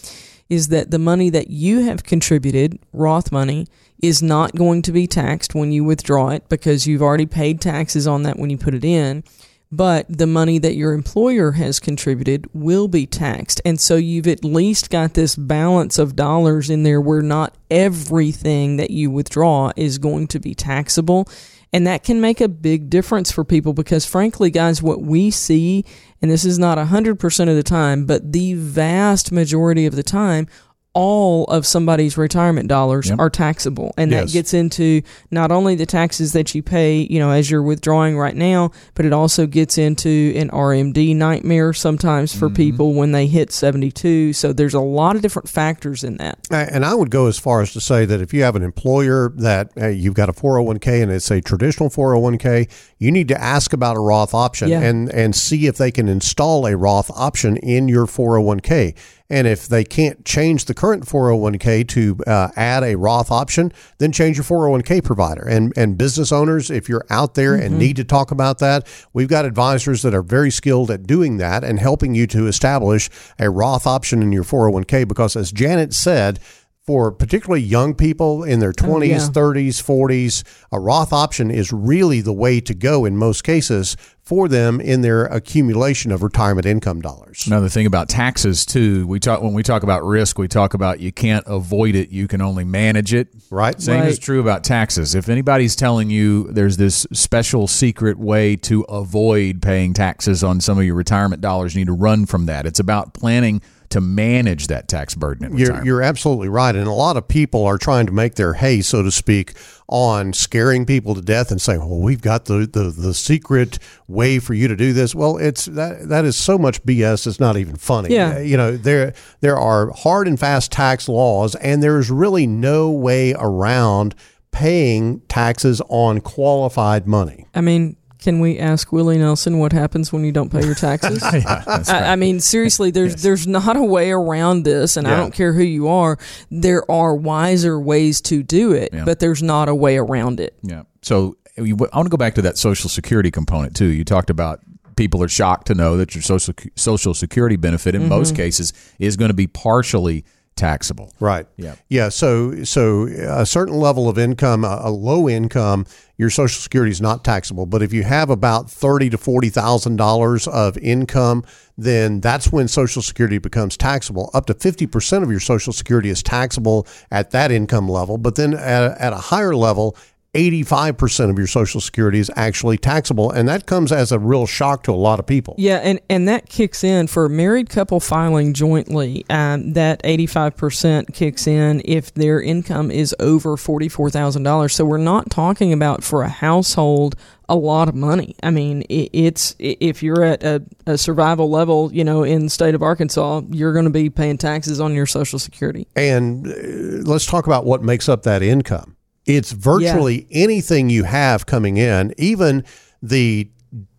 is 0.48 0.68
that 0.68 0.90
the 0.90 0.98
money 0.98 1.30
that 1.30 1.48
you 1.48 1.80
have 1.80 2.04
contributed, 2.04 2.78
Roth 2.92 3.32
money, 3.32 3.66
is 4.02 4.22
not 4.22 4.54
going 4.54 4.82
to 4.82 4.92
be 4.92 5.06
taxed 5.06 5.54
when 5.54 5.72
you 5.72 5.84
withdraw 5.84 6.28
it 6.28 6.48
because 6.48 6.86
you've 6.86 7.02
already 7.02 7.26
paid 7.26 7.60
taxes 7.60 8.06
on 8.06 8.22
that 8.24 8.38
when 8.38 8.50
you 8.50 8.58
put 8.58 8.74
it 8.74 8.84
in. 8.84 9.24
But 9.72 10.06
the 10.08 10.26
money 10.26 10.58
that 10.58 10.76
your 10.76 10.92
employer 10.92 11.52
has 11.52 11.80
contributed 11.80 12.46
will 12.52 12.86
be 12.86 13.06
taxed. 13.06 13.60
And 13.64 13.80
so 13.80 13.96
you've 13.96 14.28
at 14.28 14.44
least 14.44 14.88
got 14.88 15.14
this 15.14 15.34
balance 15.34 15.98
of 15.98 16.14
dollars 16.14 16.70
in 16.70 16.84
there 16.84 17.00
where 17.00 17.22
not 17.22 17.56
everything 17.70 18.76
that 18.76 18.90
you 18.90 19.10
withdraw 19.10 19.72
is 19.74 19.98
going 19.98 20.28
to 20.28 20.38
be 20.38 20.54
taxable. 20.54 21.28
And 21.74 21.88
that 21.88 22.04
can 22.04 22.20
make 22.20 22.40
a 22.40 22.48
big 22.48 22.88
difference 22.88 23.32
for 23.32 23.42
people 23.42 23.72
because, 23.72 24.06
frankly, 24.06 24.48
guys, 24.48 24.80
what 24.80 25.02
we 25.02 25.32
see, 25.32 25.84
and 26.22 26.30
this 26.30 26.44
is 26.44 26.56
not 26.56 26.78
100% 26.78 27.48
of 27.48 27.56
the 27.56 27.64
time, 27.64 28.06
but 28.06 28.32
the 28.32 28.54
vast 28.54 29.32
majority 29.32 29.84
of 29.84 29.96
the 29.96 30.04
time, 30.04 30.46
all 30.94 31.44
of 31.46 31.66
somebody's 31.66 32.16
retirement 32.16 32.68
dollars 32.68 33.08
Yep. 33.08 33.18
are 33.18 33.28
taxable. 33.30 33.92
And 33.98 34.10
Yes. 34.12 34.26
that 34.26 34.32
gets 34.32 34.54
into 34.54 35.02
not 35.30 35.50
only 35.50 35.74
the 35.74 35.86
taxes 35.86 36.32
that 36.32 36.54
you 36.54 36.62
pay, 36.62 37.06
you 37.10 37.18
know, 37.18 37.30
as 37.30 37.50
you're 37.50 37.62
withdrawing 37.62 38.16
right 38.16 38.36
now, 38.36 38.70
but 38.94 39.04
it 39.04 39.12
also 39.12 39.46
gets 39.46 39.76
into 39.76 40.32
an 40.36 40.50
RMD 40.50 41.12
nightmare 41.14 41.72
sometimes 41.72 42.32
for 42.32 42.48
people 42.48 42.94
when 42.94 43.10
they 43.12 43.26
hit 43.26 43.50
72. 43.52 44.32
So 44.32 44.52
there's 44.52 44.74
a 44.74 44.80
lot 44.80 45.16
of 45.16 45.22
different 45.22 45.48
factors 45.48 46.04
in 46.04 46.16
that. 46.18 46.38
And 46.50 46.84
I 46.84 46.94
would 46.94 47.10
go 47.10 47.26
as 47.26 47.38
far 47.38 47.60
as 47.60 47.72
to 47.72 47.80
say 47.80 48.04
that 48.04 48.20
if 48.20 48.32
you 48.32 48.42
have 48.44 48.54
an 48.54 48.62
employer 48.62 49.32
that 49.36 49.70
uh, 49.80 49.88
you've 49.88 50.14
got 50.14 50.28
a 50.28 50.32
401k 50.32 51.02
and 51.02 51.10
it's 51.10 51.30
a 51.30 51.40
traditional 51.40 51.90
401k, 51.90 52.68
you 52.98 53.10
need 53.10 53.26
to 53.28 53.42
ask 53.42 53.72
about 53.72 53.96
a 53.96 54.00
Roth 54.00 54.32
option 54.32 54.68
Yeah. 54.68 54.80
and, 54.80 55.08
and 55.12 55.34
see 55.34 55.66
if 55.66 55.76
they 55.76 55.90
can 55.90 56.08
install 56.08 56.66
a 56.66 56.76
Roth 56.76 57.10
option 57.14 57.56
in 57.56 57.88
your 57.88 58.06
401k. 58.06 58.94
And 59.30 59.46
if 59.46 59.66
they 59.66 59.84
can't 59.84 60.22
change 60.24 60.66
the 60.66 60.74
current 60.74 61.06
401k 61.06 61.88
to 61.88 62.18
uh, 62.26 62.48
add 62.56 62.82
a 62.84 62.96
Roth 62.96 63.30
option, 63.30 63.72
then 63.96 64.12
change 64.12 64.36
your 64.36 64.44
401k 64.44 65.02
provider. 65.02 65.42
And 65.42 65.72
and 65.76 65.96
business 65.96 66.30
owners, 66.30 66.70
if 66.70 66.88
you're 66.88 67.06
out 67.08 67.34
there 67.34 67.54
and 67.54 67.78
need 67.78 67.96
to 67.96 68.04
talk 68.04 68.30
about 68.30 68.58
that, 68.58 68.86
we've 69.14 69.28
got 69.28 69.46
advisors 69.46 70.02
that 70.02 70.14
are 70.14 70.22
very 70.22 70.50
skilled 70.50 70.90
at 70.90 71.06
doing 71.06 71.38
that 71.38 71.64
and 71.64 71.78
helping 71.78 72.14
you 72.14 72.26
to 72.28 72.46
establish 72.46 73.08
a 73.38 73.48
Roth 73.48 73.86
option 73.86 74.22
in 74.22 74.30
your 74.30 74.44
401k. 74.44 75.08
Because 75.08 75.36
as 75.36 75.52
Janet 75.52 75.94
said, 75.94 76.38
for 76.86 77.10
particularly 77.10 77.62
young 77.62 77.94
people 77.94 78.44
in 78.44 78.60
their 78.60 78.72
20s, 78.72 78.94
Oh, 78.94 79.02
yeah. 79.02 79.18
30s, 79.18 79.82
40s, 79.82 80.42
a 80.70 80.78
Roth 80.78 81.14
option 81.14 81.50
is 81.50 81.72
really 81.72 82.20
the 82.20 82.32
way 82.32 82.60
to 82.60 82.74
go 82.74 83.06
in 83.06 83.16
most 83.16 83.42
cases 83.42 83.96
for 84.22 84.48
them 84.48 84.80
in 84.80 85.00
their 85.00 85.24
accumulation 85.26 86.12
of 86.12 86.22
retirement 86.22 86.66
income 86.66 87.00
dollars. 87.00 87.46
Another 87.46 87.68
thing 87.70 87.86
about 87.86 88.08
taxes 88.10 88.66
too, 88.66 89.06
we 89.06 89.18
talk 89.18 89.42
when 89.42 89.54
we 89.54 89.62
talk 89.62 89.82
about 89.82 90.04
risk, 90.04 90.38
we 90.38 90.46
talk 90.48 90.74
about 90.74 91.00
you 91.00 91.10
can't 91.12 91.44
avoid 91.46 91.94
it, 91.94 92.10
you 92.10 92.28
can 92.28 92.42
only 92.42 92.64
manage 92.64 93.14
it. 93.14 93.28
Right? 93.50 93.80
Same 93.80 94.02
is 94.04 94.18
true 94.18 94.40
about 94.40 94.62
taxes. 94.64 95.14
If 95.14 95.28
anybody's 95.30 95.76
telling 95.76 96.10
you 96.10 96.44
there's 96.52 96.76
this 96.76 97.06
special 97.12 97.66
secret 97.66 98.18
way 98.18 98.56
to 98.56 98.82
avoid 98.82 99.62
paying 99.62 99.94
taxes 99.94 100.44
on 100.44 100.60
some 100.60 100.78
of 100.78 100.84
your 100.84 100.94
retirement 100.96 101.40
dollars, 101.40 101.74
you 101.74 101.80
need 101.80 101.86
to 101.86 101.92
run 101.92 102.26
from 102.26 102.46
that. 102.46 102.66
It's 102.66 102.80
about 102.80 103.14
planning 103.14 103.62
to 103.94 104.00
manage 104.00 104.66
that 104.66 104.88
tax 104.88 105.14
burden 105.14 105.46
in 105.46 105.56
You're, 105.56 105.84
you're 105.84 106.02
absolutely 106.02 106.48
right. 106.48 106.74
And 106.74 106.88
a 106.88 106.92
lot 106.92 107.16
of 107.16 107.28
people 107.28 107.64
are 107.64 107.78
trying 107.78 108.06
to 108.06 108.12
make 108.12 108.34
their 108.34 108.54
hay, 108.54 108.80
so 108.80 109.04
to 109.04 109.12
speak, 109.12 109.52
on 109.86 110.32
scaring 110.32 110.84
people 110.84 111.14
to 111.14 111.22
death 111.22 111.52
and 111.52 111.62
saying, 111.62 111.78
well, 111.78 112.00
we've 112.00 112.20
got 112.20 112.46
the, 112.46 112.66
the, 112.66 112.90
the 112.90 113.14
secret 113.14 113.78
way 114.08 114.40
for 114.40 114.52
you 114.52 114.66
to 114.66 114.74
do 114.74 114.92
this. 114.92 115.14
Well, 115.14 115.36
it's 115.36 115.66
that 115.66 116.08
that 116.08 116.24
is 116.24 116.36
so 116.36 116.58
much 116.58 116.82
BS. 116.82 117.28
It's 117.28 117.38
not 117.38 117.56
even 117.56 117.76
funny. 117.76 118.12
Yeah. 118.12 118.34
Uh, 118.34 118.38
you 118.40 118.56
know, 118.56 118.76
there 118.76 119.14
there 119.42 119.56
are 119.56 119.92
hard 119.92 120.26
and 120.26 120.40
fast 120.40 120.72
tax 120.72 121.08
laws, 121.08 121.54
and 121.54 121.80
there's 121.80 122.10
really 122.10 122.48
no 122.48 122.90
way 122.90 123.32
around 123.38 124.16
paying 124.50 125.20
taxes 125.28 125.80
on 125.88 126.20
qualified 126.20 127.06
money. 127.06 127.46
I 127.54 127.60
mean, 127.60 127.96
can 128.24 128.40
we 128.40 128.58
ask 128.58 128.90
Willie 128.90 129.18
Nelson 129.18 129.58
what 129.58 129.74
happens 129.74 130.10
when 130.10 130.24
you 130.24 130.32
don't 130.32 130.50
pay 130.50 130.64
your 130.64 130.74
taxes? 130.74 131.20
That's 131.30 131.90
I, 131.90 132.12
I 132.12 132.16
mean, 132.16 132.40
seriously, 132.40 132.90
there's 132.90 133.16
there's 133.16 133.46
not 133.46 133.76
a 133.76 133.82
way 133.82 134.12
around 134.12 134.62
this, 134.62 134.96
and 134.96 135.06
I 135.06 135.14
don't 135.14 135.34
care 135.34 135.52
who 135.52 135.62
you 135.62 135.88
are. 135.88 136.18
There 136.50 136.90
are 136.90 137.14
wiser 137.14 137.78
ways 137.78 138.22
to 138.22 138.42
do 138.42 138.72
it, 138.72 138.94
Yeah. 138.94 139.04
but 139.04 139.20
there's 139.20 139.42
not 139.42 139.68
a 139.68 139.74
way 139.74 139.98
around 139.98 140.40
it. 140.40 140.56
Yeah. 140.62 140.84
So 141.02 141.36
you- 141.58 141.76
I 141.92 141.96
want 141.98 142.06
to 142.06 142.10
go 142.10 142.16
back 142.16 142.34
to 142.36 142.42
that 142.42 142.56
Social 142.56 142.88
Security 142.88 143.30
component 143.30 143.76
too. 143.76 143.88
You 143.88 144.04
talked 144.04 144.30
about 144.30 144.60
people 144.96 145.22
are 145.22 145.28
shocked 145.28 145.66
to 145.66 145.74
know 145.74 145.98
that 145.98 146.14
your 146.14 146.22
social 146.22 146.54
Social 146.76 147.12
Security 147.12 147.56
benefit 147.56 147.94
in 147.94 148.08
most 148.08 148.28
mm-hmm. 148.28 148.36
cases 148.36 148.72
is 148.98 149.18
going 149.18 149.28
to 149.28 149.34
be 149.34 149.46
partially 149.46 150.24
taxable. 150.56 151.12
Right. 151.20 151.46
Yeah. 151.56 151.74
Yeah. 151.88 152.08
So 152.08 152.64
so 152.64 153.08
uh, 153.08 153.42
a 153.42 153.46
certain 153.46 153.74
level 153.74 154.08
of 154.08 154.18
income, 154.18 154.64
a, 154.64 154.82
a 154.84 154.90
low 154.90 155.28
income, 155.28 155.86
your 156.16 156.30
Social 156.30 156.60
Security 156.60 156.92
is 156.92 157.00
not 157.00 157.24
taxable. 157.24 157.66
But 157.66 157.82
if 157.82 157.92
you 157.92 158.04
have 158.04 158.30
about 158.30 158.70
thirty 158.70 159.10
to 159.10 159.18
forty 159.18 159.48
thousand 159.48 159.96
dollars 159.96 160.46
of 160.46 160.78
income, 160.78 161.44
then 161.76 162.20
that's 162.20 162.52
when 162.52 162.68
Social 162.68 163.02
Security 163.02 163.38
becomes 163.38 163.76
taxable. 163.76 164.30
Up 164.32 164.46
to 164.46 164.54
fifty 164.54 164.86
percent 164.86 165.24
of 165.24 165.30
your 165.30 165.40
Social 165.40 165.72
Security 165.72 166.08
is 166.08 166.22
taxable 166.22 166.86
at 167.10 167.30
that 167.32 167.50
income 167.50 167.88
level. 167.88 168.18
But 168.18 168.36
then 168.36 168.54
at, 168.54 168.98
at 168.98 169.12
a 169.12 169.16
higher 169.16 169.54
level. 169.54 169.96
85% 170.34 171.30
of 171.30 171.38
your 171.38 171.46
social 171.46 171.80
security 171.80 172.18
is 172.18 172.30
actually 172.36 172.76
taxable 172.76 173.30
and 173.30 173.48
that 173.48 173.66
comes 173.66 173.92
as 173.92 174.12
a 174.12 174.18
real 174.18 174.46
shock 174.46 174.82
to 174.84 174.92
a 174.92 174.94
lot 174.94 175.18
of 175.18 175.26
people. 175.26 175.54
Yeah, 175.58 175.76
and, 175.76 176.00
and 176.10 176.28
that 176.28 176.48
kicks 176.48 176.84
in 176.84 177.06
for 177.06 177.24
a 177.24 177.30
married 177.30 177.68
couple 177.70 178.00
filing 178.00 178.52
jointly. 178.52 179.24
Um, 179.30 179.74
that 179.74 180.02
85% 180.02 181.14
kicks 181.14 181.46
in 181.46 181.82
if 181.84 182.12
their 182.14 182.40
income 182.42 182.90
is 182.90 183.14
over 183.20 183.56
$44,000. 183.56 184.70
So 184.70 184.84
we're 184.84 184.98
not 184.98 185.30
talking 185.30 185.72
about 185.72 186.02
for 186.02 186.22
a 186.22 186.28
household 186.28 187.16
a 187.48 187.56
lot 187.56 187.88
of 187.88 187.94
money. 187.94 188.34
I 188.42 188.50
mean, 188.50 188.82
it, 188.82 189.10
it's 189.12 189.54
if 189.58 190.02
you're 190.02 190.24
at 190.24 190.42
a, 190.42 190.62
a 190.86 190.96
survival 190.96 191.50
level, 191.50 191.92
you 191.92 192.04
know, 192.04 192.22
in 192.22 192.44
the 192.44 192.50
state 192.50 192.74
of 192.74 192.82
Arkansas, 192.82 193.42
you're 193.50 193.72
going 193.72 193.84
to 193.84 193.90
be 193.90 194.10
paying 194.10 194.38
taxes 194.38 194.80
on 194.80 194.94
your 194.94 195.06
Social 195.06 195.38
Security. 195.38 195.86
And 195.94 196.46
uh, 196.46 197.08
let's 197.08 197.26
talk 197.26 197.46
about 197.46 197.64
what 197.64 197.82
makes 197.82 198.08
up 198.08 198.22
that 198.22 198.42
income. 198.42 198.96
It's 199.26 199.52
virtually 199.52 200.26
anything 200.30 200.90
you 200.90 201.04
have 201.04 201.46
coming 201.46 201.76
in, 201.76 202.12
even 202.18 202.64
the 203.02 203.50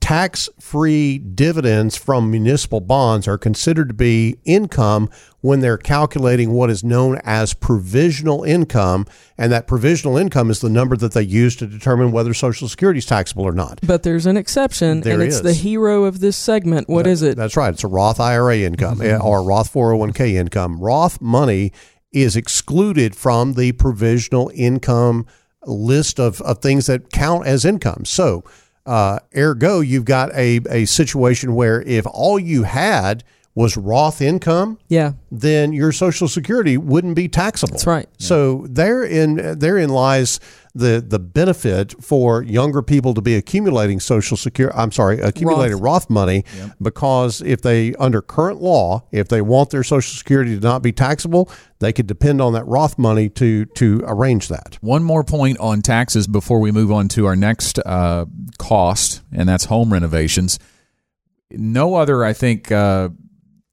tax 0.06 0.48
free 0.60 1.18
dividends 1.18 1.96
from 1.96 2.30
municipal 2.30 2.80
bonds 2.80 3.28
are 3.28 3.40
considered 3.40 3.88
to 3.88 3.94
be 3.96 4.38
income 4.46 5.10
when 5.42 5.62
they're 5.62 5.80
calculating 5.80 6.52
what 6.52 6.70
is 6.70 6.84
known 6.84 7.20
as 7.24 7.56
provisional 7.56 8.44
income. 8.44 9.08
And 9.36 9.52
that 9.52 9.66
provisional 9.66 10.16
income 10.16 10.52
is 10.52 10.60
the 10.60 10.70
number 10.70 10.96
that 10.98 11.14
they 11.14 11.24
use 11.24 11.56
to 11.56 11.66
determine 11.66 12.12
whether 12.12 12.36
Social 12.36 12.68
Security 12.68 13.00
is 13.00 13.08
taxable 13.08 13.46
or 13.46 13.52
not. 13.52 13.80
But 13.82 14.04
there's 14.04 14.28
an 14.28 14.38
exception, 14.38 15.02
There 15.02 15.16
and 15.16 15.24
it's 15.24 15.38
is. 15.38 15.42
the 15.42 15.54
hero 15.54 16.04
of 16.04 16.20
this 16.20 16.38
segment. 16.38 16.88
What 16.88 17.08
is 17.08 17.24
it? 17.24 17.36
That's 17.36 17.58
right. 17.58 17.74
It's 17.74 17.84
a 17.84 17.88
Roth 17.88 18.20
IRA 18.20 18.58
income 18.60 19.02
eh, 19.02 19.18
or 19.18 19.42
Roth 19.42 19.74
401k 19.74 20.34
income. 20.36 20.80
Roth 20.80 21.20
money 21.20 21.72
is 22.16 22.36
excluded 22.36 23.16
from 23.16 23.54
the 23.54 23.74
provisional 23.74 24.50
income 24.56 25.26
list 25.66 26.20
of, 26.20 26.42
of 26.42 26.60
things 26.60 26.86
that 26.86 27.12
count 27.12 27.46
as 27.46 27.66
income. 27.66 28.06
So, 28.06 28.44
uh, 28.86 29.20
ergo, 29.36 29.82
you've 29.82 30.06
got 30.06 30.34
a, 30.34 30.62
a 30.70 30.86
situation 30.86 31.56
where 31.56 31.82
if 31.82 32.06
all 32.06 32.40
you 32.40 32.64
had 32.64 33.24
was 33.56 33.78
Roth 33.78 34.22
income, 34.22 34.78
Yeah, 34.90 35.14
then 35.32 35.74
your 35.74 35.92
Social 35.92 36.28
Security 36.28 36.78
wouldn't 36.78 37.16
be 37.16 37.28
taxable. 37.28 37.74
That's 37.74 37.88
right. 37.88 38.08
So 38.18 38.66
therein 38.70 39.58
therein 39.58 39.90
lies 39.90 40.40
the 40.76 41.04
the 41.06 41.20
benefit 41.20 41.96
for 42.04 42.44
younger 42.44 42.82
people 42.82 43.14
to 43.14 43.22
be 43.22 43.36
accumulating 43.36 44.00
Social 44.00 44.36
Security. 44.36 44.78
I'm 44.78 44.92
sorry, 44.92 45.20
accumulating 45.22 45.80
Roth, 45.80 46.10
money 46.10 46.44
because 46.82 47.42
if 47.42 47.62
they 47.62 47.96
under 47.96 48.22
current 48.22 48.62
law, 48.62 49.06
if 49.12 49.30
they 49.30 49.42
want 49.42 49.70
their 49.70 49.84
Social 49.84 50.16
Security 50.16 50.56
to 50.56 50.62
not 50.62 50.82
be 50.84 50.92
taxable, 50.92 51.50
they 51.80 51.94
could 51.94 52.08
depend 52.08 52.42
on 52.42 52.54
that 52.54 52.66
Roth 52.68 52.98
money 52.98 53.30
to 53.30 53.66
to 53.66 54.04
arrange 54.06 54.50
that. 54.50 54.78
One 54.82 55.04
more 55.04 55.24
point 55.24 55.58
on 55.60 55.82
taxes 55.82 56.28
before 56.28 56.60
we 56.60 56.72
move 56.72 56.92
on 56.92 57.08
to 57.10 57.26
our 57.26 57.38
next 57.38 57.80
uh, 57.80 58.26
cost, 58.58 59.22
and 59.32 59.48
that's 59.48 59.66
home 59.66 59.94
renovations. 59.94 60.60
No 61.52 61.96
other, 61.96 62.26
I 62.26 62.34
think, 62.34 62.72
uh, 62.72 63.10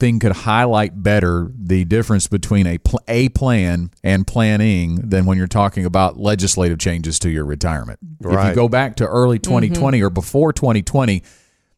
thing 0.02 0.18
could 0.18 0.32
highlight 0.32 1.00
better 1.00 1.48
the 1.56 1.84
difference 1.84 2.26
between 2.26 2.66
a 2.66 2.76
pl- 2.78 2.98
a 3.06 3.28
plan 3.28 3.88
and 4.02 4.26
planning 4.26 4.96
than 4.96 5.26
when 5.26 5.38
you're 5.38 5.46
talking 5.46 5.84
about 5.84 6.18
legislative 6.18 6.80
changes 6.80 7.20
to 7.20 7.30
your 7.30 7.44
retirement. 7.44 8.00
If 8.20 8.48
you 8.48 8.54
go 8.56 8.68
back 8.68 8.96
to 8.96 9.06
early 9.06 9.38
2020 9.38 10.02
or 10.02 10.10
before 10.10 10.52
2020, 10.52 11.22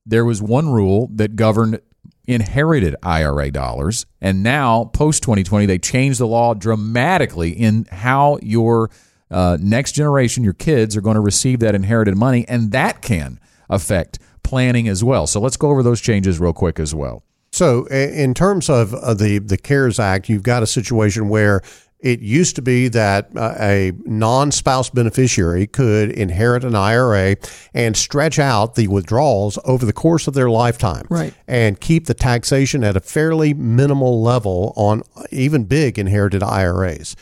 there 0.07 0.25
was 0.25 0.41
one 0.41 0.71
rule 0.71 1.11
that 1.17 1.37
governed 1.37 1.81
inherited 2.27 2.97
IRA 3.03 3.51
dollars, 3.51 4.07
and 4.23 4.43
now 4.43 4.87
post 4.87 5.23
2020 5.23 5.67
they 5.67 5.79
changed 5.79 6.19
the 6.19 6.27
law 6.27 6.55
dramatically 6.55 7.51
in 7.51 7.85
how 7.91 8.39
your 8.41 8.91
uh, 9.31 9.59
next 9.61 9.93
generation, 9.93 10.43
your 10.43 10.55
kids, 10.55 10.97
are 10.97 11.03
going 11.03 11.17
to 11.17 11.21
receive 11.21 11.61
that 11.61 11.75
inherited 11.75 12.17
money, 12.17 12.47
and 12.49 12.73
that 12.73 13.03
can 13.03 13.39
affect 13.69 14.19
planning 14.43 14.89
as 14.89 15.05
well. 15.05 15.27
So 15.27 15.41
let's 15.43 15.59
go 15.59 15.69
over 15.69 15.83
those 15.83 16.01
changes 16.01 16.41
real 16.41 16.55
quick 16.55 16.81
as 16.81 16.95
well. 16.95 17.23
So, 17.55 17.85
in 17.87 18.35
terms 18.35 18.69
of 18.69 18.93
uh, 18.95 19.15
the 19.15 19.39
the 19.39 19.57
CARES 19.57 20.01
Act, 20.01 20.29
you've 20.29 20.43
got 20.43 20.65
a 20.65 20.67
situation 20.67 21.29
where 21.29 21.63
it 22.01 22.19
used 22.19 22.57
to 22.57 22.63
be 22.63 22.89
that 22.89 23.31
uh, 23.37 23.55
a 23.61 23.93
non 24.05 24.51
spouse 24.51 24.91
beneficiary 24.91 25.69
could 25.69 26.11
inherit 26.11 26.65
an 26.65 26.75
IRA 26.75 27.37
and 27.73 27.97
stretch 27.97 28.41
out 28.41 28.75
the 28.75 28.89
withdrawals 28.89 29.57
over 29.65 29.87
the 29.87 29.93
course 29.93 30.27
of 30.27 30.35
their 30.35 30.51
lifetime, 30.51 31.07
Right. 31.09 31.33
And 31.47 31.81
keep 31.81 32.07
the 32.07 32.15
taxation 32.15 32.83
at 32.83 32.97
a 32.97 33.01
fairly 33.01 33.55
minimal 33.55 34.21
level 34.21 34.73
on 34.75 35.05
even 35.31 35.63
big 35.63 35.97
inherited 35.97 36.43
IRAs. 36.43 37.15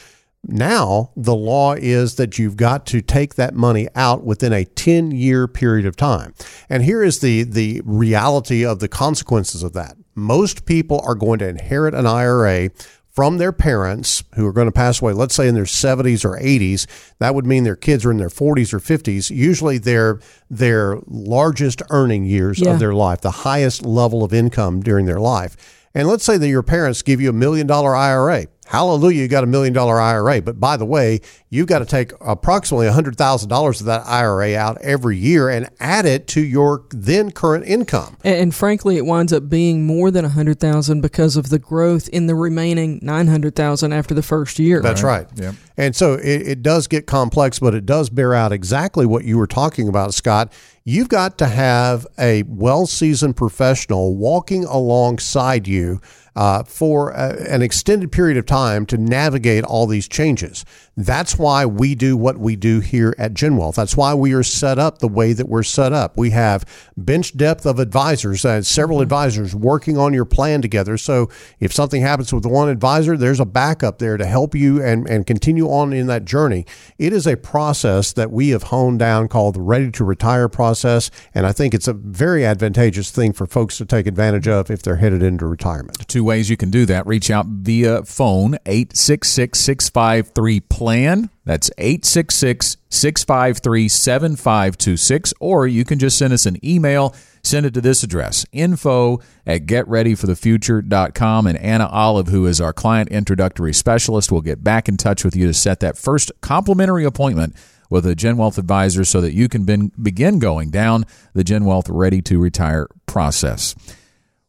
Now, 0.45 1.11
the 1.14 1.37
law 1.37 1.74
is 1.74 2.14
that 2.14 2.39
you've 2.39 2.57
got 2.57 2.87
to 2.87 3.03
take 3.03 3.35
that 3.35 3.55
money 3.55 3.87
out 3.95 4.24
within 4.24 4.55
a 4.55 4.64
10 4.64 5.11
year 5.11 5.47
period 5.47 5.85
of 5.85 5.95
time. 5.95 6.33
And 6.70 6.83
here 6.83 7.03
is 7.03 7.20
the, 7.20 7.43
the 7.43 7.83
reality 7.85 8.64
of 8.64 8.80
the 8.80 8.89
consequences 8.89 9.62
of 9.62 9.74
that. 9.74 9.99
Most 10.14 10.66
people 10.66 11.00
are 11.04 11.14
going 11.14 11.38
to 11.40 11.48
inherit 11.48 11.94
an 11.94 12.06
IRA 12.06 12.70
from 13.08 13.36
their 13.36 13.52
parents 13.52 14.24
who 14.36 14.46
are 14.46 14.52
going 14.52 14.66
to 14.68 14.72
pass 14.72 15.02
away, 15.02 15.12
let's 15.12 15.34
say 15.34 15.46
in 15.46 15.54
their 15.54 15.64
70s 15.64 16.24
or 16.24 16.38
80s. 16.38 16.86
That 17.18 17.34
would 17.34 17.44
mean 17.46 17.64
their 17.64 17.76
kids 17.76 18.06
are 18.06 18.10
in 18.10 18.16
their 18.16 18.30
40s 18.30 18.72
or 18.72 18.78
50s, 18.78 19.28
usually 19.30 19.76
their, 19.78 20.18
their 20.48 20.98
largest 21.06 21.82
earning 21.90 22.24
years 22.24 22.58
Yeah. 22.58 22.72
of 22.72 22.78
their 22.78 22.94
life, 22.94 23.20
the 23.20 23.30
highest 23.30 23.84
level 23.84 24.24
of 24.24 24.32
income 24.32 24.80
during 24.80 25.04
their 25.04 25.20
life. 25.20 25.56
And 25.94 26.08
let's 26.08 26.24
say 26.24 26.38
that 26.38 26.48
your 26.48 26.62
parents 26.62 27.02
give 27.02 27.20
you 27.20 27.28
a 27.28 27.34
million 27.34 27.66
dollar 27.66 27.94
IRA. 27.94 28.46
Hallelujah, 28.72 29.20
you 29.20 29.28
got 29.28 29.44
a 29.44 29.46
million 29.46 29.74
dollar 29.74 30.00
IRA. 30.00 30.40
But 30.40 30.58
by 30.58 30.78
the 30.78 30.86
way, 30.86 31.20
you've 31.50 31.66
got 31.66 31.80
to 31.80 31.84
take 31.84 32.12
approximately 32.22 32.86
$100,000 32.86 33.80
of 33.80 33.86
that 33.86 34.06
IRA 34.06 34.56
out 34.56 34.80
every 34.80 35.18
year 35.18 35.50
and 35.50 35.68
add 35.78 36.06
it 36.06 36.26
to 36.28 36.40
your 36.40 36.86
then 36.88 37.32
current 37.32 37.66
income. 37.66 38.16
And, 38.24 38.34
and 38.34 38.54
frankly, 38.54 38.96
it 38.96 39.04
winds 39.04 39.30
up 39.30 39.50
being 39.50 39.84
more 39.84 40.10
than 40.10 40.24
a 40.24 40.30
hundred 40.30 40.58
thousand 40.58 41.02
because 41.02 41.36
of 41.36 41.50
the 41.50 41.58
growth 41.58 42.08
in 42.08 42.28
the 42.28 42.34
remaining 42.34 42.98
nine 43.02 43.26
hundred 43.26 43.56
thousand 43.56 43.92
after 43.92 44.14
the 44.14 44.22
first 44.22 44.58
year. 44.58 44.80
That's 44.80 45.02
right. 45.02 45.26
Yep. 45.34 45.54
And 45.76 45.94
so 45.94 46.14
it, 46.14 46.48
it 46.48 46.62
does 46.62 46.86
get 46.86 47.06
complex, 47.06 47.58
but 47.58 47.74
it 47.74 47.84
does 47.84 48.08
bear 48.08 48.32
out 48.32 48.52
exactly 48.52 49.04
what 49.04 49.24
you 49.24 49.36
were 49.36 49.46
talking 49.46 49.86
about, 49.86 50.14
Scott. 50.14 50.50
You've 50.84 51.10
got 51.10 51.36
to 51.38 51.46
have 51.46 52.06
a 52.18 52.42
well 52.44 52.86
seasoned 52.86 53.36
professional 53.36 54.16
walking 54.16 54.64
alongside 54.64 55.68
you 55.68 56.00
uh, 56.37 56.62
for 56.64 57.11
a, 57.11 57.37
an 57.51 57.62
extended 57.62 58.11
period 58.11 58.37
of 58.37 58.47
time 58.47 58.87
to 58.87 58.97
navigate 58.97 59.64
all 59.64 59.87
these 59.87 60.09
changes. 60.09 60.64
That's 60.97 61.38
why 61.38 61.64
we 61.64 61.95
do 61.95 62.16
what 62.16 62.36
we 62.36 62.55
do 62.55 62.80
here 62.80 63.14
at 63.18 63.32
GenWealth. 63.32 63.76
That's 63.76 63.97
why 63.97 64.12
we 64.12 64.34
are 64.34 64.43
set 64.43 64.78
up 64.78 64.99
the 64.99 65.09
way 65.09 65.32
that 65.32 65.49
we're 65.49 65.62
set 65.62 65.93
up. 65.93 66.18
We 66.18 66.30
have 66.30 66.64
bench 66.97 67.34
depth 67.34 67.64
of 67.64 67.78
advisors, 67.78 68.45
uh, 68.45 68.62
several 68.62 69.01
advisors 69.01 69.55
working 69.55 69.97
on 69.97 70.12
your 70.12 70.26
plan 70.26 70.61
together. 70.61 70.99
So 70.99 71.30
if 71.61 71.72
something 71.72 72.03
happens 72.03 72.32
with 72.32 72.45
one 72.45 72.68
advisor, 72.68 73.16
there's 73.16 73.40
a 73.40 73.47
backup 73.47 73.99
there 73.99 74.18
to 74.18 74.26
help 74.26 74.55
you 74.55 74.82
and, 74.82 75.09
and 75.09 75.26
continue 75.26 75.68
on 75.68 75.95
in 75.95 76.09
that 76.09 76.26
journey. 76.26 76.66
It 76.99 77.14
is 77.14 77.26
a 77.26 77.36
process 77.38 78.12
that 78.12 78.30
we 78.30 78.51
have 78.51 78.64
honed 78.64 78.99
down 78.99 79.28
called 79.28 79.55
the 79.55 79.62
ready 79.62 79.90
to 79.93 80.05
retire 80.05 80.49
process. 80.49 81.11
And 81.34 81.47
I 81.47 81.53
think 81.53 81.72
it's 81.72 81.88
a 81.88 81.95
very 81.95 82.45
advantageous 82.45 83.11
thing 83.11 83.32
for 83.32 83.47
folks 83.47 83.78
to 83.78 83.86
take 83.86 84.07
advantage 84.07 84.47
of 84.47 84.70
if 84.70 84.82
they're 84.82 84.97
headed 84.97 85.22
into 85.22 85.47
retirement. 85.47 86.07
Two 86.07 86.22
ways 86.22 86.51
you 86.51 86.59
can 86.59 86.70
do 86.70 86.84
that. 86.86 87.07
Reach 87.07 87.30
out 87.30 87.47
via 87.47 88.03
phone, 88.03 88.57
866 88.66 89.59
653 89.59 90.61
PLAN. 90.83 91.30
That's 91.45 91.70
866 91.78 92.76
653 92.89 93.89
7526. 93.89 95.35
Or 95.41 95.66
you 95.66 95.85
can 95.85 95.99
just 95.99 96.18
send 96.18 96.33
us 96.33 96.47
an 96.47 96.64
email. 96.64 97.14
Send 97.45 97.66
it 97.66 97.74
to 97.74 97.80
this 97.80 98.03
address 98.03 98.47
info 98.53 99.20
at 99.47 99.66
getreadyforthefuture.com. 99.66 101.47
And 101.47 101.59
Anna 101.59 101.87
Olive, 101.87 102.28
who 102.28 102.47
is 102.47 102.61
our 102.61 102.72
client 102.72 103.09
introductory 103.09 103.72
specialist, 103.72 104.30
will 104.30 104.43
get 104.43 104.62
back 104.62 104.89
in 104.89 104.97
touch 104.97 105.24
with 105.24 105.35
you 105.35 105.47
to 105.47 105.55
set 105.55 105.80
that 105.80 105.99
first 105.99 106.30
complimentary 106.41 107.05
appointment 107.05 107.57
with 107.91 108.07
a 108.07 108.14
Gen 108.14 108.37
Wealth 108.37 108.59
advisor 108.59 109.05
so 109.05 109.20
that 109.20 109.35
you 109.35 109.49
can 109.49 109.64
bin- 109.64 109.93
begin 110.01 110.39
going 110.39 110.70
down 110.70 111.05
the 111.35 111.45
Gen 111.45 111.64
Wealth 111.64 111.89
ready 111.89 112.22
to 112.22 112.39
retire 112.39 112.87
process. 113.07 113.74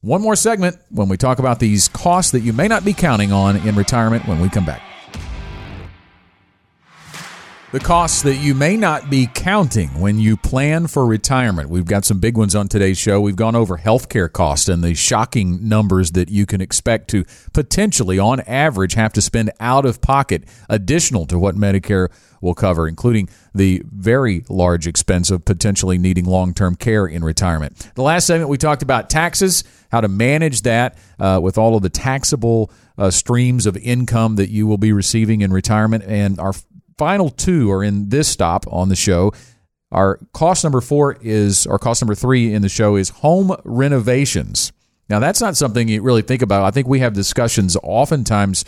One 0.02 0.22
more 0.22 0.36
segment 0.36 0.78
when 0.90 1.10
we 1.10 1.18
talk 1.18 1.40
about 1.40 1.60
these 1.60 1.88
costs 1.88 2.32
that 2.32 2.42
you 2.42 2.54
may 2.54 2.68
not 2.68 2.86
be 2.86 2.94
counting 2.94 3.32
on 3.32 3.56
in 3.58 3.76
retirement 3.76 4.28
when 4.28 4.40
we 4.40 4.50
come 4.50 4.66
back. 4.66 4.82
The 7.74 7.80
costs 7.80 8.22
that 8.22 8.36
you 8.36 8.54
may 8.54 8.78
not 8.78 9.10
be 9.10 9.28
counting 9.34 10.00
when 10.00 10.20
you 10.20 10.38
plan 10.38 10.86
for 10.86 11.08
retirement. 11.08 11.70
We've 11.70 11.88
got 11.88 12.06
some 12.06 12.20
big 12.20 12.38
ones 12.38 12.54
on 12.54 12.68
today's 12.68 13.00
show. 13.00 13.20
We've 13.20 13.36
gone 13.36 13.56
over 13.56 13.80
healthcare 13.80 14.32
costs 14.32 14.70
and 14.70 14.84
the 14.84 14.94
shocking 14.94 15.68
numbers 15.68 16.12
that 16.12 16.30
you 16.30 16.46
can 16.46 16.62
expect 16.62 17.08
to 17.10 17.26
potentially, 17.52 18.20
on 18.20 18.42
average, 18.42 18.94
have 18.94 19.12
to 19.14 19.24
spend 19.24 19.50
out 19.60 19.88
of 19.88 20.02
pocket 20.02 20.44
additional 20.70 21.26
to 21.26 21.40
what 21.40 21.56
Medicare 21.56 22.10
will 22.42 22.54
cover, 22.54 22.88
including 22.88 23.28
the 23.56 23.82
very 23.88 24.46
large 24.50 24.86
expense 24.86 25.32
of 25.32 25.44
potentially 25.44 25.98
needing 25.98 26.26
long 26.26 26.54
term 26.54 26.76
care 26.76 27.08
in 27.08 27.24
retirement. 27.24 27.90
The 27.96 28.04
last 28.04 28.28
segment, 28.28 28.52
we 28.52 28.60
talked 28.60 28.84
about 28.84 29.10
taxes, 29.10 29.64
how 29.92 30.02
to 30.02 30.08
manage 30.08 30.62
that 30.62 30.96
uh, 31.20 31.40
with 31.42 31.58
all 31.58 31.76
of 31.76 31.82
the 31.82 31.90
taxable 31.90 32.70
uh, 33.00 33.10
streams 33.10 33.66
of 33.66 33.76
income 33.78 34.36
that 34.36 34.52
you 34.52 34.68
will 34.68 34.78
be 34.78 34.94
receiving 34.94 35.42
in 35.42 35.52
retirement. 35.52 36.04
And 36.04 36.40
our 36.40 36.54
final 36.98 37.30
two 37.30 37.72
are 37.72 37.84
in 37.84 38.10
this 38.10 38.28
stop 38.28 38.66
on 38.68 38.90
the 38.90 38.96
show. 38.96 39.34
Our 39.92 40.20
cost 40.34 40.64
number 40.64 40.82
four 40.82 41.18
is, 41.22 41.68
or 41.68 41.78
cost 41.78 42.02
number 42.02 42.16
three 42.16 42.54
in 42.54 42.62
the 42.62 42.70
show 42.70 42.96
is 42.96 43.10
home 43.10 43.56
renovations. 43.64 44.72
Now, 45.10 45.20
that's 45.20 45.42
not 45.42 45.56
something 45.56 45.88
you 45.88 46.02
really 46.02 46.22
think 46.22 46.42
about. 46.42 46.64
I 46.64 46.72
think 46.72 46.88
we 46.88 47.00
have 47.00 47.14
discussions 47.14 47.78
oftentimes 47.84 48.66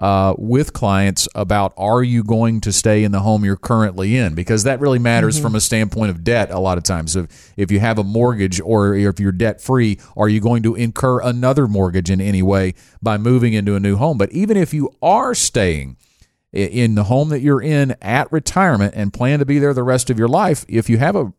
uh, 0.00 0.34
with 0.38 0.72
clients 0.72 1.28
about 1.34 1.72
are 1.76 2.02
you 2.02 2.22
going 2.22 2.60
to 2.60 2.72
stay 2.72 3.02
in 3.02 3.10
the 3.10 3.20
home 3.20 3.44
you're 3.44 3.56
currently 3.56 4.16
in 4.16 4.34
because 4.34 4.62
that 4.64 4.80
really 4.80 4.98
matters 4.98 5.36
mm-hmm. 5.36 5.46
from 5.46 5.54
a 5.56 5.60
standpoint 5.60 6.10
of 6.10 6.22
debt 6.22 6.50
a 6.50 6.58
lot 6.58 6.78
of 6.78 6.84
times 6.84 7.16
if, 7.16 7.52
if 7.56 7.72
you 7.72 7.80
have 7.80 7.98
a 7.98 8.04
mortgage 8.04 8.60
or 8.60 8.94
if 8.94 9.18
you're 9.18 9.32
debt 9.32 9.60
free 9.60 9.98
are 10.16 10.28
you 10.28 10.40
going 10.40 10.62
to 10.62 10.76
incur 10.76 11.20
another 11.20 11.66
mortgage 11.66 12.10
in 12.10 12.20
any 12.20 12.42
way 12.42 12.74
by 13.02 13.18
moving 13.18 13.54
into 13.54 13.74
a 13.74 13.80
new 13.80 13.96
home 13.96 14.16
but 14.16 14.30
even 14.30 14.56
if 14.56 14.72
you 14.72 14.88
are 15.02 15.34
staying 15.34 15.96
in 16.52 16.94
the 16.94 17.04
home 17.04 17.28
that 17.28 17.40
you're 17.40 17.62
in 17.62 17.94
at 18.00 18.30
retirement 18.32 18.94
and 18.96 19.12
plan 19.12 19.38
to 19.38 19.46
be 19.46 19.58
there 19.58 19.74
the 19.74 19.82
rest 19.82 20.10
of 20.10 20.18
your 20.18 20.28
life, 20.28 20.64
if 20.68 20.88
you 20.88 20.98
have 20.98 21.16
a 21.16 21.32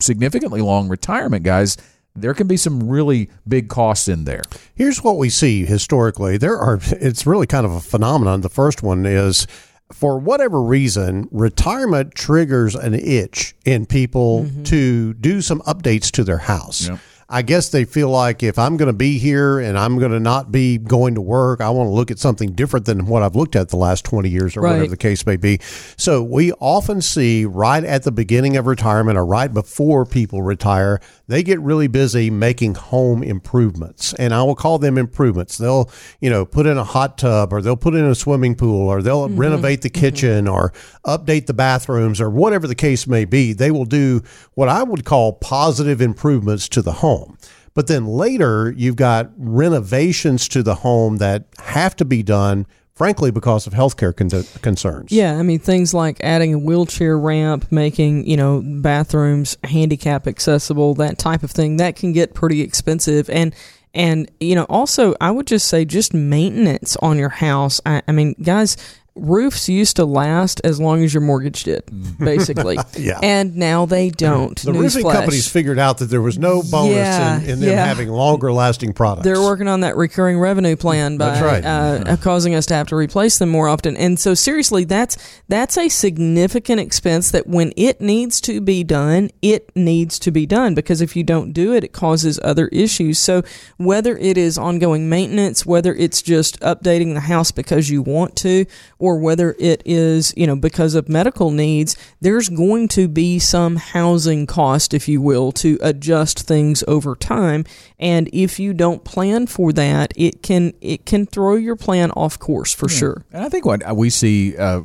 significantly 0.00 0.60
long 0.60 0.88
retirement, 0.88 1.44
guys, 1.44 1.76
there 2.14 2.34
can 2.34 2.46
be 2.46 2.56
some 2.56 2.88
really 2.88 3.30
big 3.46 3.68
costs 3.68 4.08
in 4.08 4.24
there. 4.24 4.42
Here's 4.74 5.04
what 5.04 5.18
we 5.18 5.28
see 5.28 5.64
historically. 5.64 6.38
There 6.38 6.56
are 6.56 6.78
it's 6.92 7.26
really 7.26 7.46
kind 7.46 7.66
of 7.66 7.72
a 7.72 7.80
phenomenon. 7.80 8.40
The 8.40 8.48
first 8.48 8.82
one 8.82 9.04
is 9.04 9.46
for 9.92 10.18
whatever 10.18 10.62
reason, 10.62 11.28
retirement 11.30 12.14
triggers 12.14 12.74
an 12.74 12.94
itch 12.94 13.54
in 13.64 13.86
people 13.86 14.44
mm-hmm. 14.44 14.62
to 14.64 15.14
do 15.14 15.40
some 15.40 15.60
updates 15.60 16.10
to 16.12 16.24
their 16.24 16.38
house. 16.38 16.88
Yep. 16.88 16.98
I 17.28 17.42
guess 17.42 17.70
they 17.70 17.84
feel 17.84 18.08
like 18.08 18.44
if 18.44 18.56
I'm 18.56 18.76
going 18.76 18.86
to 18.86 18.96
be 18.96 19.18
here 19.18 19.58
and 19.58 19.76
I'm 19.76 19.98
going 19.98 20.12
to 20.12 20.20
not 20.20 20.52
be 20.52 20.78
going 20.78 21.16
to 21.16 21.20
work, 21.20 21.60
I 21.60 21.70
want 21.70 21.88
to 21.88 21.92
look 21.92 22.12
at 22.12 22.20
something 22.20 22.52
different 22.52 22.86
than 22.86 23.06
what 23.06 23.24
I've 23.24 23.34
looked 23.34 23.56
at 23.56 23.70
the 23.70 23.76
last 23.76 24.04
20 24.04 24.28
years 24.28 24.56
or 24.56 24.60
right. 24.60 24.72
whatever 24.72 24.90
the 24.90 24.96
case 24.96 25.26
may 25.26 25.36
be. 25.36 25.58
So 25.96 26.22
we 26.22 26.52
often 26.52 27.02
see 27.02 27.44
right 27.44 27.82
at 27.82 28.04
the 28.04 28.12
beginning 28.12 28.56
of 28.56 28.66
retirement 28.66 29.18
or 29.18 29.26
right 29.26 29.52
before 29.52 30.06
people 30.06 30.42
retire, 30.42 31.00
they 31.28 31.42
get 31.42 31.60
really 31.60 31.88
busy 31.88 32.30
making 32.30 32.74
home 32.74 33.22
improvements. 33.22 34.12
And 34.14 34.32
I 34.32 34.42
will 34.42 34.54
call 34.54 34.78
them 34.78 34.98
improvements. 34.98 35.58
They'll, 35.58 35.90
you 36.20 36.30
know, 36.30 36.44
put 36.44 36.66
in 36.66 36.78
a 36.78 36.84
hot 36.84 37.18
tub 37.18 37.52
or 37.52 37.60
they'll 37.60 37.76
put 37.76 37.94
in 37.94 38.04
a 38.04 38.14
swimming 38.14 38.54
pool 38.54 38.88
or 38.88 39.02
they'll 39.02 39.28
mm-hmm. 39.28 39.40
renovate 39.40 39.82
the 39.82 39.90
kitchen 39.90 40.44
mm-hmm. 40.44 40.54
or 40.54 40.72
update 41.04 41.46
the 41.46 41.54
bathrooms 41.54 42.20
or 42.20 42.30
whatever 42.30 42.66
the 42.66 42.74
case 42.74 43.06
may 43.06 43.24
be. 43.24 43.52
They 43.52 43.70
will 43.70 43.84
do 43.84 44.22
what 44.54 44.68
I 44.68 44.82
would 44.82 45.04
call 45.04 45.32
positive 45.32 46.00
improvements 46.00 46.68
to 46.70 46.82
the 46.82 46.92
home 46.92 47.06
home. 47.06 47.38
But 47.74 47.86
then 47.88 48.06
later, 48.06 48.72
you've 48.76 48.96
got 48.96 49.30
renovations 49.36 50.48
to 50.48 50.62
the 50.62 50.76
home 50.76 51.18
that 51.18 51.44
have 51.58 51.94
to 51.96 52.04
be 52.04 52.22
done 52.22 52.66
frankly 52.96 53.30
because 53.30 53.66
of 53.66 53.74
healthcare 53.74 54.16
con- 54.16 54.60
concerns. 54.62 55.12
Yeah, 55.12 55.36
I 55.36 55.42
mean 55.42 55.60
things 55.60 55.94
like 55.94 56.16
adding 56.22 56.54
a 56.54 56.58
wheelchair 56.58 57.16
ramp, 57.16 57.70
making, 57.70 58.26
you 58.26 58.36
know, 58.36 58.62
bathrooms 58.64 59.56
handicap 59.62 60.26
accessible, 60.26 60.94
that 60.94 61.18
type 61.18 61.42
of 61.42 61.50
thing, 61.50 61.76
that 61.76 61.94
can 61.94 62.12
get 62.12 62.34
pretty 62.34 62.62
expensive 62.62 63.30
and 63.30 63.54
and 63.94 64.30
you 64.40 64.54
know 64.54 64.64
also 64.68 65.14
I 65.20 65.30
would 65.30 65.46
just 65.46 65.68
say 65.68 65.84
just 65.84 66.12
maintenance 66.12 66.96
on 66.96 67.18
your 67.18 67.28
house. 67.28 67.80
I, 67.86 68.02
I 68.08 68.12
mean 68.12 68.34
guys, 68.42 68.76
roofs 69.16 69.68
used 69.68 69.96
to 69.96 70.04
last 70.04 70.60
as 70.62 70.78
long 70.78 71.02
as 71.02 71.12
your 71.12 71.22
mortgage 71.22 71.64
did, 71.64 71.82
basically. 72.18 72.78
yeah. 72.96 73.18
And 73.22 73.56
now 73.56 73.86
they 73.86 74.10
don't. 74.10 74.60
The 74.60 74.72
roofing 74.72 75.02
flash. 75.02 75.16
companies 75.16 75.50
figured 75.50 75.78
out 75.78 75.98
that 75.98 76.06
there 76.06 76.22
was 76.22 76.38
no 76.38 76.62
bonus 76.62 76.96
yeah, 76.96 77.38
in, 77.38 77.50
in 77.50 77.60
them 77.60 77.70
yeah. 77.70 77.84
having 77.84 78.08
longer 78.08 78.52
lasting 78.52 78.92
products. 78.92 79.24
They're 79.24 79.40
working 79.40 79.68
on 79.68 79.80
that 79.80 79.96
recurring 79.96 80.38
revenue 80.38 80.76
plan 80.76 81.16
by 81.16 81.40
right. 81.40 81.64
uh, 81.64 82.16
causing 82.18 82.54
us 82.54 82.66
to 82.66 82.74
have 82.74 82.88
to 82.88 82.96
replace 82.96 83.38
them 83.38 83.48
more 83.48 83.68
often. 83.68 83.96
And 83.96 84.20
so 84.20 84.34
seriously, 84.34 84.84
that's 84.84 85.16
that's 85.48 85.78
a 85.78 85.88
significant 85.88 86.80
expense 86.80 87.30
that 87.30 87.46
when 87.46 87.72
it 87.76 88.00
needs 88.00 88.40
to 88.42 88.60
be 88.60 88.84
done, 88.84 89.30
it 89.42 89.74
needs 89.74 90.18
to 90.20 90.30
be 90.30 90.46
done 90.46 90.74
because 90.74 91.00
if 91.00 91.16
you 91.16 91.24
don't 91.24 91.52
do 91.52 91.72
it, 91.72 91.84
it 91.84 91.92
causes 91.92 92.38
other 92.42 92.68
issues. 92.68 93.18
So 93.18 93.42
whether 93.78 94.16
it 94.16 94.36
is 94.36 94.58
ongoing 94.58 95.08
maintenance, 95.08 95.64
whether 95.64 95.94
it's 95.94 96.22
just 96.22 96.60
updating 96.60 97.14
the 97.14 97.20
house 97.20 97.50
because 97.50 97.88
you 97.90 98.02
want 98.02 98.36
to, 98.36 98.66
or 99.06 99.18
whether 99.18 99.54
it 99.60 99.80
is, 99.84 100.34
you 100.36 100.48
know, 100.48 100.56
because 100.56 100.96
of 100.96 101.08
medical 101.08 101.52
needs, 101.52 101.96
there's 102.20 102.48
going 102.48 102.88
to 102.88 103.06
be 103.06 103.38
some 103.38 103.76
housing 103.76 104.46
cost, 104.46 104.92
if 104.92 105.06
you 105.06 105.20
will, 105.20 105.52
to 105.52 105.78
adjust 105.80 106.40
things 106.40 106.82
over 106.88 107.14
time. 107.14 107.64
And 108.00 108.28
if 108.32 108.58
you 108.58 108.74
don't 108.74 109.04
plan 109.04 109.46
for 109.46 109.72
that, 109.74 110.12
it 110.16 110.42
can 110.42 110.74
it 110.80 111.06
can 111.06 111.24
throw 111.24 111.54
your 111.54 111.76
plan 111.76 112.10
off 112.10 112.36
course 112.40 112.74
for 112.74 112.90
yeah. 112.90 112.98
sure. 112.98 113.24
And 113.30 113.44
I 113.44 113.48
think 113.48 113.64
what 113.64 113.84
we 113.96 114.10
see. 114.10 114.56
Uh, 114.56 114.82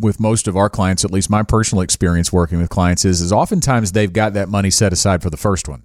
with 0.00 0.20
most 0.20 0.46
of 0.46 0.56
our 0.56 0.68
clients, 0.68 1.04
at 1.04 1.10
least 1.10 1.28
my 1.28 1.42
personal 1.42 1.82
experience 1.82 2.32
working 2.32 2.60
with 2.60 2.68
clients 2.68 3.04
is, 3.04 3.20
is 3.20 3.32
oftentimes 3.32 3.90
they've 3.90 4.12
got 4.12 4.34
that 4.34 4.48
money 4.48 4.70
set 4.70 4.92
aside 4.92 5.22
for 5.22 5.30
the 5.30 5.36
first 5.36 5.66
one 5.66 5.82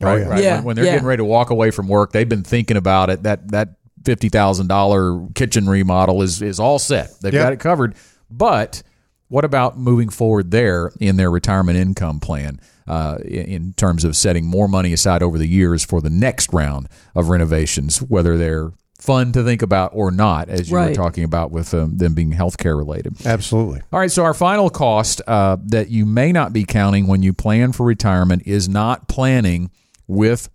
right? 0.00 0.14
Oh, 0.14 0.16
yeah. 0.16 0.28
right? 0.28 0.42
Yeah, 0.42 0.54
when, 0.56 0.64
when 0.64 0.76
they're 0.76 0.84
yeah. 0.86 0.92
getting 0.92 1.06
ready 1.06 1.20
to 1.20 1.24
walk 1.24 1.50
away 1.50 1.70
from 1.70 1.88
work, 1.88 2.12
they've 2.12 2.28
been 2.28 2.42
thinking 2.42 2.76
about 2.78 3.10
it. 3.10 3.24
That 3.24 3.48
that 3.48 3.76
fifty 4.04 4.28
thousand 4.28 4.68
dollar 4.68 5.26
kitchen 5.34 5.68
remodel 5.68 6.22
is 6.22 6.42
is 6.42 6.60
all 6.60 6.78
set. 6.78 7.10
They've 7.20 7.34
yep. 7.34 7.44
got 7.44 7.52
it 7.52 7.60
covered. 7.60 7.94
But 8.30 8.82
what 9.28 9.44
about 9.44 9.78
moving 9.78 10.08
forward 10.08 10.50
there 10.50 10.92
in 11.00 11.16
their 11.16 11.30
retirement 11.30 11.78
income 11.78 12.20
plan? 12.20 12.60
Uh, 12.86 13.18
in 13.24 13.72
terms 13.74 14.02
of 14.02 14.16
setting 14.16 14.44
more 14.44 14.66
money 14.66 14.92
aside 14.92 15.22
over 15.22 15.38
the 15.38 15.46
years 15.46 15.84
for 15.84 16.00
the 16.00 16.10
next 16.10 16.52
round 16.52 16.88
of 17.14 17.28
renovations, 17.28 18.02
whether 18.02 18.36
they're 18.36 18.72
fun 19.00 19.32
to 19.32 19.44
think 19.44 19.62
about 19.62 19.92
or 19.94 20.10
not, 20.10 20.48
as 20.48 20.70
you 20.70 20.76
right. 20.76 20.88
were 20.88 20.94
talking 20.94 21.24
about 21.24 21.50
with 21.50 21.72
um, 21.72 21.96
them 21.96 22.14
being 22.14 22.32
healthcare 22.32 22.76
related. 22.76 23.14
Absolutely. 23.24 23.80
All 23.92 24.00
right. 24.00 24.10
So 24.10 24.24
our 24.24 24.34
final 24.34 24.70
cost 24.70 25.22
uh, 25.26 25.56
that 25.66 25.90
you 25.90 26.04
may 26.04 26.32
not 26.32 26.52
be 26.52 26.64
counting 26.64 27.06
when 27.06 27.22
you 27.22 27.32
plan 27.32 27.72
for 27.72 27.86
retirement 27.86 28.42
is 28.46 28.68
not 28.68 29.08
planning 29.08 29.70
with 30.06 30.48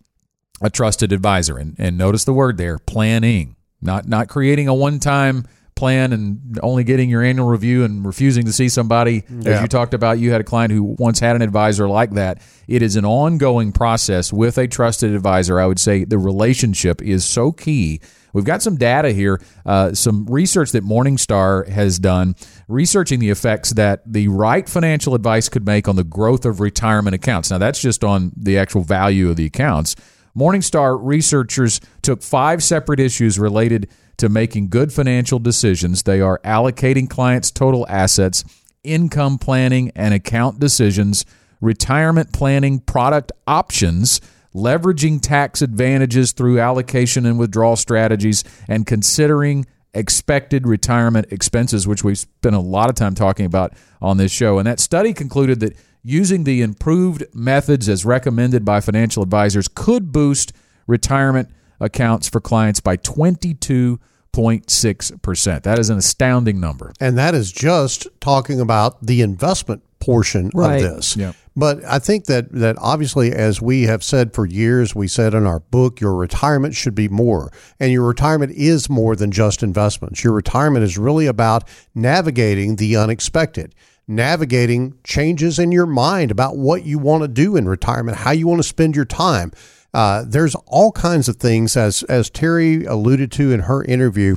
a 0.62 0.70
trusted 0.70 1.12
advisor. 1.12 1.58
And, 1.58 1.76
and 1.78 1.98
notice 1.98 2.24
the 2.24 2.34
word 2.34 2.58
there, 2.58 2.78
planning, 2.80 3.56
not 3.82 4.08
not 4.08 4.28
creating 4.28 4.68
a 4.68 4.74
one 4.74 5.00
time 5.00 5.46
plan 5.76 6.14
and 6.14 6.58
only 6.64 6.86
getting 6.86 7.10
your 7.10 7.22
annual 7.22 7.48
review 7.48 7.84
and 7.84 8.06
refusing 8.06 8.46
to 8.46 8.54
see 8.54 8.70
somebody. 8.70 9.24
As 9.46 9.62
you 9.62 9.68
talked 9.68 9.94
about, 9.94 10.20
you 10.20 10.32
had 10.32 10.40
a 10.40 10.44
client 10.46 10.72
who 10.72 10.96
once 10.98 11.20
had 11.20 11.36
an 11.36 11.42
advisor 11.42 11.88
like 11.90 12.12
that. 12.12 12.42
It 12.68 12.82
is 12.82 12.96
an 12.96 13.04
ongoing 13.04 13.74
process 13.74 14.32
with 14.32 14.58
a 14.58 14.70
trusted 14.70 15.14
advisor. 15.14 15.60
I 15.60 15.66
would 15.66 15.80
say 15.80 16.06
the 16.06 16.18
relationship 16.18 17.02
is 17.02 17.26
so 17.26 17.52
key. 17.52 18.00
We've 18.32 18.46
got 18.46 18.62
some 18.62 18.78
data 18.78 19.12
here, 19.12 19.42
uh, 19.66 19.94
some 19.94 20.26
research 20.28 20.72
that 20.72 20.84
Morningstar 20.84 21.68
has 21.68 22.00
done, 22.00 22.36
researching 22.68 23.20
the 23.20 23.30
effects 23.30 23.72
that 23.72 24.02
the 24.06 24.28
right 24.30 24.68
financial 24.68 25.14
advice 25.16 25.48
could 25.48 25.66
make 25.66 25.88
on 25.88 25.96
the 25.96 26.04
growth 26.04 26.46
of 26.46 26.60
retirement 26.60 27.16
accounts. 27.16 27.52
Now, 27.52 27.58
that's 27.58 27.82
just 27.82 28.04
on 28.04 28.32
the 28.36 28.58
actual 28.58 28.82
value 28.82 29.30
of 29.30 29.36
the 29.36 29.46
accounts. 29.46 29.96
Morningstar 30.38 31.00
researchers 31.02 31.80
took 32.02 32.22
five 32.22 32.64
separate 32.64 33.00
issues 33.00 33.40
related 33.40 33.90
to 34.18 34.30
making 34.30 34.70
good 34.70 34.92
financial 34.94 35.40
decisions. 35.40 36.04
They 36.04 36.22
are 36.22 36.40
allocating 36.44 37.10
clients' 37.10 37.52
total 37.52 37.86
assets, 37.90 38.44
income 38.84 39.38
planning 39.38 39.92
and 39.96 40.14
account 40.14 40.60
decisions, 40.60 41.26
retirement 41.62 42.32
planning 42.34 42.80
product 42.80 43.32
options, 43.48 44.22
leveraging 44.54 45.22
tax 45.22 45.62
advantages 45.62 46.32
through 46.32 46.60
allocation 46.60 47.26
and 47.26 47.38
withdrawal 47.38 47.76
strategies, 47.76 48.44
and 48.68 48.86
considering 48.86 49.66
expected 49.94 50.68
retirement 50.68 51.28
expenses, 51.32 51.88
which 51.88 52.04
we've 52.04 52.18
spent 52.18 52.56
a 52.56 52.60
lot 52.60 52.90
of 52.90 52.96
time 52.96 53.16
talking 53.16 53.46
about 53.46 53.74
on 54.02 54.18
this 54.18 54.32
show. 54.32 54.58
And 54.60 54.68
that 54.68 54.80
study 54.80 55.14
concluded 55.14 55.62
that 55.62 55.78
using 56.08 56.44
the 56.44 56.62
improved 56.62 57.24
methods 57.34 57.90
as 57.90 58.06
recommended 58.06 58.64
by 58.64 58.80
financial 58.80 59.24
advisors 59.24 59.68
could 59.68 60.12
boost 60.12 60.54
retirement 60.88 61.50
accounts 61.80 62.30
for 62.30 62.40
clients 62.40 62.80
by 62.80 62.96
22.6%. 62.96 65.64
That 65.64 65.80
is 65.80 65.90
an 65.90 65.98
astounding 65.98 66.60
number. 66.60 66.94
And 67.00 67.18
that 67.18 67.34
is 67.34 67.52
just 67.52 68.08
talking 68.22 68.62
about 68.62 69.04
the 69.06 69.22
investment 69.22 69.82
portion 70.00 70.52
Right. 70.54 70.84
of 70.84 70.96
this. 70.96 71.18
Yeah. 71.18 71.32
But 71.56 71.84
I 71.86 72.00
think 72.00 72.26
that 72.26 72.52
that 72.52 72.76
obviously, 72.80 73.32
as 73.32 73.62
we 73.62 73.84
have 73.84 74.04
said 74.04 74.34
for 74.34 74.46
years, 74.46 74.94
we 74.94 75.08
said 75.08 75.34
in 75.34 75.48
our 75.48 75.62
book, 75.62 76.02
your 76.02 76.14
retirement 76.14 76.76
should 76.76 76.94
be 76.94 77.08
more, 77.08 77.50
and 77.80 77.92
your 77.92 78.06
retirement 78.06 78.52
is 78.52 78.90
more 78.90 79.16
than 79.16 79.32
just 79.32 79.64
investments. 79.64 80.24
Your 80.24 80.34
retirement 80.34 80.84
is 80.84 80.98
really 80.98 81.26
about 81.28 81.64
navigating 81.96 82.76
the 82.76 82.98
unexpected, 82.98 83.74
navigating 84.08 84.98
changes 85.04 85.60
in 85.60 85.72
your 85.72 85.86
mind 85.86 86.32
about 86.32 86.58
what 86.58 86.86
you 86.86 87.00
want 87.00 87.24
to 87.24 87.28
do 87.28 87.56
in 87.56 87.68
retirement, 87.68 88.18
how 88.20 88.32
you 88.32 88.48
want 88.48 88.60
to 88.60 88.68
spend 88.68 88.96
your 88.96 89.06
time. 89.06 89.52
Uh, 89.94 90.24
there's 90.28 90.56
all 90.68 90.92
kinds 90.92 91.30
of 91.30 91.38
things, 91.38 91.78
as 91.78 92.04
as 92.04 92.30
Terri 92.30 92.88
alluded 92.88 93.32
to 93.34 93.52
in 93.52 93.62
her 93.62 93.84
interview 93.84 94.36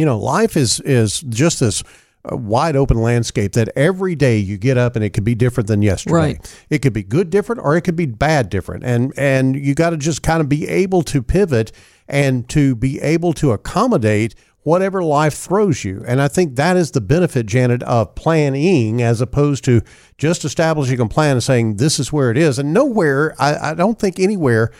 you 0.00 0.06
know, 0.06 0.18
life 0.18 0.56
is 0.56 0.80
is 0.80 1.20
just 1.20 1.60
this 1.60 1.82
uh, 2.24 2.34
wide 2.34 2.74
open 2.74 3.02
landscape 3.02 3.52
that 3.52 3.68
every 3.76 4.14
day 4.14 4.38
you 4.38 4.56
get 4.56 4.78
up 4.78 4.96
and 4.96 5.04
it 5.04 5.10
could 5.10 5.24
be 5.24 5.34
different 5.34 5.66
than 5.66 5.82
yesterday. 5.82 6.14
Right. 6.14 6.64
It 6.70 6.78
could 6.78 6.94
be 6.94 7.02
good 7.02 7.28
different 7.28 7.60
or 7.62 7.76
it 7.76 7.82
could 7.82 7.96
be 7.96 8.06
bad 8.06 8.48
different. 8.48 8.82
And 8.82 9.12
and 9.16 9.54
you 9.56 9.74
got 9.74 9.90
to 9.90 9.98
just 9.98 10.22
kind 10.22 10.40
of 10.40 10.48
be 10.48 10.66
able 10.68 11.02
to 11.02 11.22
pivot 11.22 11.70
and 12.08 12.48
to 12.48 12.74
be 12.74 12.98
able 13.00 13.34
to 13.34 13.52
accommodate 13.52 14.34
whatever 14.62 15.02
life 15.02 15.34
throws 15.34 15.84
you. 15.84 16.04
And 16.06 16.20
I 16.20 16.28
think 16.28 16.56
that 16.56 16.76
is 16.76 16.90
the 16.90 17.00
benefit, 17.00 17.46
Janet, 17.46 17.82
of 17.84 18.14
planning 18.14 19.00
as 19.02 19.20
opposed 19.20 19.64
to 19.64 19.80
just 20.18 20.44
establishing 20.44 21.00
a 21.00 21.08
plan 21.08 21.32
and 21.32 21.42
saying 21.42 21.76
this 21.76 21.98
is 21.98 22.12
where 22.12 22.30
it 22.30 22.36
is. 22.36 22.58
And 22.58 22.72
nowhere, 22.74 23.34
I, 23.38 23.70
I 23.70 23.74
don't 23.74 23.98
think 23.98 24.18
anywhere 24.20 24.70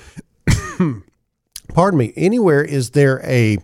pardon 1.75 1.99
me, 1.99 2.13
anywhere 2.17 2.63
is 2.65 2.91
there 2.91 3.21
a 3.25 3.59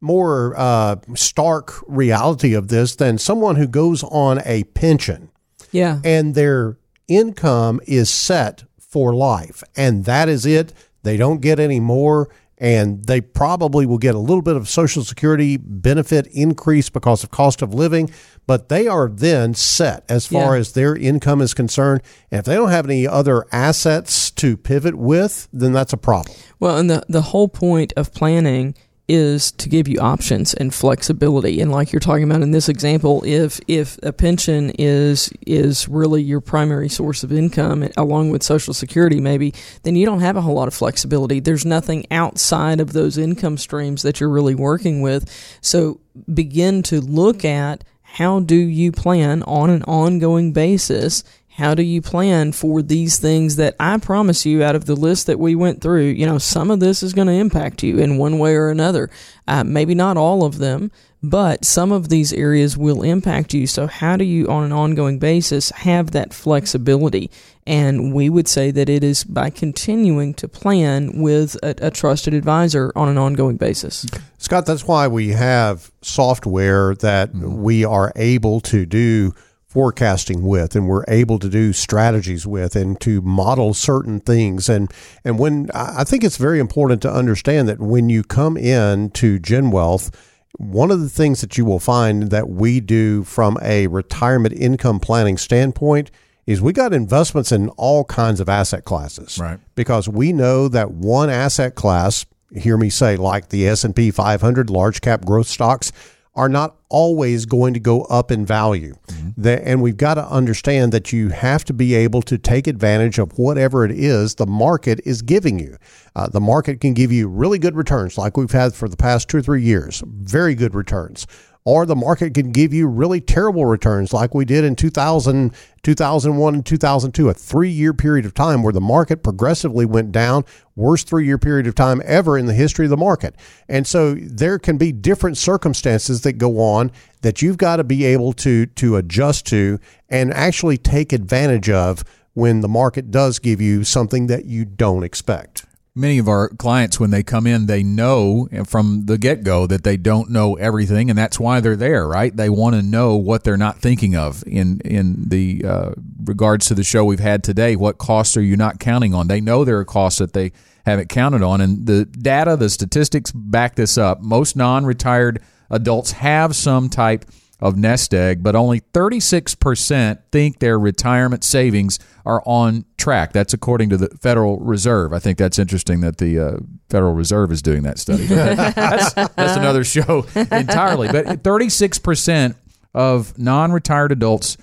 more 0.00 0.54
uh, 0.56 0.96
stark 1.14 1.74
reality 1.86 2.54
of 2.54 2.68
this 2.68 2.96
than 2.96 3.18
someone 3.18 3.56
who 3.56 3.68
goes 3.68 4.02
on 4.04 4.40
a 4.44 4.64
pension 4.64 5.30
Yeah. 5.70 6.00
and 6.04 6.34
their 6.34 6.76
income 7.08 7.80
is 7.86 8.10
set 8.10 8.64
for 8.80 9.14
life, 9.14 9.62
and 9.76 10.04
that 10.06 10.28
is 10.28 10.44
it. 10.44 10.72
They 11.02 11.16
don't 11.16 11.40
get 11.40 11.58
any 11.60 11.80
more, 11.80 12.28
and 12.62 13.04
they 13.06 13.20
probably 13.20 13.84
will 13.86 13.98
get 13.98 14.14
a 14.14 14.18
little 14.20 14.40
bit 14.40 14.54
of 14.54 14.68
Social 14.68 15.02
Security 15.02 15.56
benefit 15.56 16.28
increase 16.28 16.88
because 16.88 17.24
of 17.24 17.30
cost 17.32 17.60
of 17.60 17.74
living, 17.74 18.08
but 18.46 18.68
they 18.68 18.86
are 18.86 19.08
then 19.08 19.52
set 19.52 20.04
as 20.08 20.26
far 20.26 20.54
Yeah. 20.54 20.60
as 20.60 20.72
their 20.72 20.94
income 20.94 21.42
is 21.42 21.54
concerned. 21.54 22.02
And 22.30 22.38
if 22.38 22.44
they 22.44 22.54
don't 22.54 22.70
have 22.70 22.86
any 22.86 23.04
other 23.04 23.44
assets 23.50 24.30
to 24.30 24.56
pivot 24.56 24.94
with, 24.94 25.48
then 25.52 25.72
that's 25.72 25.92
a 25.92 25.96
problem. 25.96 26.36
Well, 26.60 26.78
and 26.78 26.88
the 26.88 27.02
the 27.08 27.22
whole 27.22 27.48
point 27.48 27.92
of 27.96 28.14
planning 28.14 28.76
is 29.12 29.52
to 29.52 29.68
give 29.68 29.86
you 29.86 29.98
options 30.00 30.54
and 30.54 30.72
flexibility. 30.72 31.60
And 31.60 31.70
like 31.70 31.92
you're 31.92 32.00
talking 32.00 32.24
about 32.24 32.42
in 32.42 32.50
this 32.50 32.68
example, 32.68 33.22
if 33.26 33.60
if 33.68 33.98
a 34.02 34.12
pension 34.12 34.70
is 34.78 35.30
is 35.46 35.88
really 35.88 36.22
your 36.22 36.40
primary 36.40 36.88
source 36.88 37.22
of 37.22 37.32
income 37.32 37.88
along 37.96 38.30
with 38.30 38.42
social 38.42 38.72
security 38.72 39.20
maybe, 39.20 39.52
then 39.82 39.96
you 39.96 40.06
don't 40.06 40.20
have 40.20 40.36
a 40.36 40.40
whole 40.40 40.54
lot 40.54 40.68
of 40.68 40.74
flexibility. 40.74 41.40
There's 41.40 41.66
nothing 41.66 42.06
outside 42.10 42.80
of 42.80 42.92
those 42.92 43.18
income 43.18 43.58
streams 43.58 44.02
that 44.02 44.18
you're 44.18 44.30
really 44.30 44.54
working 44.54 45.02
with. 45.02 45.28
So 45.60 46.00
begin 46.32 46.82
to 46.84 47.00
look 47.00 47.44
at 47.44 47.84
how 48.02 48.40
do 48.40 48.56
you 48.56 48.92
plan 48.92 49.42
on 49.44 49.70
an 49.70 49.82
ongoing 49.84 50.52
basis 50.52 51.24
how 51.56 51.74
do 51.74 51.82
you 51.82 52.00
plan 52.00 52.52
for 52.52 52.80
these 52.80 53.18
things 53.18 53.56
that 53.56 53.76
I 53.78 53.98
promise 53.98 54.46
you 54.46 54.62
out 54.62 54.74
of 54.74 54.86
the 54.86 54.96
list 54.96 55.26
that 55.26 55.38
we 55.38 55.54
went 55.54 55.82
through? 55.82 56.06
You 56.06 56.24
know, 56.24 56.38
some 56.38 56.70
of 56.70 56.80
this 56.80 57.02
is 57.02 57.12
going 57.12 57.26
to 57.26 57.34
impact 57.34 57.82
you 57.82 57.98
in 57.98 58.16
one 58.16 58.38
way 58.38 58.54
or 58.54 58.70
another. 58.70 59.10
Uh, 59.46 59.62
maybe 59.62 59.94
not 59.94 60.16
all 60.16 60.46
of 60.46 60.56
them, 60.56 60.90
but 61.22 61.66
some 61.66 61.92
of 61.92 62.08
these 62.08 62.32
areas 62.32 62.78
will 62.78 63.02
impact 63.02 63.52
you. 63.52 63.66
So, 63.66 63.86
how 63.86 64.16
do 64.16 64.24
you, 64.24 64.48
on 64.48 64.64
an 64.64 64.72
ongoing 64.72 65.18
basis, 65.18 65.68
have 65.70 66.12
that 66.12 66.32
flexibility? 66.32 67.30
And 67.66 68.14
we 68.14 68.30
would 68.30 68.48
say 68.48 68.70
that 68.70 68.88
it 68.88 69.04
is 69.04 69.22
by 69.22 69.50
continuing 69.50 70.32
to 70.34 70.48
plan 70.48 71.20
with 71.20 71.56
a, 71.62 71.74
a 71.86 71.90
trusted 71.90 72.32
advisor 72.32 72.92
on 72.96 73.10
an 73.10 73.18
ongoing 73.18 73.58
basis. 73.58 74.06
Scott, 74.38 74.64
that's 74.64 74.88
why 74.88 75.06
we 75.06 75.28
have 75.28 75.92
software 76.00 76.94
that 76.96 77.34
we 77.34 77.84
are 77.84 78.10
able 78.16 78.60
to 78.62 78.86
do 78.86 79.34
forecasting 79.72 80.42
with 80.42 80.76
and 80.76 80.86
we're 80.86 81.04
able 81.08 81.38
to 81.38 81.48
do 81.48 81.72
strategies 81.72 82.46
with 82.46 82.76
and 82.76 83.00
to 83.00 83.22
model 83.22 83.72
certain 83.72 84.20
things 84.20 84.68
and 84.68 84.92
and 85.24 85.38
when 85.38 85.70
I 85.72 86.04
think 86.04 86.22
it's 86.24 86.36
very 86.36 86.58
important 86.60 87.00
to 87.02 87.12
understand 87.12 87.68
that 87.68 87.80
when 87.80 88.10
you 88.10 88.22
come 88.22 88.58
in 88.58 89.10
to 89.12 89.38
Gen 89.38 89.70
Wealth 89.70 90.10
one 90.58 90.90
of 90.90 91.00
the 91.00 91.08
things 91.08 91.40
that 91.40 91.56
you 91.56 91.64
will 91.64 91.78
find 91.80 92.24
that 92.24 92.50
we 92.50 92.80
do 92.80 93.24
from 93.24 93.56
a 93.62 93.86
retirement 93.86 94.54
income 94.54 95.00
planning 95.00 95.38
standpoint 95.38 96.10
is 96.46 96.60
we 96.60 96.74
got 96.74 96.92
investments 96.92 97.50
in 97.50 97.70
all 97.70 98.04
kinds 98.04 98.40
of 98.40 98.50
asset 98.50 98.84
classes 98.84 99.38
Right. 99.40 99.58
because 99.74 100.06
we 100.06 100.34
know 100.34 100.68
that 100.68 100.90
one 100.90 101.30
asset 101.30 101.74
class 101.76 102.26
hear 102.54 102.76
me 102.76 102.90
say 102.90 103.16
like 103.16 103.48
the 103.48 103.66
S&P 103.66 104.10
500 104.10 104.68
large 104.68 105.00
cap 105.00 105.24
growth 105.24 105.46
stocks 105.46 105.90
are 106.34 106.48
not 106.48 106.76
always 106.88 107.44
going 107.44 107.74
to 107.74 107.80
go 107.80 108.02
up 108.04 108.30
in 108.30 108.46
value. 108.46 108.94
The- 109.36 109.66
and 109.66 109.82
we've 109.82 109.96
got 109.96 110.14
to 110.14 110.26
understand 110.26 110.92
that 110.92 111.12
you 111.12 111.28
have 111.28 111.64
to 111.64 111.72
be 111.72 111.94
able 111.94 112.22
to 112.22 112.38
take 112.38 112.66
advantage 112.66 113.18
of 113.18 113.38
whatever 113.38 113.84
it 113.84 113.90
is 113.90 114.36
the 114.36 114.46
market 114.46 115.00
is 115.04 115.20
giving 115.22 115.58
you. 115.58 115.76
Uh, 116.16 116.28
the 116.28 116.40
market 116.40 116.80
can 116.80 116.94
give 116.94 117.12
you 117.12 117.28
really 117.28 117.58
good 117.58 117.76
returns 117.76 118.16
like 118.16 118.36
we've 118.36 118.50
had 118.52 118.74
for 118.74 118.88
the 118.88 118.96
past 118.96 119.28
two 119.28 119.38
or 119.38 119.42
three 119.42 119.62
years, 119.62 120.02
very 120.06 120.54
good 120.54 120.74
returns. 120.74 121.26
Or 121.64 121.86
the 121.86 121.94
market 121.94 122.34
can 122.34 122.50
give 122.50 122.74
you 122.74 122.88
really 122.88 123.20
terrible 123.20 123.66
returns 123.66 124.12
like 124.12 124.34
we 124.34 124.44
did 124.44 124.64
in 124.64 124.74
2000, 124.74 125.54
2001 125.82 126.54
and 126.54 126.66
2002, 126.66 127.28
a 127.28 127.34
three 127.34 127.70
year 127.70 127.94
period 127.94 128.26
of 128.26 128.34
time 128.34 128.64
where 128.64 128.72
the 128.72 128.80
market 128.80 129.22
progressively 129.22 129.86
went 129.86 130.10
down, 130.10 130.44
worst 130.74 131.08
three 131.08 131.24
year 131.24 131.38
period 131.38 131.68
of 131.68 131.76
time 131.76 132.02
ever 132.04 132.36
in 132.36 132.46
the 132.46 132.54
history 132.54 132.86
of 132.86 132.90
the 132.90 132.96
market. 132.96 133.36
And 133.68 133.86
so 133.86 134.14
there 134.14 134.58
can 134.58 134.76
be 134.76 134.90
different 134.90 135.36
circumstances 135.36 136.22
that 136.22 136.32
go 136.34 136.58
on 136.58 136.90
that 137.20 137.42
you've 137.42 137.58
got 137.58 137.76
to 137.76 137.84
be 137.84 138.04
able 138.06 138.32
to, 138.34 138.66
to 138.66 138.96
adjust 138.96 139.46
to 139.46 139.78
and 140.08 140.34
actually 140.34 140.78
take 140.78 141.12
advantage 141.12 141.70
of 141.70 142.02
when 142.34 142.60
the 142.60 142.68
market 142.68 143.10
does 143.10 143.38
give 143.38 143.60
you 143.60 143.84
something 143.84 144.26
that 144.26 144.46
you 144.46 144.64
don't 144.64 145.04
expect. 145.04 145.66
Many 145.94 146.18
of 146.18 146.26
our 146.28 146.48
clients 146.48 146.98
when 146.98 147.10
they 147.10 147.22
come 147.22 147.46
in 147.46 147.66
they 147.66 147.82
know 147.82 148.48
from 148.64 149.04
the 149.04 149.18
get-go 149.18 149.66
that 149.66 149.84
they 149.84 149.96
don't 149.96 150.30
know 150.30 150.54
everything 150.54 151.10
and 151.10 151.18
that's 151.18 151.38
why 151.38 151.60
they're 151.60 151.76
there 151.76 152.06
right? 152.08 152.34
They 152.34 152.48
want 152.48 152.74
to 152.76 152.82
know 152.82 153.16
what 153.16 153.44
they're 153.44 153.56
not 153.56 153.78
thinking 153.78 154.16
of 154.16 154.42
in 154.46 154.80
in 154.80 155.28
the 155.28 155.64
uh, 155.64 155.90
regards 156.24 156.66
to 156.66 156.74
the 156.74 156.84
show 156.84 157.04
we've 157.04 157.20
had 157.20 157.44
today. 157.44 157.76
What 157.76 157.98
costs 157.98 158.36
are 158.36 158.42
you 158.42 158.56
not 158.56 158.80
counting 158.80 159.12
on? 159.12 159.28
They 159.28 159.40
know 159.40 159.64
there 159.64 159.78
are 159.78 159.84
costs 159.84 160.18
that 160.18 160.32
they 160.32 160.52
haven't 160.86 161.08
counted 161.08 161.42
on 161.42 161.60
and 161.60 161.86
the 161.86 162.06
data 162.06 162.56
the 162.56 162.70
statistics 162.70 163.30
back 163.30 163.74
this 163.74 163.98
up. 163.98 164.20
Most 164.22 164.56
non-retired 164.56 165.42
adults 165.70 166.12
have 166.12 166.56
some 166.56 166.88
type 166.88 167.24
of 167.62 167.76
nest 167.76 168.12
egg, 168.12 168.42
but 168.42 168.56
only 168.56 168.80
36% 168.80 170.18
think 170.32 170.58
their 170.58 170.78
retirement 170.78 171.44
savings 171.44 171.98
are 172.26 172.42
on 172.44 172.84
track. 172.98 173.32
That's 173.32 173.54
according 173.54 173.88
to 173.90 173.96
the 173.96 174.08
Federal 174.20 174.58
Reserve. 174.58 175.12
I 175.12 175.20
think 175.20 175.38
that's 175.38 175.58
interesting 175.60 176.00
that 176.00 176.18
the 176.18 176.38
uh, 176.38 176.56
Federal 176.90 177.14
Reserve 177.14 177.52
is 177.52 177.62
doing 177.62 177.84
that 177.84 177.98
study. 178.00 178.24
that's, 178.24 179.14
that's 179.14 179.56
another 179.56 179.84
show 179.84 180.26
entirely. 180.34 181.06
But 181.12 181.42
36% 181.44 182.56
of 182.94 183.38
non 183.38 183.70
retired 183.72 184.10
adults 184.10 184.56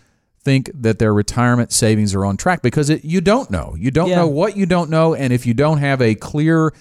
think 0.43 0.69
that 0.73 0.99
their 0.99 1.13
retirement 1.13 1.71
savings 1.71 2.13
are 2.13 2.25
on 2.25 2.35
track 2.37 2.61
because 2.61 2.89
it, 2.89 3.05
you 3.05 3.21
don't 3.21 3.49
know. 3.49 3.75
You 3.79 3.91
don't 3.91 4.09
Yeah. 4.09 4.17
know 4.17 4.27
what 4.27 4.57
you 4.57 4.65
don't 4.65 4.89
know. 4.89 5.15
And 5.15 5.31
if 5.31 5.45
you 5.45 5.53
don't 5.53 5.77
have 5.77 6.01
a 6.01 6.15
clear, 6.15 6.73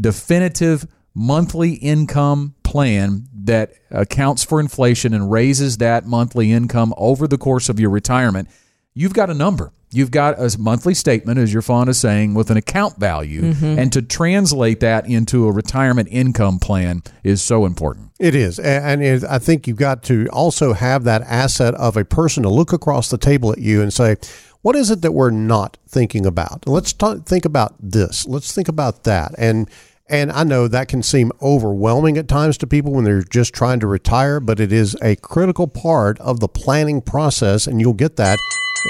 definitive 0.00 0.86
monthly 1.14 1.74
income 1.74 2.54
plan 2.74 3.28
that 3.44 3.72
accounts 3.92 4.42
for 4.42 4.58
inflation 4.58 5.14
and 5.14 5.30
raises 5.30 5.76
that 5.76 6.04
monthly 6.04 6.50
income 6.50 6.92
over 6.96 7.28
the 7.28 7.38
course 7.38 7.68
of 7.68 7.78
your 7.78 7.88
retirement, 7.88 8.48
you've 8.94 9.14
got 9.14 9.30
a 9.30 9.34
number. 9.34 9.70
You've 9.92 10.10
got 10.10 10.40
a 10.40 10.58
monthly 10.58 10.92
statement, 10.92 11.38
as 11.38 11.52
you're 11.52 11.62
fond 11.62 11.88
of 11.88 11.94
saying, 11.94 12.34
with 12.34 12.50
an 12.50 12.56
account 12.56 12.96
value. 12.96 13.42
Mm-hmm. 13.42 13.78
And 13.78 13.92
to 13.92 14.02
translate 14.02 14.80
that 14.80 15.08
into 15.08 15.46
a 15.46 15.52
retirement 15.52 16.08
income 16.10 16.58
plan 16.58 17.04
is 17.22 17.40
so 17.42 17.64
important. 17.64 18.10
It 18.18 18.34
is, 18.34 18.58
and 18.58 19.04
it, 19.04 19.22
I 19.22 19.38
think 19.38 19.68
you've 19.68 19.76
got 19.76 20.02
to 20.04 20.26
also 20.32 20.72
have 20.72 21.04
that 21.04 21.22
asset 21.22 21.74
of 21.74 21.96
a 21.96 22.04
person 22.04 22.42
to 22.42 22.48
look 22.48 22.72
across 22.72 23.08
the 23.08 23.18
table 23.18 23.52
at 23.52 23.58
you 23.58 23.82
and 23.82 23.92
say, 23.92 24.16
"What 24.62 24.74
is 24.74 24.90
it 24.90 25.00
that 25.02 25.12
we're 25.12 25.30
not 25.30 25.76
thinking 25.86 26.26
about? 26.26 26.66
Let's 26.66 26.92
ta 26.92 27.18
think 27.24 27.44
about 27.44 27.76
this. 27.78 28.26
Let's 28.26 28.52
think 28.52 28.66
about 28.66 29.04
that." 29.04 29.32
And 29.38 29.70
and 30.08 30.30
I 30.30 30.44
know 30.44 30.68
that 30.68 30.88
can 30.88 31.02
seem 31.02 31.32
overwhelming 31.40 32.18
at 32.18 32.28
times 32.28 32.58
to 32.58 32.66
people 32.66 32.92
when 32.92 33.04
they're 33.04 33.22
just 33.22 33.54
trying 33.54 33.80
to 33.80 33.86
retire, 33.86 34.38
but 34.40 34.60
it 34.60 34.72
is 34.72 34.96
a 35.02 35.16
critical 35.16 35.66
part 35.66 36.18
of 36.20 36.40
the 36.40 36.48
planning 36.48 37.00
process, 37.00 37.66
and 37.66 37.80
you'll 37.80 37.94
get 37.94 38.16
that 38.16 38.38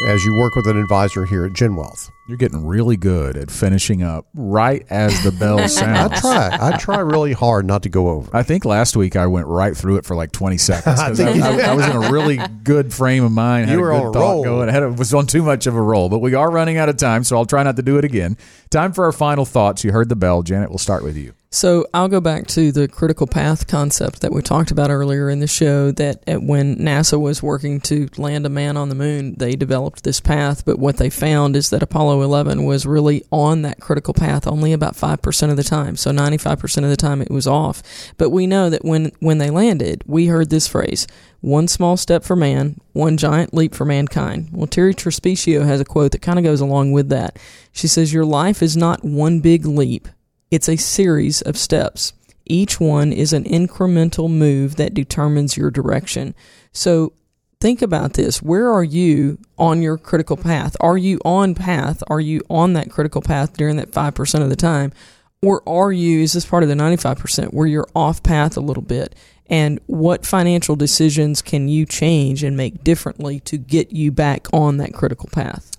as 0.09 0.25
you 0.25 0.37
work 0.39 0.57
with 0.57 0.67
an 0.67 0.77
advisor 0.77 1.25
here 1.25 1.45
at 1.45 1.53
Gen 1.53 1.77
Wealth. 1.77 2.11
You're 2.27 2.39
getting 2.39 2.65
really 2.67 2.97
good 2.97 3.37
at 3.37 3.51
finishing 3.51 4.03
up 4.03 4.27
right 4.35 4.87
as 4.89 5.23
the 5.23 5.31
bell 5.31 5.69
sounds. 5.69 5.73
I 5.81 6.09
sounds. 6.09 6.21
try. 6.23 6.59
I 6.59 6.77
try 6.79 6.99
really 7.01 7.35
hard 7.35 7.67
not 7.67 7.83
to 7.83 7.91
go 7.91 8.09
over. 8.09 8.35
I 8.35 8.43
think 8.43 8.65
last 8.65 8.97
week 8.97 9.15
I 9.15 9.27
went 9.27 9.47
right 9.47 9.77
through 9.77 9.97
it 9.97 10.07
for 10.07 10.17
like 10.17 10.33
20 10.33 10.57
seconds. 10.59 10.85
'cause 11.01 11.21
I, 11.21 11.25
think 11.25 11.37
you 11.37 11.43
I- 11.43 11.71
I 11.73 11.75
was 11.75 11.87
in 11.87 11.93
a 11.97 12.11
really 12.11 12.39
good 12.63 12.95
frame 12.95 13.25
of 13.25 13.33
mind. 13.33 13.69
Had 13.69 13.75
You 13.77 13.81
were 13.83 13.91
a 13.91 13.97
on 13.99 14.13
good 14.13 14.17
a 14.17 14.21
roll. 14.21 14.43
going. 14.43 14.69
Had 14.71 14.83
a, 14.85 14.91
was 14.91 15.13
on 15.13 15.27
too 15.27 15.43
much 15.43 15.67
of 15.67 15.75
a 15.77 15.83
roll, 15.83 16.09
but 16.09 16.21
we 16.21 16.33
are 16.35 16.51
running 16.51 16.79
out 16.79 16.89
of 16.89 16.97
time, 16.97 17.25
so 17.25 17.37
I'll 17.37 17.45
try 17.45 17.63
not 17.63 17.77
to 17.77 17.83
do 17.83 17.99
it 17.99 18.05
again. 18.07 18.39
Time 18.71 18.95
for 18.95 19.05
our 19.05 19.13
final 19.13 19.45
thoughts. 19.45 19.85
You 19.85 19.93
heard 19.93 20.09
the 20.09 20.17
bell, 20.17 20.43
Janet. 20.43 20.71
We'll 20.71 20.79
start 20.79 21.05
with 21.05 21.19
you. 21.19 21.35
So 21.55 21.87
I'll 21.95 22.09
go 22.09 22.21
back 22.21 22.49
to 22.49 22.73
the 22.73 22.89
critical 22.89 23.29
path 23.29 23.69
concept 23.69 24.23
that 24.23 24.33
we 24.33 24.43
talked 24.43 24.73
about 24.73 24.91
earlier 24.91 25.31
in 25.31 25.39
the 25.39 25.47
show. 25.47 25.93
That 25.93 26.21
at 26.27 26.43
when 26.43 26.75
NASA 26.79 27.19
was 27.19 27.45
working 27.45 27.79
to 27.83 28.09
land 28.17 28.45
a 28.45 28.49
man 28.49 28.77
on 28.77 28.89
the 28.89 28.97
moon, 28.97 29.37
they 29.39 29.55
developed 29.55 30.03
this 30.03 30.19
path. 30.19 30.65
But 30.65 30.81
what 30.81 30.97
they 30.97 31.11
found 31.11 31.55
is 31.55 31.71
that 31.71 31.81
Apollo 31.81 32.23
11 32.23 32.65
was 32.65 32.87
really 32.87 33.23
on 33.31 33.63
that 33.63 33.79
critical 33.79 34.13
path 34.13 34.49
only 34.49 34.73
about 34.73 34.97
five 34.97 35.23
percent 35.23 35.53
of 35.53 35.57
the 35.57 35.63
time. 35.63 35.95
So 35.95 36.11
95 36.11 36.59
percent 36.59 36.87
of 36.87 36.91
the 36.91 36.97
time 36.97 37.23
it 37.23 37.31
was 37.31 37.47
off. 37.47 37.85
But 38.19 38.31
we 38.31 38.49
know 38.49 38.69
that 38.69 38.85
when 38.85 39.13
when 39.21 39.39
they 39.39 39.51
landed, 39.51 40.03
we 40.07 40.27
heard 40.27 40.51
this 40.51 40.67
phrase: 40.67 41.07
"One 41.41 41.69
small 41.69 41.97
step 41.97 42.25
for 42.25 42.35
man, 42.35 42.81
one 42.95 43.17
giant 43.17 43.55
leap 43.55 43.77
for 43.77 43.85
mankind." 43.85 44.49
Well, 44.51 44.67
Terri 44.67 44.93
Trespicio 44.93 45.65
has 45.65 45.81
a 45.81 45.85
quote 45.85 46.11
that 46.11 46.21
kind 46.21 46.41
of 46.41 46.45
goes 46.45 46.61
along 46.61 46.91
with 46.91 47.11
that. 47.11 47.39
She 47.71 47.87
says, 47.87 48.13
"Your 48.13 48.25
life 48.25 48.61
is 48.61 48.77
not 48.77 49.05
one 49.05 49.39
big 49.39 49.67
leap." 49.67 50.09
It's 50.51 50.69
a 50.69 50.77
series 50.77 51.43
of 51.43 51.57
steps. 51.57 52.13
Each 52.47 52.79
one 52.79 53.13
is 53.13 53.33
an 53.33 53.45
incremental 53.45 54.31
move 54.31 54.77
that 54.77 54.95
determines 54.95 55.57
your 55.57 55.71
direction. 55.71 56.35
So 56.73 57.15
think 57.61 57.81
about 57.81 58.13
this. 58.15 58.43
Where 58.43 58.71
are 58.71 58.85
you 58.85 59.39
on 59.57 59.81
your 59.81 59.97
critical 59.97 60.37
path? 60.37 60.77
Are 60.81 60.99
you 60.99 61.19
on 61.25 61.55
path? 61.55 62.03
Are 62.09 62.21
you 62.21 62.43
on 62.51 62.75
that 62.75 62.91
critical 62.91 63.23
path 63.23 63.57
during 63.57 63.77
that 63.77 63.91
5% 63.91 64.43
of 64.43 64.51
the 64.51 64.57
time? 64.57 64.93
Or 65.41 65.63
are 65.69 65.93
you, 65.93 66.21
is 66.21 66.33
this 66.33 66.47
part 66.47 66.63
of 66.63 66.69
the 66.69 66.75
95% 66.75 67.53
where 67.53 67.67
you're 67.67 67.89
off 67.95 68.23
path 68.23 68.57
a 68.57 68.61
little 68.61 68.83
bit? 68.83 69.15
And 69.47 69.79
what 69.87 70.25
financial 70.25 70.77
decisions 70.77 71.43
can 71.43 71.69
you 71.69 71.85
change 71.85 72.43
and 72.43 72.57
make 72.57 72.83
differently 72.83 73.41
to 73.41 73.59
get 73.59 73.93
you 73.93 74.11
back 74.11 74.47
on 74.53 74.79
that 74.79 74.95
critical 74.95 75.29
path? 75.31 75.74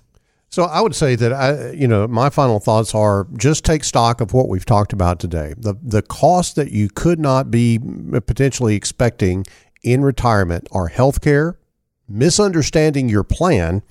So 0.56 0.64
I 0.64 0.80
would 0.80 0.94
say 0.94 1.16
that 1.16 1.34
I, 1.34 1.72
you 1.72 1.86
know, 1.86 2.08
my 2.08 2.30
final 2.30 2.60
thoughts 2.60 2.94
are 2.94 3.26
just 3.36 3.62
take 3.62 3.84
stock 3.84 4.22
of 4.22 4.32
what 4.32 4.48
we've 4.48 4.64
talked 4.64 4.94
about 4.94 5.20
today. 5.20 5.52
The 5.58 5.74
the 5.82 6.00
costs 6.00 6.54
that 6.54 6.72
you 6.72 6.88
could 6.88 7.18
not 7.18 7.50
be 7.50 7.78
potentially 7.78 8.74
expecting 8.74 9.44
in 9.82 10.00
retirement 10.00 10.66
are 10.72 10.88
healthcare, 10.88 11.56
misunderstanding 12.08 13.10
your 13.10 13.22
plan, 13.22 13.82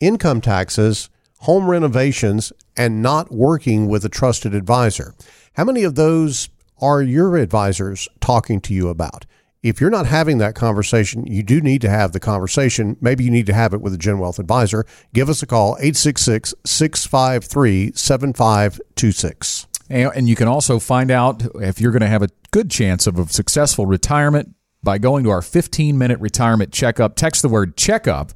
income 0.00 0.40
taxes, 0.40 1.10
home 1.40 1.68
renovations, 1.68 2.50
and 2.78 3.02
not 3.02 3.30
working 3.30 3.86
with 3.86 4.02
a 4.02 4.08
trusted 4.08 4.54
advisor. 4.54 5.12
How 5.52 5.64
many 5.64 5.82
of 5.82 5.96
those 5.96 6.48
are 6.80 7.02
your 7.02 7.36
advisors 7.36 8.08
talking 8.20 8.62
to 8.62 8.72
you 8.72 8.88
about? 8.88 9.26
If 9.66 9.80
you're 9.80 9.90
not 9.90 10.06
having 10.06 10.38
that 10.38 10.54
conversation, 10.54 11.26
you 11.26 11.42
do 11.42 11.60
need 11.60 11.80
to 11.80 11.90
have 11.90 12.12
the 12.12 12.20
conversation. 12.20 12.96
Maybe 13.00 13.24
you 13.24 13.32
need 13.32 13.46
to 13.46 13.52
have 13.52 13.74
it 13.74 13.80
with 13.80 13.92
a 13.92 13.98
Gen 13.98 14.20
Wealth 14.20 14.38
advisor. 14.38 14.86
Give 15.12 15.28
us 15.28 15.42
a 15.42 15.46
call, 15.46 15.76
866 15.80 16.54
653 16.64 17.90
7526. 17.92 19.66
And, 19.90 20.28
you 20.28 20.36
can 20.36 20.46
also 20.46 20.78
find 20.78 21.10
out 21.10 21.42
if 21.56 21.80
you're 21.80 21.90
going 21.90 22.02
to 22.02 22.06
have 22.06 22.22
a 22.22 22.28
good 22.52 22.70
chance 22.70 23.08
of 23.08 23.18
a 23.18 23.26
successful 23.26 23.86
retirement 23.86 24.54
by 24.84 24.98
going 24.98 25.24
to 25.24 25.30
our 25.30 25.42
15 25.42 25.98
minute 25.98 26.20
retirement 26.20 26.72
checkup. 26.72 27.16
Text 27.16 27.42
the 27.42 27.48
word 27.48 27.76
checkup 27.76 28.30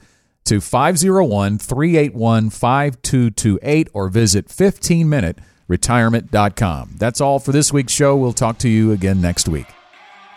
to 0.47 0.61
501 0.61 1.59
381 1.59 2.51
5228 2.51 3.89
or 3.93 4.09
visit 4.09 4.49
15minuteretirement.com. 4.49 6.91
That's 6.99 7.21
all 7.21 7.39
for 7.39 7.53
this 7.53 7.73
week's 7.73 7.93
show. 7.93 8.17
We'll 8.17 8.33
talk 8.33 8.59
to 8.59 8.69
you 8.69 8.91
again 8.91 9.21
next 9.21 9.49
week. 9.49 9.69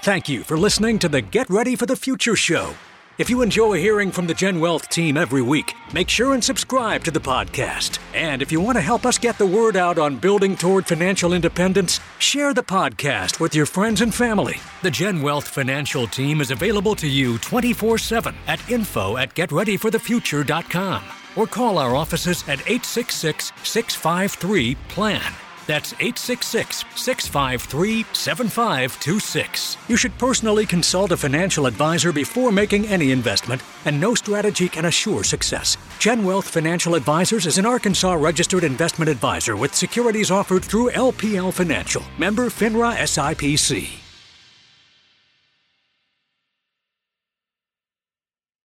Thank 0.04 0.28
you 0.28 0.44
for 0.44 0.58
listening 0.58 1.00
to 1.00 1.08
the 1.08 1.22
Get 1.22 1.50
Ready 1.50 1.78
for 1.78 1.86
the 1.86 1.96
Future 1.96 2.36
show. 2.36 2.76
If 3.18 3.30
you 3.30 3.42
enjoy 3.42 3.80
hearing 3.80 4.12
from 4.12 4.28
the 4.28 4.34
Gen 4.34 4.60
Wealth 4.60 4.90
team 4.90 5.16
every 5.16 5.42
week, 5.42 5.74
make 5.94 6.10
sure 6.10 6.34
and 6.34 6.44
subscribe 6.44 7.06
to 7.06 7.12
the 7.12 7.22
podcast. 7.22 8.00
And 8.14 8.42
if 8.42 8.52
you 8.52 8.60
want 8.60 8.76
to 8.76 8.82
help 8.82 9.06
us 9.06 9.18
get 9.18 9.38
the 9.38 9.46
word 9.46 9.78
out 9.78 9.98
on 9.98 10.18
building 10.18 10.58
toward 10.58 10.86
financial 10.86 11.32
independence, 11.32 12.02
share 12.20 12.54
the 12.54 12.62
podcast 12.62 13.40
with 13.40 13.56
your 13.56 13.66
friends 13.66 14.02
and 14.02 14.14
family. 14.14 14.58
The 14.82 14.92
Gen 14.92 15.22
Wealth 15.22 15.48
financial 15.48 16.06
team 16.06 16.42
is 16.42 16.52
available 16.52 16.96
to 16.96 17.08
you 17.08 17.38
24 17.38 17.98
7 17.98 18.36
at 18.48 18.70
info 18.70 19.16
at 19.16 19.34
getreadyforthefuture.com 19.36 21.02
or 21.38 21.48
call 21.48 21.78
our 21.78 21.96
offices 21.96 22.42
at 22.50 22.60
866 22.68 23.54
653 23.64 24.76
PLAN. 24.90 25.43
That's 25.68 25.94
866 25.94 26.86
653 26.96 28.06
7526. 28.14 29.78
You 29.88 29.98
should 29.98 30.18
personally 30.18 30.66
consult 30.66 31.12
a 31.12 31.18
financial 31.18 31.66
advisor 31.66 32.12
before 32.12 32.52
making 32.52 32.88
any 32.88 33.12
investment, 33.12 33.62
and 33.86 34.00
no 34.00 34.14
strategy 34.16 34.68
can 34.68 34.86
assure 34.86 35.24
success. 35.24 35.78
Gen 36.00 36.26
Wealth 36.26 36.50
Financial 36.50 36.96
Advisors 36.96 37.46
is 37.46 37.58
an 37.58 37.66
Arkansas 37.66 38.14
registered 38.14 38.64
investment 38.64 39.10
advisor 39.10 39.56
with 39.56 39.74
securities 39.74 40.32
offered 40.32 40.66
through 40.66 40.92
LPL 40.92 41.54
Financial, 41.54 42.04
member 42.18 42.50
FINRA 42.50 42.96
SIPC. 42.98 44.03